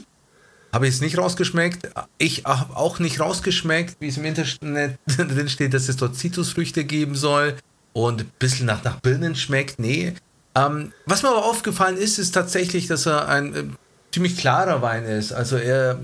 Habe 0.71 0.88
ich 0.88 0.95
es 0.95 1.01
nicht 1.01 1.17
rausgeschmeckt. 1.17 1.89
Ich 2.19 2.43
habe 2.45 2.75
auch 2.75 2.99
nicht 2.99 3.19
rausgeschmeckt, 3.19 3.97
wie 3.99 4.07
es 4.07 4.17
im 4.17 4.25
Internet 4.25 4.99
drin 5.07 5.49
steht, 5.49 5.73
dass 5.73 5.89
es 5.89 5.97
dort 5.97 6.15
Zitrusfrüchte 6.15 6.85
geben 6.85 7.15
soll 7.15 7.55
und 7.93 8.21
ein 8.21 8.31
bisschen 8.38 8.67
nach, 8.67 8.83
nach 8.83 8.99
Birnen 8.99 9.35
schmeckt. 9.35 9.79
Nee. 9.79 10.13
Ähm, 10.55 10.93
was 11.05 11.23
mir 11.23 11.29
aber 11.29 11.45
aufgefallen 11.45 11.97
ist, 11.97 12.19
ist 12.19 12.31
tatsächlich, 12.31 12.88
dass 12.88 13.07
er 13.07 13.27
ein 13.27 13.55
äh, 13.55 13.63
ziemlich 14.12 14.38
klarer 14.38 14.81
Wein 14.83 15.05
ist. 15.05 15.31
Also 15.31 15.57
er 15.57 15.99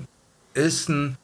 ist 0.55 0.89
ein 0.89 1.17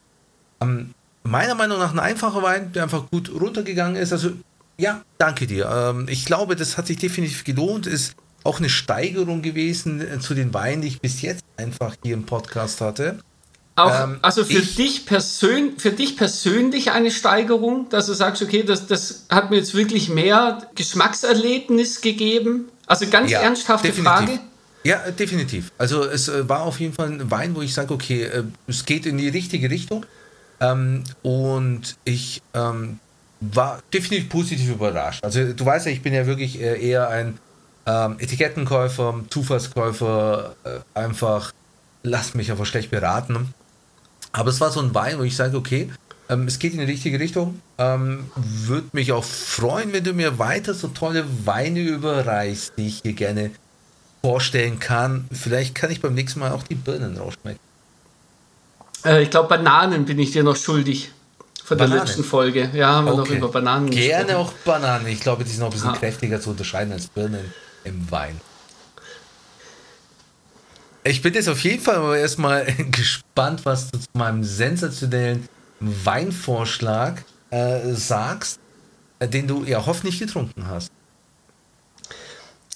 ähm, 0.60 0.94
meiner 1.22 1.54
Meinung 1.54 1.78
nach 1.78 1.92
ein 1.92 1.98
einfacher 1.98 2.42
Wein, 2.42 2.72
der 2.72 2.84
einfach 2.84 3.10
gut 3.10 3.30
runtergegangen 3.32 3.96
ist. 3.96 4.12
Also 4.12 4.32
ja, 4.78 5.02
danke 5.18 5.46
dir. 5.46 5.70
Ähm, 5.72 6.06
ich 6.08 6.24
glaube, 6.24 6.56
das 6.56 6.76
hat 6.76 6.86
sich 6.86 6.98
definitiv 6.98 7.44
gelohnt. 7.44 7.86
Ist 7.86 8.14
auch 8.44 8.58
eine 8.58 8.68
Steigerung 8.68 9.42
gewesen 9.42 10.00
äh, 10.00 10.18
zu 10.18 10.34
den 10.34 10.52
Weinen, 10.54 10.82
die 10.82 10.88
ich 10.88 11.00
bis 11.00 11.22
jetzt 11.22 11.44
einfach 11.56 11.94
hier 12.02 12.14
im 12.14 12.24
Podcast 12.24 12.80
hatte. 12.80 13.18
Auch, 13.74 14.04
ähm, 14.04 14.18
also 14.20 14.44
für, 14.44 14.58
ich, 14.58 14.74
dich 14.74 15.06
persön 15.06 15.78
für 15.78 15.92
dich 15.92 16.16
persönlich 16.16 16.90
eine 16.90 17.10
Steigerung, 17.10 17.88
dass 17.88 18.06
du 18.06 18.12
sagst, 18.12 18.42
okay, 18.42 18.64
das, 18.64 18.86
das 18.86 19.26
hat 19.30 19.50
mir 19.50 19.56
jetzt 19.56 19.74
wirklich 19.74 20.10
mehr 20.10 20.66
Geschmackserlebnis 20.74 22.02
gegeben? 22.02 22.68
Also 22.86 23.06
ganz 23.08 23.30
ja, 23.30 23.40
ernsthafte 23.40 23.88
definitiv. 23.88 24.12
Frage. 24.12 24.38
Ja, 24.84 25.10
definitiv. 25.10 25.70
Also 25.78 26.04
es 26.04 26.28
äh, 26.28 26.48
war 26.48 26.62
auf 26.62 26.80
jeden 26.80 26.92
Fall 26.92 27.08
ein 27.08 27.30
Wein, 27.30 27.54
wo 27.54 27.62
ich 27.62 27.72
sage, 27.72 27.94
okay, 27.94 28.24
äh, 28.24 28.42
es 28.66 28.84
geht 28.84 29.06
in 29.06 29.16
die 29.16 29.28
richtige 29.28 29.70
Richtung. 29.70 30.04
Ähm, 30.62 31.04
und 31.22 31.96
ich 32.04 32.40
ähm, 32.54 32.98
war 33.40 33.80
definitiv 33.92 34.30
positiv 34.30 34.70
überrascht. 34.70 35.22
Also 35.22 35.52
du 35.52 35.66
weißt 35.66 35.86
ja, 35.86 35.92
ich 35.92 36.02
bin 36.02 36.14
ja 36.14 36.26
wirklich 36.26 36.60
eher 36.60 37.08
ein 37.08 37.38
ähm, 37.86 38.16
Etikettenkäufer, 38.18 39.20
Zufallskäufer, 39.28 40.54
äh, 40.64 40.78
einfach 40.94 41.52
lass 42.02 42.34
mich 42.34 42.50
einfach 42.50 42.66
schlecht 42.66 42.90
beraten. 42.90 43.52
Aber 44.32 44.50
es 44.50 44.60
war 44.60 44.70
so 44.70 44.80
ein 44.80 44.94
Wein, 44.94 45.18
wo 45.18 45.22
ich 45.22 45.36
sage, 45.36 45.56
okay, 45.56 45.90
ähm, 46.28 46.46
es 46.46 46.58
geht 46.58 46.72
in 46.72 46.78
die 46.78 46.86
richtige 46.86 47.20
Richtung. 47.20 47.60
Ähm, 47.78 48.30
Würde 48.34 48.88
mich 48.92 49.12
auch 49.12 49.24
freuen, 49.24 49.92
wenn 49.92 50.04
du 50.04 50.12
mir 50.12 50.38
weiter 50.38 50.74
so 50.74 50.88
tolle 50.88 51.24
Weine 51.44 51.80
überreichst, 51.80 52.74
die 52.78 52.88
ich 52.88 53.00
hier 53.02 53.12
gerne 53.12 53.50
vorstellen 54.22 54.78
kann. 54.78 55.26
Vielleicht 55.32 55.74
kann 55.74 55.90
ich 55.90 56.00
beim 56.00 56.14
nächsten 56.14 56.40
Mal 56.40 56.52
auch 56.52 56.62
die 56.62 56.76
Birnen 56.76 57.16
rausschmecken. 57.16 57.60
Äh, 59.04 59.22
ich 59.22 59.30
glaube, 59.30 59.48
Bananen 59.48 60.04
bin 60.04 60.18
ich 60.18 60.32
dir 60.32 60.42
noch 60.42 60.56
schuldig. 60.56 61.10
Von 61.64 61.78
der 61.78 61.84
Bananen. 61.86 62.06
letzten 62.06 62.24
Folge. 62.24 62.70
Ja, 62.74 62.94
haben 62.94 63.06
wir 63.06 63.14
okay. 63.14 63.20
noch 63.20 63.38
über 63.38 63.48
Bananen 63.48 63.90
Gerne 63.90 64.24
gesprochen. 64.26 64.46
auch 64.46 64.52
Bananen. 64.64 65.06
Ich 65.06 65.20
glaube, 65.20 65.44
die 65.44 65.50
sind 65.50 65.60
noch 65.60 65.68
ein 65.68 65.72
bisschen 65.72 65.90
ah. 65.90 65.96
kräftiger 65.96 66.40
zu 66.40 66.50
unterscheiden 66.50 66.92
als 66.92 67.06
Birnen 67.06 67.52
im 67.84 68.10
Wein. 68.10 68.40
Ich 71.04 71.20
bin 71.22 71.34
jetzt 71.34 71.48
auf 71.48 71.60
jeden 71.60 71.82
Fall 71.82 71.96
aber 71.96 72.16
erstmal 72.16 72.64
gespannt, 72.90 73.64
was 73.64 73.90
du 73.90 73.98
zu 73.98 74.06
meinem 74.14 74.44
sensationellen 74.44 75.48
Weinvorschlag 75.80 77.24
äh, 77.50 77.92
sagst, 77.92 78.60
äh, 79.18 79.28
den 79.28 79.48
du 79.48 79.64
ja 79.64 79.84
hoffentlich 79.84 80.18
getrunken 80.18 80.68
hast. 80.68 80.90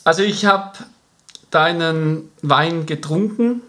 Also 0.04 0.22
ich 0.22 0.44
habe 0.44 0.78
deinen 1.50 2.30
Wein 2.42 2.86
getrunken. 2.86 3.62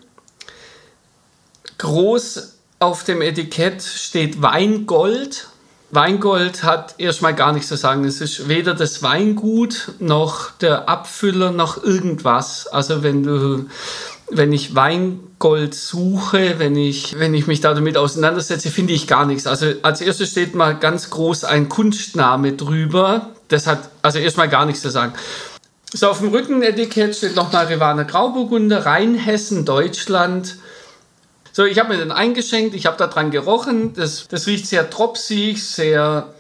Groß 1.78 2.53
auf 2.80 3.03
dem 3.03 3.21
Etikett 3.21 3.82
steht 3.82 4.41
Weingold. 4.41 5.47
Weingold 5.89 6.63
hat 6.63 6.95
erstmal 6.97 7.34
gar 7.34 7.53
nichts 7.53 7.69
zu 7.69 7.78
sagen. 7.78 8.03
Es 8.03 8.19
ist 8.19 8.49
weder 8.49 8.73
das 8.73 9.03
Weingut 9.03 9.93
noch 9.99 10.51
der 10.51 10.89
Abfüller 10.89 11.51
noch 11.51 11.82
irgendwas. 11.82 12.67
Also 12.67 13.03
wenn 13.03 13.23
du 13.23 13.65
wenn 14.30 14.51
ich 14.51 14.75
Weingold 14.75 15.73
suche, 15.73 16.59
wenn 16.59 16.75
ich, 16.75 17.17
wenn 17.17 17.34
ich 17.34 17.47
mich 17.47 17.61
damit 17.61 17.97
auseinandersetze, 17.97 18.69
finde 18.69 18.93
ich 18.93 19.07
gar 19.07 19.25
nichts. 19.25 19.47
Also 19.47 19.67
als 19.84 20.01
erstes 20.01 20.32
steht 20.32 20.55
mal 20.55 20.78
ganz 20.78 21.09
groß 21.09 21.45
ein 21.45 21.69
Kunstname 21.69 22.53
drüber. 22.53 23.30
Das 23.47 23.67
hat 23.67 23.89
also 24.01 24.19
erstmal 24.19 24.49
gar 24.49 24.65
nichts 24.65 24.82
zu 24.82 24.89
sagen. 24.89 25.13
So, 25.93 26.09
auf 26.09 26.19
dem 26.19 26.30
Rückenetikett 26.30 27.15
steht 27.15 27.36
nochmal 27.38 27.67
Rivana 27.67 28.03
Grauburgunder, 28.03 28.86
Rheinhessen, 28.86 29.63
Deutschland. 29.63 30.57
So, 31.58 31.66
ich 31.66 31.80
habe 31.80 31.89
mir 31.89 31.97
den 31.97 32.12
eingeschenkt, 32.12 32.76
ich 32.76 32.86
habe 32.86 32.97
da 32.97 33.08
dran 33.08 33.32
gerochen. 33.32 33.95
Das, 33.95 34.28
das 34.28 34.45
riecht 34.45 34.68
sehr 34.68 34.91
tropsig, 34.91 35.64
sehr. 35.64 36.32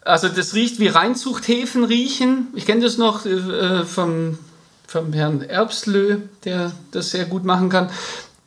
Also, 0.00 0.30
das 0.30 0.54
riecht 0.54 0.80
wie 0.80 0.88
Reinzuchthäfen 0.88 1.84
riechen. 1.84 2.46
Ich 2.54 2.64
kenne 2.64 2.80
das 2.80 2.96
noch 2.96 3.26
äh, 3.26 3.84
vom 3.84 4.38
vom 4.86 5.12
Herrn 5.12 5.42
Erbslö, 5.42 6.20
der 6.44 6.72
das 6.90 7.10
sehr 7.10 7.26
gut 7.26 7.44
machen 7.44 7.68
kann. 7.68 7.90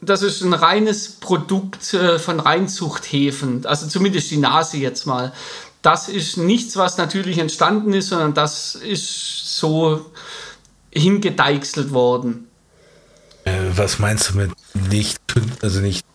Das 0.02 0.24
ist 0.24 0.42
ein 0.42 0.56
reines 0.56 1.12
Produkt 1.20 1.94
äh, 1.94 2.18
von 2.18 2.40
Reinzuchthäfen, 2.40 3.68
also 3.68 3.86
zumindest 3.86 4.32
die 4.32 4.38
Nase 4.38 4.78
jetzt 4.78 5.06
mal. 5.06 5.32
Das 5.84 6.10
ist 6.10 6.38
nichts, 6.38 6.76
was 6.76 6.98
natürlich 6.98 7.38
entstanden 7.38 7.94
ist, 7.94 8.10
sondern 8.10 8.34
das 8.34 8.74
ist 8.74 9.60
so 9.60 10.08
hingedeichselt 10.92 11.94
worden. 11.94 12.48
Äh, 13.46 13.52
was 13.76 14.00
meinst 14.00 14.30
du 14.30 14.38
mit 14.38 14.52
nicht, 14.90 15.20
also 15.62 15.80
nicht 15.80 16.06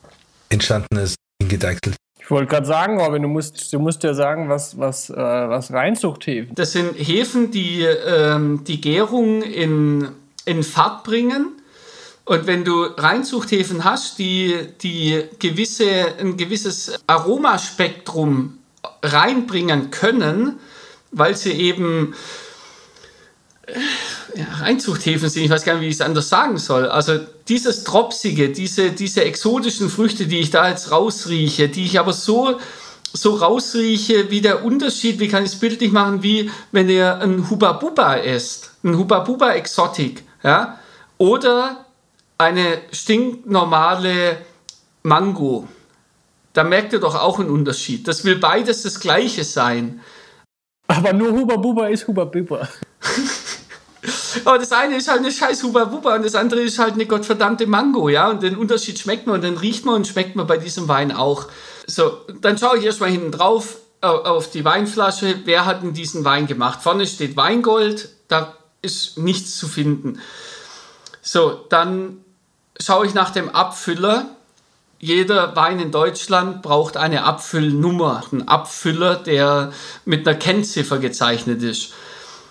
entstanden 0.48 0.96
ist, 0.96 1.16
hingedeichselt? 1.40 1.96
Ich 2.18 2.30
wollte 2.30 2.50
gerade 2.50 2.66
sagen, 2.66 3.00
Robin, 3.00 3.22
du 3.22 3.28
musst, 3.28 3.72
du 3.72 3.78
musst 3.78 4.02
ja 4.02 4.12
sagen, 4.12 4.48
was, 4.48 4.76
was, 4.78 5.10
äh, 5.10 5.14
was 5.14 5.72
Reinzuchthäfen. 5.72 6.56
Das 6.56 6.72
sind 6.72 6.94
Hefen, 6.94 7.52
die 7.52 7.82
ähm, 7.82 8.64
die 8.64 8.80
Gärung 8.80 9.42
in, 9.42 10.08
in 10.44 10.64
Fahrt 10.64 11.04
bringen. 11.04 11.52
Und 12.24 12.48
wenn 12.48 12.64
du 12.64 12.82
Reinzuchthäfen 12.82 13.84
hast, 13.84 14.18
die, 14.18 14.56
die 14.82 15.22
gewisse, 15.38 16.18
ein 16.18 16.36
gewisses 16.36 16.98
Aromaspektrum 17.06 18.58
reinbringen 19.02 19.92
können, 19.92 20.58
weil 21.12 21.36
sie 21.36 21.52
eben 21.52 22.14
Reinzuchthäfen 24.42 25.28
sind, 25.28 25.44
ich 25.44 25.50
weiß 25.50 25.64
gar 25.64 25.74
nicht, 25.74 25.82
wie 25.82 25.88
ich 25.88 25.94
es 25.94 26.00
anders 26.00 26.28
sagen 26.28 26.58
soll. 26.58 26.86
Also 26.86 27.18
dieses 27.48 27.84
Tropsige, 27.84 28.50
diese, 28.50 28.90
diese 28.90 29.24
exotischen 29.24 29.88
Früchte, 29.88 30.26
die 30.26 30.40
ich 30.40 30.50
da 30.50 30.68
jetzt 30.68 30.90
rausrieche, 30.90 31.68
die 31.68 31.84
ich 31.84 31.98
aber 31.98 32.12
so, 32.12 32.58
so 33.12 33.34
rausrieche, 33.34 34.30
wie 34.30 34.40
der 34.40 34.64
Unterschied, 34.64 35.20
wie 35.20 35.28
kann 35.28 35.44
ich 35.44 35.52
es 35.52 35.58
bildlich 35.58 35.92
machen, 35.92 36.22
wie 36.22 36.50
wenn 36.72 36.88
ihr 36.88 37.18
ein 37.18 37.48
Huba 37.48 37.72
Buba 37.72 38.16
esst, 38.16 38.72
ein 38.84 38.96
Huba 38.96 39.20
Buba 39.20 39.52
Exotik, 39.52 40.24
ja, 40.42 40.78
oder 41.18 41.84
eine 42.38 42.82
stinknormale 42.92 44.38
Mango. 45.02 45.68
Da 46.52 46.64
merkt 46.64 46.92
ihr 46.92 47.00
doch 47.00 47.14
auch 47.14 47.38
einen 47.38 47.50
Unterschied. 47.50 48.08
Das 48.08 48.24
will 48.24 48.36
beides 48.36 48.82
das 48.82 49.00
Gleiche 49.00 49.44
sein. 49.44 50.00
Aber 50.88 51.12
nur 51.12 51.32
Huba 51.32 51.56
Buba 51.56 51.88
ist 51.88 52.06
Huba 52.06 52.24
Buba. 52.24 52.68
Aber 54.44 54.58
das 54.58 54.72
eine 54.72 54.96
ist 54.96 55.08
halt 55.08 55.20
eine 55.20 55.32
scheiß 55.32 55.62
Huba 55.62 55.84
Buba 55.84 56.16
und 56.16 56.24
das 56.24 56.34
andere 56.34 56.60
ist 56.60 56.78
halt 56.78 56.94
eine 56.94 57.06
gottverdammte 57.06 57.66
Mango, 57.66 58.08
ja. 58.08 58.30
Und 58.30 58.42
den 58.42 58.56
Unterschied 58.56 58.98
schmeckt 58.98 59.26
man 59.26 59.36
und 59.36 59.42
den 59.42 59.56
riecht 59.56 59.84
man 59.84 59.96
und 59.96 60.06
schmeckt 60.06 60.36
man 60.36 60.46
bei 60.46 60.58
diesem 60.58 60.88
Wein 60.88 61.12
auch. 61.12 61.46
So, 61.86 62.18
dann 62.40 62.58
schaue 62.58 62.78
ich 62.78 62.84
erstmal 62.84 63.10
hinten 63.10 63.32
drauf 63.32 63.76
auf 64.00 64.50
die 64.50 64.64
Weinflasche. 64.64 65.40
Wer 65.44 65.64
hat 65.66 65.82
denn 65.82 65.92
diesen 65.92 66.24
Wein 66.24 66.46
gemacht? 66.46 66.82
Vorne 66.82 67.06
steht 67.06 67.36
Weingold, 67.36 68.10
da 68.28 68.54
ist 68.82 69.18
nichts 69.18 69.56
zu 69.56 69.68
finden. 69.68 70.20
So, 71.22 71.64
dann 71.68 72.18
schaue 72.80 73.06
ich 73.06 73.14
nach 73.14 73.30
dem 73.30 73.48
Abfüller. 73.48 74.26
Jeder 74.98 75.54
Wein 75.56 75.78
in 75.80 75.90
Deutschland 75.90 76.62
braucht 76.62 76.96
eine 76.96 77.24
Abfüllnummer, 77.24 78.24
einen 78.30 78.48
Abfüller, 78.48 79.16
der 79.16 79.72
mit 80.04 80.26
einer 80.26 80.36
Kennziffer 80.38 80.98
gezeichnet 80.98 81.62
ist. 81.62 81.92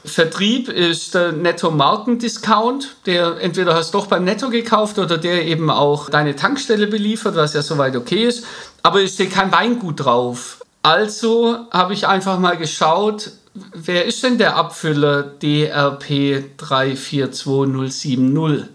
Vertrieb 0.05 0.69
ist 0.69 1.15
der 1.15 1.31
Netto-Markendiscount, 1.31 2.97
der 3.05 3.37
entweder 3.41 3.75
hast 3.75 3.93
du 3.93 3.99
doch 3.99 4.07
beim 4.07 4.23
Netto 4.23 4.49
gekauft 4.49 4.97
oder 4.99 5.17
der 5.17 5.45
eben 5.45 5.69
auch 5.69 6.09
deine 6.09 6.35
Tankstelle 6.35 6.87
beliefert, 6.87 7.35
was 7.35 7.53
ja 7.53 7.61
soweit 7.61 7.95
okay 7.95 8.25
ist. 8.25 8.45
Aber 8.83 9.01
es 9.01 9.13
steht 9.15 9.31
kein 9.31 9.51
Weingut 9.51 10.05
drauf. 10.05 10.61
Also 10.83 11.57
habe 11.71 11.93
ich 11.93 12.07
einfach 12.07 12.39
mal 12.39 12.57
geschaut, 12.57 13.31
wer 13.73 14.05
ist 14.05 14.23
denn 14.23 14.37
der 14.37 14.55
Abfüller 14.55 15.23
DRP 15.23 16.57
342070? 16.57 18.69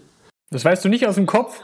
Das 0.49 0.65
weißt 0.65 0.83
du 0.83 0.89
nicht 0.89 1.07
aus 1.07 1.15
dem 1.15 1.27
Kopf? 1.27 1.61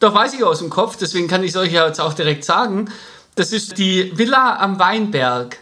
Doch 0.00 0.14
weiß 0.14 0.32
ich 0.34 0.44
aus 0.44 0.60
dem 0.60 0.70
Kopf, 0.70 0.96
deswegen 0.96 1.28
kann 1.28 1.44
ich 1.44 1.50
es 1.50 1.56
euch 1.56 1.72
ja 1.72 1.86
jetzt 1.86 2.00
auch 2.00 2.14
direkt 2.14 2.44
sagen. 2.44 2.90
Das 3.34 3.52
ist 3.52 3.76
die 3.78 4.16
Villa 4.16 4.56
am 4.58 4.78
Weinberg. 4.78 5.58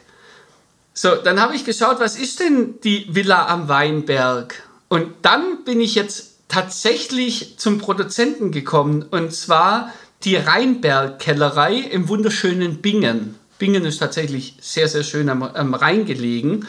So, 0.99 1.15
dann 1.15 1.39
habe 1.39 1.55
ich 1.55 1.67
geschaut, 1.67 2.01
was 2.01 2.17
ist 2.17 2.41
denn 2.41 2.81
die 2.83 3.07
Villa 3.15 3.49
am 3.49 3.69
Weinberg? 3.69 4.63
Und 4.89 5.13
dann 5.21 5.63
bin 5.63 5.79
ich 5.79 5.95
jetzt 5.95 6.39
tatsächlich 6.49 7.59
zum 7.59 7.77
Produzenten 7.77 8.51
gekommen 8.51 9.03
und 9.03 9.35
zwar 9.35 9.93
die 10.25 10.37
Rheinberg-Kellerei 10.37 11.75
im 11.75 12.09
wunderschönen 12.09 12.81
Bingen. 12.81 13.35
Bingen 13.59 13.85
ist 13.85 13.99
tatsächlich 13.99 14.57
sehr, 14.63 14.89
sehr 14.89 15.03
schön 15.03 15.29
am, 15.29 15.43
am 15.43 15.75
Rhein 15.75 16.07
gelegen. 16.07 16.67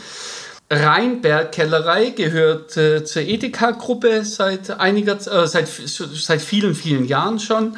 Rheinberg-Kellerei 0.69 2.09
gehört 2.09 2.75
äh, 2.75 3.05
zur 3.05 3.21
Edeka-Gruppe 3.21 4.25
seit 4.25 4.71
einiger 4.71 5.13
äh, 5.13 5.47
seit, 5.47 5.69
seit 5.69 6.41
vielen, 6.41 6.75
vielen 6.75 7.05
Jahren 7.05 7.39
schon. 7.39 7.77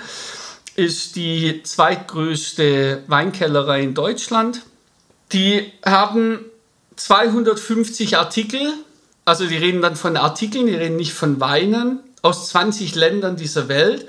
Ist 0.75 1.15
die 1.15 1.61
zweitgrößte 1.61 3.03
Weinkellerei 3.05 3.81
in 3.81 3.93
Deutschland 3.93 4.63
die 5.31 5.71
haben 5.85 6.39
250 6.95 8.17
Artikel, 8.17 8.73
also 9.25 9.45
die 9.45 9.57
reden 9.57 9.81
dann 9.81 9.95
von 9.95 10.17
Artikeln, 10.17 10.65
die 10.67 10.75
reden 10.75 10.95
nicht 10.95 11.13
von 11.13 11.39
Weinen, 11.39 11.99
aus 12.21 12.49
20 12.49 12.95
Ländern 12.95 13.35
dieser 13.35 13.67
Welt, 13.69 14.07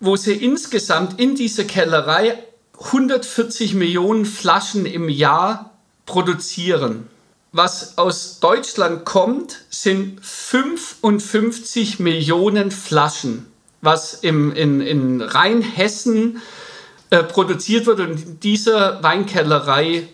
wo 0.00 0.16
sie 0.16 0.32
insgesamt 0.32 1.20
in 1.20 1.34
dieser 1.34 1.64
Kellerei 1.64 2.38
140 2.78 3.74
Millionen 3.74 4.24
Flaschen 4.24 4.86
im 4.86 5.08
Jahr 5.08 5.72
produzieren. 6.06 7.08
Was 7.52 7.98
aus 7.98 8.38
Deutschland 8.40 9.04
kommt, 9.04 9.58
sind 9.70 10.24
55 10.24 11.98
Millionen 11.98 12.70
Flaschen, 12.70 13.46
was 13.82 14.14
im, 14.14 14.52
in, 14.52 14.80
in 14.80 15.20
Rheinhessen 15.20 16.40
äh, 17.10 17.24
produziert 17.24 17.86
wird. 17.86 18.00
Und 18.00 18.24
in 18.24 18.40
dieser 18.40 19.02
Weinkellerei 19.02 20.08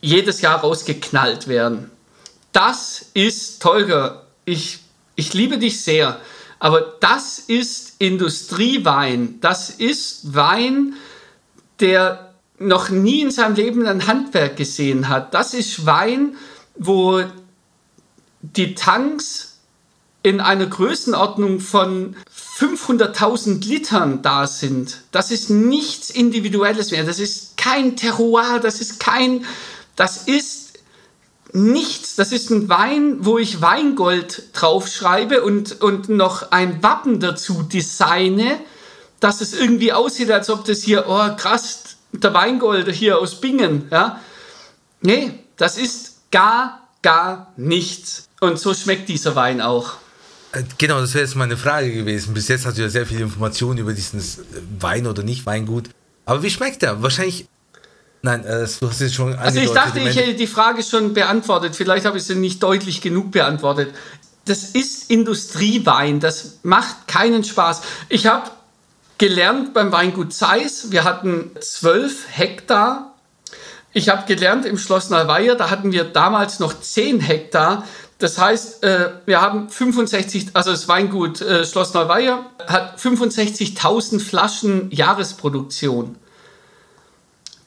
jedes 0.00 0.40
Jahr 0.40 0.60
rausgeknallt 0.60 1.48
werden. 1.48 1.90
Das 2.52 3.06
ist, 3.14 3.60
Tolga, 3.62 4.22
ich, 4.44 4.78
ich 5.14 5.34
liebe 5.34 5.58
dich 5.58 5.82
sehr, 5.82 6.20
aber 6.58 6.80
das 7.00 7.38
ist 7.38 7.94
Industriewein. 7.98 9.40
Das 9.40 9.70
ist 9.70 10.34
Wein, 10.34 10.94
der 11.80 12.34
noch 12.58 12.88
nie 12.88 13.20
in 13.20 13.30
seinem 13.30 13.54
Leben 13.54 13.86
ein 13.86 14.06
Handwerk 14.06 14.56
gesehen 14.56 15.08
hat. 15.08 15.34
Das 15.34 15.52
ist 15.52 15.84
Wein, 15.84 16.36
wo 16.74 17.22
die 18.40 18.74
Tanks 18.74 19.58
in 20.22 20.40
einer 20.40 20.66
Größenordnung 20.66 21.60
von 21.60 22.16
500.000 22.58 23.64
Litern 23.66 24.22
da 24.22 24.46
sind. 24.46 25.02
Das 25.12 25.30
ist 25.30 25.50
nichts 25.50 26.10
Individuelles 26.10 26.90
mehr. 26.90 27.04
Das 27.04 27.20
ist 27.20 27.56
kein 27.56 27.96
Terroir, 27.96 28.58
das 28.60 28.80
ist 28.80 28.98
kein, 28.98 29.44
das 29.96 30.28
ist 30.28 30.66
nichts. 31.52 32.16
Das 32.16 32.32
ist 32.32 32.50
ein 32.50 32.68
Wein, 32.68 33.24
wo 33.24 33.38
ich 33.38 33.60
Weingold 33.60 34.44
draufschreibe 34.52 35.42
und, 35.42 35.80
und 35.80 36.08
noch 36.08 36.52
ein 36.52 36.82
Wappen 36.82 37.20
dazu 37.20 37.62
designe, 37.62 38.60
dass 39.20 39.40
es 39.40 39.54
irgendwie 39.54 39.92
aussieht, 39.92 40.30
als 40.30 40.50
ob 40.50 40.64
das 40.64 40.82
hier, 40.82 41.06
oh 41.08 41.34
krass, 41.36 41.96
der 42.12 42.34
Weingold 42.34 42.88
hier 42.90 43.18
aus 43.18 43.40
Bingen. 43.40 43.88
Ja? 43.90 44.20
Nee, 45.00 45.32
das 45.56 45.78
ist 45.78 46.30
gar, 46.30 46.88
gar 47.02 47.52
nichts. 47.56 48.28
Und 48.40 48.58
so 48.58 48.74
schmeckt 48.74 49.08
dieser 49.08 49.34
Wein 49.34 49.60
auch. 49.60 49.94
Äh, 50.52 50.62
genau, 50.78 51.00
das 51.00 51.14
wäre 51.14 51.24
jetzt 51.24 51.36
meine 51.36 51.56
Frage 51.56 51.92
gewesen. 51.92 52.34
Bis 52.34 52.48
jetzt 52.48 52.66
hast 52.66 52.76
du 52.76 52.82
ja 52.82 52.88
sehr 52.88 53.06
viele 53.06 53.22
Informationen 53.22 53.78
über 53.78 53.92
diesen 53.92 54.22
Wein 54.78 55.06
oder 55.06 55.22
nicht 55.22 55.46
Weingut. 55.46 55.88
Aber 56.24 56.42
wie 56.42 56.50
schmeckt 56.50 56.82
der? 56.82 57.02
Wahrscheinlich. 57.02 57.46
Nein, 58.22 58.44
äh, 58.44 58.66
du 58.80 58.88
hast 58.88 59.00
jetzt 59.00 59.14
schon. 59.14 59.34
Also 59.36 59.60
ich 59.60 59.70
dachte, 59.70 60.00
ich 60.00 60.16
hätte 60.16 60.34
die 60.34 60.46
Frage 60.46 60.82
schon 60.82 61.14
beantwortet. 61.14 61.76
Vielleicht 61.76 62.06
habe 62.06 62.18
ich 62.18 62.24
sie 62.24 62.34
nicht 62.34 62.62
deutlich 62.62 63.00
genug 63.00 63.30
beantwortet. 63.30 63.94
Das 64.46 64.64
ist 64.64 65.10
Industriewein. 65.10 66.20
Das 66.20 66.60
macht 66.62 67.08
keinen 67.08 67.44
Spaß. 67.44 67.82
Ich 68.08 68.26
habe 68.26 68.50
gelernt 69.18 69.74
beim 69.74 69.92
Weingut 69.92 70.32
Zeiss. 70.32 70.90
Wir 70.90 71.04
hatten 71.04 71.50
zwölf 71.60 72.26
Hektar. 72.30 73.14
Ich 73.92 74.10
habe 74.10 74.26
gelernt 74.26 74.66
im 74.66 74.76
Schloss 74.76 75.08
Neuweier, 75.08 75.54
da 75.54 75.70
hatten 75.70 75.90
wir 75.90 76.04
damals 76.04 76.58
noch 76.58 76.78
zehn 76.78 77.18
Hektar. 77.18 77.84
Das 78.18 78.36
heißt, 78.38 78.84
äh, 78.84 79.10
wir 79.24 79.40
haben 79.40 79.70
65, 79.70 80.48
also 80.52 80.70
das 80.70 80.86
Weingut 80.86 81.40
äh, 81.40 81.64
Schloss 81.64 81.94
Neuweier 81.94 82.44
hat 82.66 82.98
65.000 82.98 84.20
Flaschen 84.20 84.90
Jahresproduktion. 84.90 86.16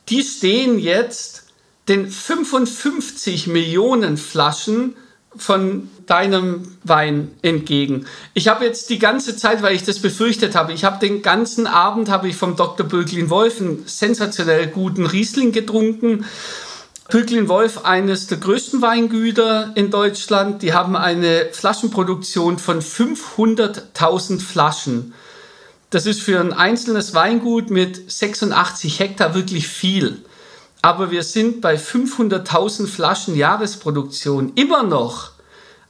Die 0.10 0.24
stehen 0.24 0.80
jetzt 0.80 1.44
den 1.88 2.10
55 2.10 3.48
Millionen 3.48 4.18
Flaschen 4.18 4.96
von 5.36 5.90
deinem 6.08 6.76
Wein 6.84 7.32
entgegen. 7.42 8.06
Ich 8.34 8.48
habe 8.48 8.66
jetzt 8.66 8.90
die 8.90 8.98
ganze 8.98 9.36
Zeit, 9.36 9.62
weil 9.62 9.76
ich 9.76 9.84
das 9.84 10.00
befürchtet 10.00 10.56
habe, 10.56 10.74
ich 10.74 10.84
habe 10.84 11.00
den 11.00 11.22
ganzen 11.22 11.68
Abend 11.68 12.10
habe 12.10 12.28
ich 12.28 12.36
vom 12.36 12.56
Dr. 12.56 12.88
Böglin 12.88 13.30
Wolf 13.30 13.62
einen 13.62 13.84
sensationell 13.86 14.68
guten 14.68 15.06
Riesling 15.06 15.52
getrunken. 15.52 16.26
Böglin 17.10 17.48
Wolf, 17.48 17.86
eines 17.86 18.28
der 18.28 18.38
größten 18.38 18.82
Weingüter 18.82 19.72
in 19.76 19.90
Deutschland, 19.90 20.62
die 20.62 20.74
haben 20.74 20.96
eine 20.96 21.50
Flaschenproduktion 21.52 22.60
von 22.60 22.82
500.000 22.82 24.40
Flaschen. 24.40 25.14
Das 25.90 26.06
ist 26.06 26.22
für 26.22 26.40
ein 26.40 26.54
einzelnes 26.54 27.14
Weingut 27.14 27.70
mit 27.70 28.12
86 28.12 29.00
Hektar 29.00 29.34
wirklich 29.34 29.68
viel 29.68 30.24
aber 30.82 31.12
wir 31.12 31.24
sind 31.24 31.62
bei 31.62 31.76
500.000 31.76 32.88
Flaschen 32.88 33.36
Jahresproduktion 33.36 34.54
immer 34.56 34.82
noch 34.84 35.34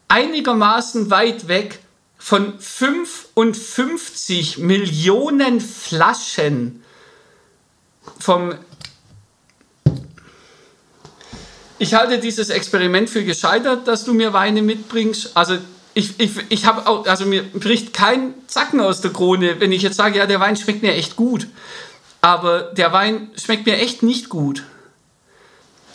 einigermaßen 0.08 1.12
weit 1.12 1.48
weg 1.48 1.80
von 2.18 2.60
55 2.60 4.58
Millionen 4.58 5.62
Flaschen 5.62 6.84
vom 8.20 8.56
ich 11.82 11.94
halte 11.94 12.18
dieses 12.20 12.50
Experiment 12.50 13.10
für 13.10 13.24
gescheitert, 13.24 13.88
dass 13.88 14.04
du 14.04 14.14
mir 14.14 14.34
Weine 14.34 14.62
mitbringst. 14.62 15.38
Also 15.38 15.60
ich, 16.00 16.20
ich, 16.20 16.32
ich 16.50 16.66
habe 16.66 16.88
auch, 16.88 17.06
also 17.06 17.26
mir 17.26 17.44
bricht 17.44 17.94
kein 17.94 18.34
Zacken 18.48 18.80
aus 18.80 19.02
der 19.02 19.12
Krone, 19.12 19.60
wenn 19.60 19.72
ich 19.72 19.82
jetzt 19.82 19.98
sage, 19.98 20.18
ja, 20.18 20.26
der 20.26 20.40
Wein 20.40 20.56
schmeckt 20.56 20.82
mir 20.82 20.94
echt 20.94 21.16
gut. 21.16 21.48
Aber 22.22 22.64
der 22.74 22.92
Wein 22.92 23.30
schmeckt 23.38 23.66
mir 23.66 23.78
echt 23.78 24.04
nicht 24.04 24.30
gut 24.30 24.64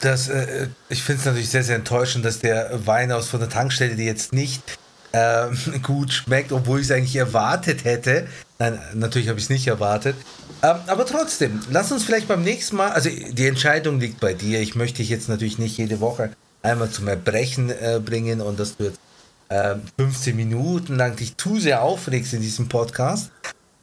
das, 0.04 0.28
äh, 0.28 0.68
ich 0.88 1.02
finde 1.02 1.20
es 1.20 1.26
natürlich 1.26 1.48
sehr, 1.48 1.62
sehr 1.62 1.76
enttäuschend, 1.76 2.24
dass 2.24 2.38
der 2.38 2.86
Wein 2.86 3.12
aus 3.12 3.28
von 3.28 3.40
der 3.40 3.48
Tankstelle, 3.48 3.96
die 3.96 4.04
jetzt 4.04 4.32
nicht 4.32 4.62
äh, 5.12 5.46
gut 5.82 6.12
schmeckt, 6.12 6.52
obwohl 6.52 6.80
ich 6.80 6.86
es 6.86 6.92
eigentlich 6.92 7.16
erwartet 7.16 7.84
hätte. 7.84 8.26
Nein, 8.58 8.78
natürlich 8.94 9.28
habe 9.28 9.38
ich 9.38 9.44
es 9.44 9.50
nicht 9.50 9.66
erwartet. 9.66 10.16
Ähm, 10.62 10.76
aber 10.86 11.06
trotzdem, 11.06 11.60
lass 11.70 11.90
uns 11.90 12.04
vielleicht 12.04 12.28
beim 12.28 12.42
nächsten 12.42 12.76
Mal, 12.76 12.92
also 12.92 13.08
die 13.10 13.46
Entscheidung 13.46 14.00
liegt 14.00 14.20
bei 14.20 14.34
dir. 14.34 14.60
Ich 14.60 14.74
möchte 14.74 14.98
dich 14.98 15.08
jetzt 15.08 15.28
natürlich 15.28 15.58
nicht 15.58 15.76
jede 15.76 16.00
Woche 16.00 16.30
einmal 16.62 16.90
zum 16.90 17.08
Erbrechen 17.08 17.70
äh, 17.70 18.00
bringen 18.02 18.40
und 18.40 18.58
dass 18.58 18.76
du 18.76 18.84
jetzt 18.84 18.98
15 19.98 20.30
ähm, 20.30 20.36
Minuten 20.36 20.96
lang 20.96 21.16
dich 21.16 21.36
zu 21.36 21.58
sehr 21.58 21.82
aufregst 21.82 22.34
in 22.34 22.40
diesem 22.40 22.68
Podcast. 22.68 23.30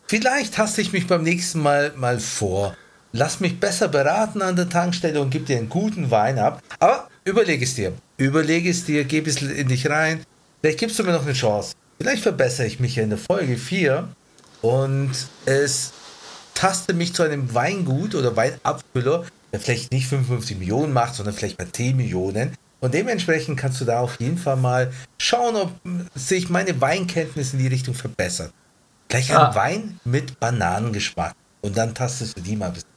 Vielleicht 0.08 0.58
hasse 0.58 0.82
ich 0.82 0.92
mich 0.92 1.08
beim 1.08 1.24
nächsten 1.24 1.62
Mal 1.62 1.94
mal 1.96 2.20
vor 2.20 2.76
lass 3.14 3.40
mich 3.40 3.60
besser 3.60 3.88
beraten 3.88 4.42
an 4.42 4.56
der 4.56 4.70
Tankstelle 4.70 5.22
und 5.22 5.30
gib 5.30 5.46
dir 5.46 5.58
einen 5.58 5.70
guten 5.70 6.12
Wein 6.12 6.40
ab. 6.40 6.62
Aber 6.80 7.08
überlege 7.26 7.66
es 7.66 7.76
dir. 7.76 7.94
Überlege 8.18 8.70
es 8.70 8.86
dir, 8.86 9.04
geh 9.04 9.20
ein 9.20 9.24
bisschen 9.24 9.52
in 9.52 9.68
dich 9.68 9.90
rein. 9.90 10.24
Vielleicht 10.62 10.80
gibst 10.80 11.00
du 11.00 11.04
mir 11.04 11.12
noch 11.12 11.24
eine 11.24 11.34
Chance. 11.34 11.74
Vielleicht 12.00 12.24
verbessere 12.24 12.68
ich 12.68 12.80
mich 12.80 12.98
in 12.98 13.10
der 13.10 13.18
Folge 13.18 13.58
4 13.58 14.08
und 14.62 15.12
es 15.46 15.92
taste 16.54 16.94
mich 16.94 17.14
zu 17.14 17.24
einem 17.24 17.54
Weingut 17.54 18.16
oder 18.16 18.36
Weinabfüller, 18.36 19.26
der 19.52 19.60
vielleicht 19.60 19.92
nicht 19.92 20.08
55 20.08 20.58
Millionen 20.58 20.94
macht, 20.94 21.16
sondern 21.16 21.34
vielleicht 21.34 21.58
bei 21.58 21.66
10 21.66 21.98
Millionen. 21.98 22.56
Und 22.82 22.94
dementsprechend 22.94 23.58
kannst 23.58 23.80
du 23.80 23.86
da 23.86 24.00
auf 24.00 24.20
jeden 24.20 24.38
Fall 24.38 24.58
mal 24.58 24.92
schauen, 25.20 25.56
ob 25.56 25.72
sich 26.16 26.50
meine 26.50 26.82
Weinkenntnis 26.82 27.54
in 27.54 27.60
die 27.60 27.68
Richtung 27.68 27.94
verbessert. 27.94 28.52
Gleich 29.08 29.32
ein 29.32 29.38
ah. 29.38 29.56
Wein 29.56 30.00
mit 30.04 30.40
Bananengeschmack. 30.40 31.34
Und 31.62 31.78
dann 31.78 31.94
tastest 31.94 32.38
du 32.38 32.42
die 32.42 32.56
mal 32.56 32.68
ein 32.68 32.74
bisschen 32.74 32.92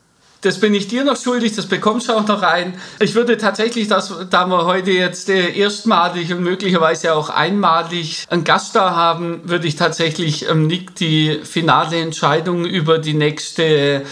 das 0.44 0.60
bin 0.60 0.74
ich 0.74 0.88
dir 0.88 1.04
noch 1.04 1.16
schuldig, 1.16 1.56
das 1.56 1.66
bekommst 1.66 2.08
du 2.08 2.12
auch 2.12 2.26
noch 2.26 2.42
rein. 2.42 2.74
Ich 3.00 3.14
würde 3.14 3.38
tatsächlich, 3.38 3.88
dass, 3.88 4.12
da 4.28 4.46
wir 4.46 4.66
heute 4.66 4.90
jetzt 4.90 5.30
äh, 5.30 5.56
erstmalig 5.56 6.32
und 6.32 6.42
möglicherweise 6.42 7.14
auch 7.14 7.30
einmalig 7.30 8.26
einen 8.28 8.44
Gast 8.44 8.76
da 8.76 8.94
haben, 8.94 9.40
würde 9.44 9.66
ich 9.66 9.76
tatsächlich 9.76 10.48
ähm, 10.48 10.66
Nick 10.66 10.94
die 10.96 11.40
finale 11.44 11.96
Entscheidung 11.96 12.66
über 12.66 12.98
die 12.98 13.14
nächste 13.14 14.02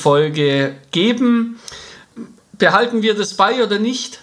Folge 0.00 0.76
geben. 0.92 1.60
Behalten 2.56 3.02
wir 3.02 3.14
das 3.14 3.34
bei 3.34 3.62
oder 3.62 3.78
nicht? 3.78 4.20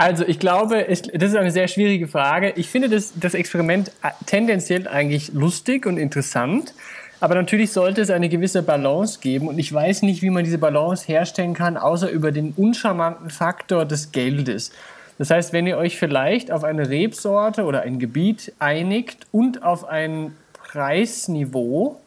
Also 0.00 0.26
ich 0.26 0.38
glaube, 0.38 0.86
das 0.88 1.02
ist 1.02 1.36
eine 1.36 1.50
sehr 1.50 1.68
schwierige 1.68 2.08
Frage. 2.08 2.54
Ich 2.56 2.70
finde 2.70 2.88
das, 2.88 3.12
das 3.20 3.34
Experiment 3.34 3.88
äh, 4.02 4.08
tendenziell 4.24 4.88
eigentlich 4.88 5.34
lustig 5.34 5.84
und 5.84 5.98
interessant. 5.98 6.72
Aber 7.20 7.34
natürlich 7.34 7.70
sollte 7.70 8.00
es 8.00 8.08
eine 8.08 8.30
gewisse 8.30 8.62
Balance 8.62 9.20
geben 9.20 9.46
und 9.46 9.58
ich 9.58 9.70
weiß 9.70 10.00
nicht, 10.00 10.22
wie 10.22 10.30
man 10.30 10.42
diese 10.42 10.56
Balance 10.56 11.06
herstellen 11.06 11.52
kann, 11.52 11.76
außer 11.76 12.08
über 12.08 12.32
den 12.32 12.54
uncharmanten 12.56 13.28
Faktor 13.28 13.84
des 13.84 14.10
Geldes. 14.10 14.72
Das 15.18 15.28
heißt, 15.28 15.52
wenn 15.52 15.66
ihr 15.66 15.76
euch 15.76 15.98
vielleicht 15.98 16.50
auf 16.50 16.64
eine 16.64 16.88
Rebsorte 16.88 17.64
oder 17.64 17.82
ein 17.82 17.98
Gebiet 17.98 18.54
einigt 18.58 19.26
und 19.32 19.62
auf 19.62 19.84
ein 19.86 20.34
Preisniveau, 20.54 22.00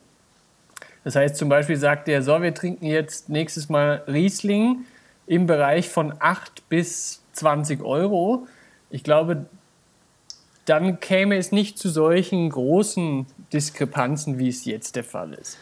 das 1.03 1.15
heißt 1.15 1.35
zum 1.35 1.47
Beispiel 1.47 1.77
sagt 1.77 2.07
ihr, 2.07 2.23
so, 2.23 2.41
wir 2.41 2.55
trinken 2.55 2.87
jetzt 2.87 3.29
nächstes 3.29 3.69
Mal 3.69 4.01
Riesling 4.07 4.77
im 5.27 5.45
Bereich 5.45 5.89
von 5.89 6.11
8 6.17 6.67
bis 6.69 7.22
20 7.33 7.83
Euro. 7.83 8.47
Ich 8.89 9.03
glaube, 9.03 9.45
dann 10.65 10.99
käme 10.99 11.37
es 11.37 11.51
nicht 11.51 11.77
zu 11.77 11.89
solchen 11.89 12.49
großen 12.49 13.25
Diskrepanzen, 13.51 14.39
wie 14.39 14.49
es 14.49 14.65
jetzt 14.65 14.95
der 14.95 15.03
Fall 15.03 15.33
ist. 15.33 15.57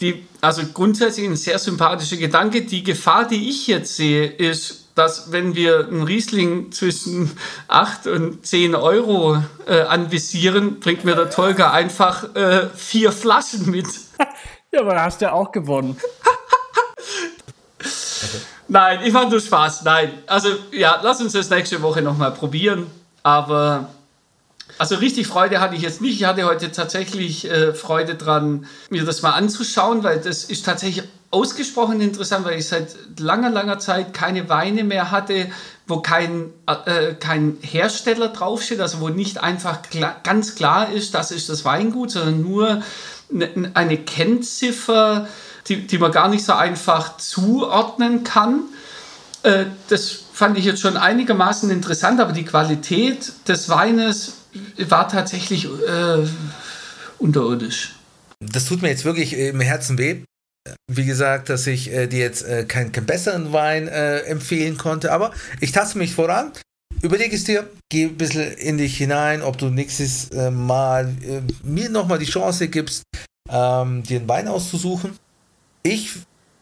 Die, 0.00 0.26
also 0.40 0.62
grundsätzlich 0.72 1.26
ein 1.26 1.34
sehr 1.34 1.58
sympathischer 1.58 2.16
Gedanke. 2.16 2.62
Die 2.62 2.84
Gefahr, 2.84 3.26
die 3.26 3.48
ich 3.48 3.66
jetzt 3.66 3.96
sehe, 3.96 4.26
ist, 4.26 4.88
dass 4.94 5.32
wenn 5.32 5.56
wir 5.56 5.88
einen 5.88 6.02
Riesling 6.02 6.70
zwischen 6.70 7.32
8 7.66 8.06
und 8.06 8.46
10 8.46 8.76
Euro 8.76 9.42
äh, 9.66 9.80
anvisieren, 9.80 10.78
bringt 10.78 11.04
mir 11.04 11.16
der 11.16 11.30
Tolga 11.30 11.72
einfach 11.72 12.34
äh, 12.36 12.68
vier 12.74 13.10
Flaschen 13.10 13.70
mit. 13.70 13.86
ja, 14.72 14.80
aber 14.80 15.00
hast 15.00 15.20
du 15.20 15.26
ja 15.26 15.32
auch 15.32 15.50
gewonnen. 15.50 15.96
Nein, 18.68 19.00
ich 19.04 19.12
fand 19.12 19.30
nur 19.30 19.40
Spaß. 19.40 19.82
Nein, 19.84 20.12
also 20.26 20.50
ja, 20.72 21.00
lass 21.02 21.20
uns 21.20 21.32
das 21.32 21.48
nächste 21.48 21.80
Woche 21.80 22.02
nochmal 22.02 22.32
probieren. 22.32 22.86
Aber 23.22 23.88
also 24.76 24.96
richtig 24.96 25.26
Freude 25.26 25.60
hatte 25.60 25.74
ich 25.74 25.82
jetzt 25.82 26.00
nicht. 26.00 26.20
Ich 26.20 26.24
hatte 26.24 26.44
heute 26.44 26.70
tatsächlich 26.70 27.50
äh, 27.50 27.72
Freude 27.72 28.14
dran, 28.14 28.66
mir 28.90 29.04
das 29.04 29.22
mal 29.22 29.32
anzuschauen, 29.32 30.04
weil 30.04 30.20
das 30.20 30.44
ist 30.44 30.66
tatsächlich 30.66 31.04
ausgesprochen 31.30 32.00
interessant, 32.00 32.44
weil 32.44 32.58
ich 32.58 32.68
seit 32.68 32.94
langer, 33.18 33.50
langer 33.50 33.78
Zeit 33.78 34.14
keine 34.14 34.48
Weine 34.48 34.84
mehr 34.84 35.10
hatte, 35.10 35.50
wo 35.86 36.00
kein, 36.00 36.52
äh, 36.66 37.14
kein 37.14 37.58
Hersteller 37.60 38.28
draufsteht, 38.28 38.80
also 38.80 39.00
wo 39.00 39.08
nicht 39.08 39.42
einfach 39.42 39.82
klar, 39.82 40.16
ganz 40.22 40.54
klar 40.54 40.92
ist, 40.92 41.14
das 41.14 41.30
ist 41.30 41.48
das 41.48 41.64
Weingut, 41.64 42.12
sondern 42.12 42.42
nur 42.42 42.82
eine, 43.30 43.70
eine 43.74 43.98
Kennziffer, 43.98 45.28
die, 45.68 45.86
die 45.86 45.98
man 45.98 46.12
gar 46.12 46.28
nicht 46.28 46.44
so 46.44 46.52
einfach 46.52 47.16
zuordnen 47.18 48.24
kann. 48.24 48.64
Äh, 49.42 49.66
das 49.88 50.24
fand 50.32 50.58
ich 50.58 50.64
jetzt 50.64 50.80
schon 50.80 50.96
einigermaßen 50.96 51.70
interessant, 51.70 52.20
aber 52.20 52.32
die 52.32 52.44
Qualität 52.44 53.32
des 53.48 53.68
Weines 53.68 54.34
war 54.88 55.08
tatsächlich 55.08 55.64
äh, 55.66 56.26
unterirdisch. 57.18 57.94
Das 58.40 58.66
tut 58.66 58.82
mir 58.82 58.88
jetzt 58.88 59.04
wirklich 59.04 59.36
im 59.36 59.60
Herzen 59.60 59.98
weh. 59.98 60.22
Wie 60.90 61.06
gesagt, 61.06 61.48
dass 61.48 61.66
ich 61.66 61.92
äh, 61.92 62.06
dir 62.06 62.20
jetzt 62.20 62.42
äh, 62.42 62.64
keinen 62.64 62.92
kein 62.92 63.06
besseren 63.06 63.52
Wein 63.52 63.88
äh, 63.88 64.20
empfehlen 64.20 64.76
konnte, 64.76 65.12
aber 65.12 65.32
ich 65.60 65.72
taste 65.72 65.98
mich 65.98 66.14
voran. 66.14 66.52
Überleg 67.00 67.32
es 67.32 67.44
dir, 67.44 67.68
geh 67.90 68.04
ein 68.04 68.16
bisschen 68.16 68.52
in 68.52 68.78
dich 68.78 68.96
hinein, 68.96 69.42
ob 69.42 69.56
du 69.58 69.70
nächstes 69.70 70.30
äh, 70.30 70.50
Mal 70.50 71.14
äh, 71.22 71.40
mir 71.62 71.88
nochmal 71.88 72.18
die 72.18 72.26
Chance 72.26 72.68
gibst, 72.68 73.02
ähm, 73.50 74.02
dir 74.02 74.18
einen 74.18 74.28
Wein 74.28 74.48
auszusuchen. 74.48 75.16
Ich 75.82 76.10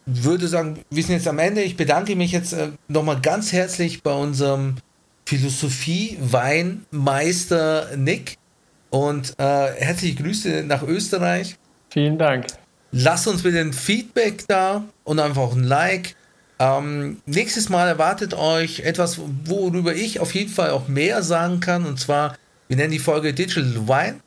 würde 0.07 0.49
sagen, 0.49 0.81
wir 0.91 1.03
sind 1.03 1.17
jetzt 1.17 1.29
am 1.29 1.39
Ende. 1.39 1.63
Ich 1.63 1.77
bedanke 1.77 2.17
mich 2.17 2.33
jetzt 2.33 2.53
äh, 2.53 2.69
nochmal 2.89 3.21
ganz 3.21 3.53
herzlich 3.53 4.03
bei 4.03 4.13
unserem 4.13 4.77
Philosophie-Weinmeister 5.27 7.97
Nick 7.97 8.37
und 8.91 9.33
äh, 9.39 9.73
herzliche 9.73 10.23
Grüße 10.23 10.65
nach 10.67 10.83
Österreich. 10.83 11.57
Vielen 11.91 12.19
Dank. 12.19 12.47
Lasst 12.93 13.27
uns 13.27 13.43
bitte 13.43 13.59
ein 13.59 13.73
Feedback 13.73 14.45
da 14.47 14.85
und 15.05 15.19
einfach 15.19 15.43
auch 15.43 15.57
ein 15.57 15.65
Like. 15.65 16.15
Ähm, 16.59 17.21
nächstes 17.27 17.69
Mal 17.69 17.87
erwartet 17.89 18.33
euch 18.35 18.81
etwas, 18.81 19.21
worüber 19.45 19.95
ich 19.95 20.21
auf 20.21 20.35
jeden 20.35 20.51
Fall 20.51 20.71
auch 20.71 20.89
mehr 20.89 21.23
sagen 21.23 21.61
kann. 21.61 21.85
Und 21.85 22.01
zwar, 22.01 22.37
wir 22.69 22.77
nennen 22.77 22.93
die 22.93 22.99
Folge 22.99 23.35
Digital 23.35 23.89
Wine. 23.89 24.21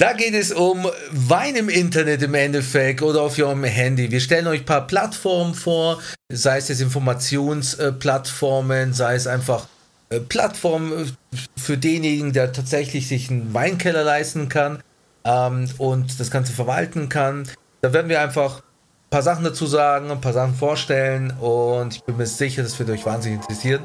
Da 0.00 0.12
geht 0.14 0.32
es 0.32 0.50
um 0.50 0.88
Wein 1.10 1.54
im 1.56 1.68
Internet 1.68 2.22
im 2.22 2.32
Endeffekt 2.32 3.02
oder 3.02 3.20
auf 3.20 3.38
eurem 3.38 3.64
Handy. 3.64 4.10
Wir 4.10 4.20
stellen 4.20 4.46
euch 4.46 4.60
ein 4.60 4.64
paar 4.64 4.86
Plattformen 4.86 5.52
vor, 5.52 6.00
sei 6.32 6.56
es 6.56 6.68
jetzt 6.68 6.80
Informationsplattformen, 6.80 8.94
sei 8.94 9.14
es 9.14 9.26
einfach 9.26 9.66
äh, 10.08 10.20
Plattformen 10.20 11.14
für 11.54 11.76
denjenigen, 11.76 12.32
der 12.32 12.54
tatsächlich 12.54 13.08
sich 13.08 13.30
einen 13.30 13.52
Weinkeller 13.52 14.02
leisten 14.02 14.48
kann 14.48 14.82
ähm, 15.26 15.68
und 15.76 16.18
das 16.18 16.30
Ganze 16.30 16.54
verwalten 16.54 17.10
kann. 17.10 17.46
Da 17.82 17.92
werden 17.92 18.08
wir 18.08 18.22
einfach 18.22 18.60
ein 18.60 19.10
paar 19.10 19.22
Sachen 19.22 19.44
dazu 19.44 19.66
sagen, 19.66 20.10
ein 20.10 20.22
paar 20.22 20.32
Sachen 20.32 20.54
vorstellen 20.54 21.30
und 21.32 21.96
ich 21.96 22.02
bin 22.04 22.16
mir 22.16 22.24
sicher, 22.24 22.62
das 22.62 22.78
wird 22.78 22.88
euch 22.88 23.04
wahnsinnig 23.04 23.42
interessieren. 23.42 23.82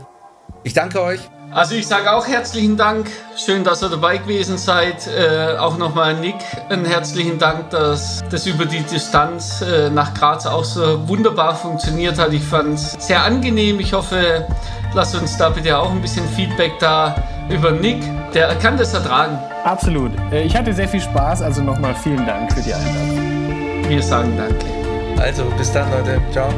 Ich 0.64 0.74
danke 0.74 1.02
euch. 1.02 1.20
Also 1.52 1.76
ich 1.76 1.88
sage 1.88 2.12
auch 2.12 2.28
herzlichen 2.28 2.76
Dank. 2.76 3.10
Schön, 3.38 3.64
dass 3.64 3.82
ihr 3.82 3.90
dabei 3.90 4.18
gewesen 4.18 4.58
seid. 4.58 5.08
Äh, 5.08 5.58
auch 5.58 5.78
nochmal 5.78 6.14
Nick, 6.16 6.36
einen 6.70 6.86
herzlichen 6.86 7.40
Dank, 7.40 7.70
dass 7.70 8.24
das 8.30 8.46
über 8.46 8.66
die 8.66 8.82
Distanz 8.82 9.62
äh, 9.62 9.90
nach 9.90 10.14
Graz 10.14 10.46
auch 10.46 10.66
so 10.66 11.08
wunderbar 11.08 11.56
funktioniert 11.56 12.20
hat. 12.20 12.34
Ich 12.34 12.44
fand 12.44 12.76
es 12.76 12.92
sehr 13.00 13.24
angenehm. 13.24 13.80
Ich 13.80 13.94
hoffe, 13.94 14.46
lasst 14.94 15.16
uns 15.16 15.38
da 15.38 15.50
bitte 15.50 15.78
auch 15.78 15.92
ein 15.92 16.02
bisschen 16.02 16.28
Feedback 16.30 16.74
da 16.80 17.16
über 17.50 17.72
Nick. 17.72 18.04
Der 18.34 18.54
kann 18.56 18.78
das 18.78 18.94
ertragen. 18.94 19.40
Absolut. 19.64 20.12
Äh, 20.32 20.44
ich 20.44 20.56
hatte 20.56 20.74
sehr 20.74 20.90
viel 20.90 21.02
Spaß. 21.02 21.42
Also 21.42 21.62
nochmal 21.62 21.96
vielen 21.96 22.26
Dank 22.26 22.52
für 22.52 22.62
die 22.62 22.74
Einladung. 22.74 23.90
Wir 23.90 24.04
sagen 24.04 24.36
Danke. 24.38 24.66
Also 25.22 25.46
bis 25.58 25.72
dann, 25.72 25.90
Leute. 25.92 26.20
Ciao. 26.32 26.50